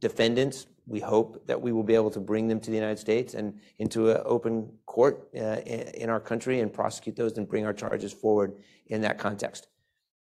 defendants 0.00 0.66
we 0.92 1.00
hope 1.00 1.46
that 1.46 1.60
we 1.60 1.72
will 1.72 1.82
be 1.82 1.94
able 1.94 2.10
to 2.10 2.20
bring 2.20 2.46
them 2.48 2.60
to 2.60 2.70
the 2.70 2.76
United 2.76 2.98
States 2.98 3.32
and 3.32 3.58
into 3.78 4.10
an 4.10 4.20
open 4.26 4.70
court 4.84 5.26
uh, 5.34 5.56
in 6.02 6.10
our 6.10 6.20
country 6.20 6.60
and 6.60 6.70
prosecute 6.70 7.16
those 7.16 7.38
and 7.38 7.48
bring 7.48 7.64
our 7.64 7.72
charges 7.72 8.12
forward 8.12 8.52
in 8.88 9.00
that 9.00 9.18
context. 9.18 9.68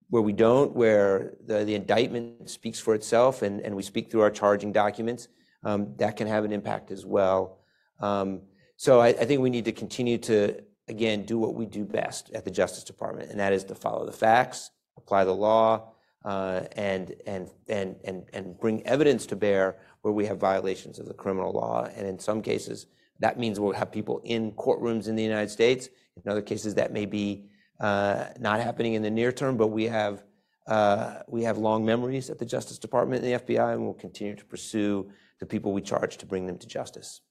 Where 0.08 0.22
we 0.22 0.32
don't, 0.32 0.74
where 0.74 1.34
the, 1.44 1.66
the 1.66 1.74
indictment 1.74 2.48
speaks 2.48 2.80
for 2.80 2.94
itself 2.94 3.42
and, 3.42 3.60
and 3.60 3.76
we 3.76 3.82
speak 3.82 4.10
through 4.10 4.22
our 4.22 4.30
charging 4.30 4.72
documents, 4.72 5.28
um, 5.64 5.94
that 5.98 6.16
can 6.16 6.26
have 6.26 6.44
an 6.46 6.52
impact 6.52 6.90
as 6.90 7.04
well. 7.04 7.58
Um, 8.00 8.40
so 8.76 9.00
I, 9.00 9.08
I 9.08 9.24
think 9.26 9.42
we 9.42 9.50
need 9.50 9.66
to 9.66 9.72
continue 9.72 10.16
to, 10.18 10.62
again, 10.88 11.26
do 11.26 11.38
what 11.38 11.54
we 11.54 11.66
do 11.66 11.84
best 11.84 12.30
at 12.32 12.46
the 12.46 12.50
Justice 12.50 12.84
Department, 12.84 13.30
and 13.30 13.38
that 13.38 13.52
is 13.52 13.64
to 13.64 13.74
follow 13.74 14.06
the 14.06 14.12
facts, 14.12 14.70
apply 14.96 15.24
the 15.24 15.34
law, 15.34 15.90
uh, 16.24 16.62
and, 16.72 17.14
and, 17.26 17.50
and, 17.68 17.96
and, 18.04 18.24
and 18.32 18.58
bring 18.58 18.86
evidence 18.86 19.26
to 19.26 19.36
bear 19.36 19.76
where 20.04 20.12
we 20.12 20.26
have 20.26 20.36
violations 20.36 20.98
of 20.98 21.06
the 21.06 21.14
criminal 21.14 21.50
law. 21.50 21.88
And 21.96 22.06
in 22.06 22.18
some 22.18 22.42
cases, 22.42 22.84
that 23.20 23.38
means 23.38 23.58
we'll 23.58 23.72
have 23.72 23.90
people 23.90 24.20
in 24.24 24.52
courtrooms 24.52 25.08
in 25.08 25.16
the 25.16 25.22
United 25.22 25.48
States. 25.48 25.88
In 26.22 26.30
other 26.30 26.42
cases, 26.42 26.74
that 26.74 26.92
may 26.92 27.06
be 27.06 27.46
uh, 27.80 28.26
not 28.38 28.60
happening 28.60 28.92
in 28.92 29.02
the 29.02 29.10
near 29.10 29.32
term, 29.32 29.56
but 29.56 29.68
we 29.68 29.84
have, 29.84 30.22
uh, 30.66 31.20
we 31.26 31.42
have 31.44 31.56
long 31.56 31.86
memories 31.86 32.28
at 32.28 32.38
the 32.38 32.44
Justice 32.44 32.78
Department 32.78 33.24
and 33.24 33.32
the 33.32 33.54
FBI, 33.54 33.72
and 33.72 33.82
we'll 33.82 33.94
continue 33.94 34.36
to 34.36 34.44
pursue 34.44 35.10
the 35.40 35.46
people 35.46 35.72
we 35.72 35.80
charge 35.80 36.18
to 36.18 36.26
bring 36.26 36.46
them 36.46 36.58
to 36.58 36.66
justice. 36.66 37.22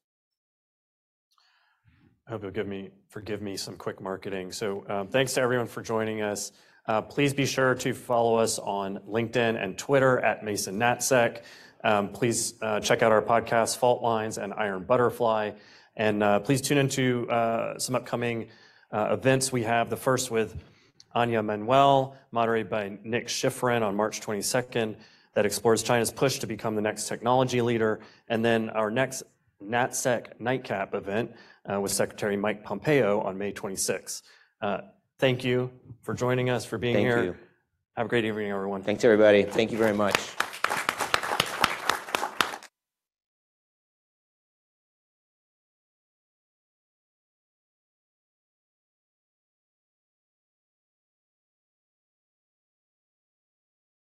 I 2.27 2.31
hope 2.31 2.41
you'll 2.41 2.51
give 2.51 2.67
me, 2.67 2.89
forgive 3.07 3.43
me 3.43 3.55
some 3.55 3.75
quick 3.75 4.01
marketing. 4.01 4.51
So 4.51 4.83
um, 4.89 5.09
thanks 5.09 5.33
to 5.33 5.41
everyone 5.41 5.67
for 5.67 5.83
joining 5.83 6.23
us. 6.23 6.53
Uh, 6.87 7.01
Please 7.01 7.33
be 7.33 7.45
sure 7.45 7.75
to 7.75 7.93
follow 7.93 8.35
us 8.35 8.57
on 8.57 8.99
LinkedIn 9.07 9.63
and 9.63 9.77
Twitter 9.77 10.19
at 10.19 10.43
Mason 10.43 10.77
NatSec. 10.77 11.43
Um, 11.83 12.09
Please 12.09 12.53
uh, 12.61 12.79
check 12.79 13.01
out 13.01 13.11
our 13.11 13.21
podcasts, 13.21 13.77
Fault 13.77 14.01
Lines 14.01 14.37
and 14.37 14.53
Iron 14.53 14.83
Butterfly. 14.83 15.51
And 15.95 16.23
uh, 16.23 16.39
please 16.39 16.61
tune 16.61 16.77
into 16.77 17.29
uh, 17.29 17.77
some 17.77 17.95
upcoming 17.95 18.47
uh, 18.91 19.09
events 19.11 19.51
we 19.51 19.63
have. 19.63 19.89
The 19.89 19.97
first 19.97 20.31
with 20.31 20.55
Anja 21.15 21.43
Manuel, 21.45 22.15
moderated 22.31 22.69
by 22.69 22.97
Nick 23.03 23.27
Schifrin 23.27 23.83
on 23.83 23.95
March 23.95 24.21
22nd, 24.21 24.95
that 25.35 25.45
explores 25.45 25.83
China's 25.83 26.11
push 26.11 26.39
to 26.39 26.47
become 26.47 26.75
the 26.75 26.81
next 26.81 27.07
technology 27.07 27.61
leader. 27.61 27.99
And 28.27 28.43
then 28.43 28.69
our 28.71 28.89
next 28.89 29.23
NatSec 29.63 30.39
Nightcap 30.39 30.95
event 30.95 31.31
uh, 31.71 31.79
with 31.79 31.91
Secretary 31.91 32.37
Mike 32.37 32.63
Pompeo 32.63 33.21
on 33.21 33.37
May 33.37 33.51
26th. 33.51 34.21
Uh, 34.61 34.79
Thank 35.19 35.45
you 35.45 35.71
for 36.01 36.13
joining 36.13 36.49
us, 36.49 36.65
for 36.65 36.77
being 36.77 36.95
Thank 36.95 37.07
here. 37.07 37.23
you. 37.23 37.35
Have 37.95 38.07
a 38.07 38.09
great 38.09 38.25
evening, 38.25 38.51
everyone. 38.51 38.81
Thanks, 38.81 39.05
everybody. 39.05 39.43
Thank 39.43 39.71
you 39.71 39.77
very 39.77 39.93
much. 39.93 40.17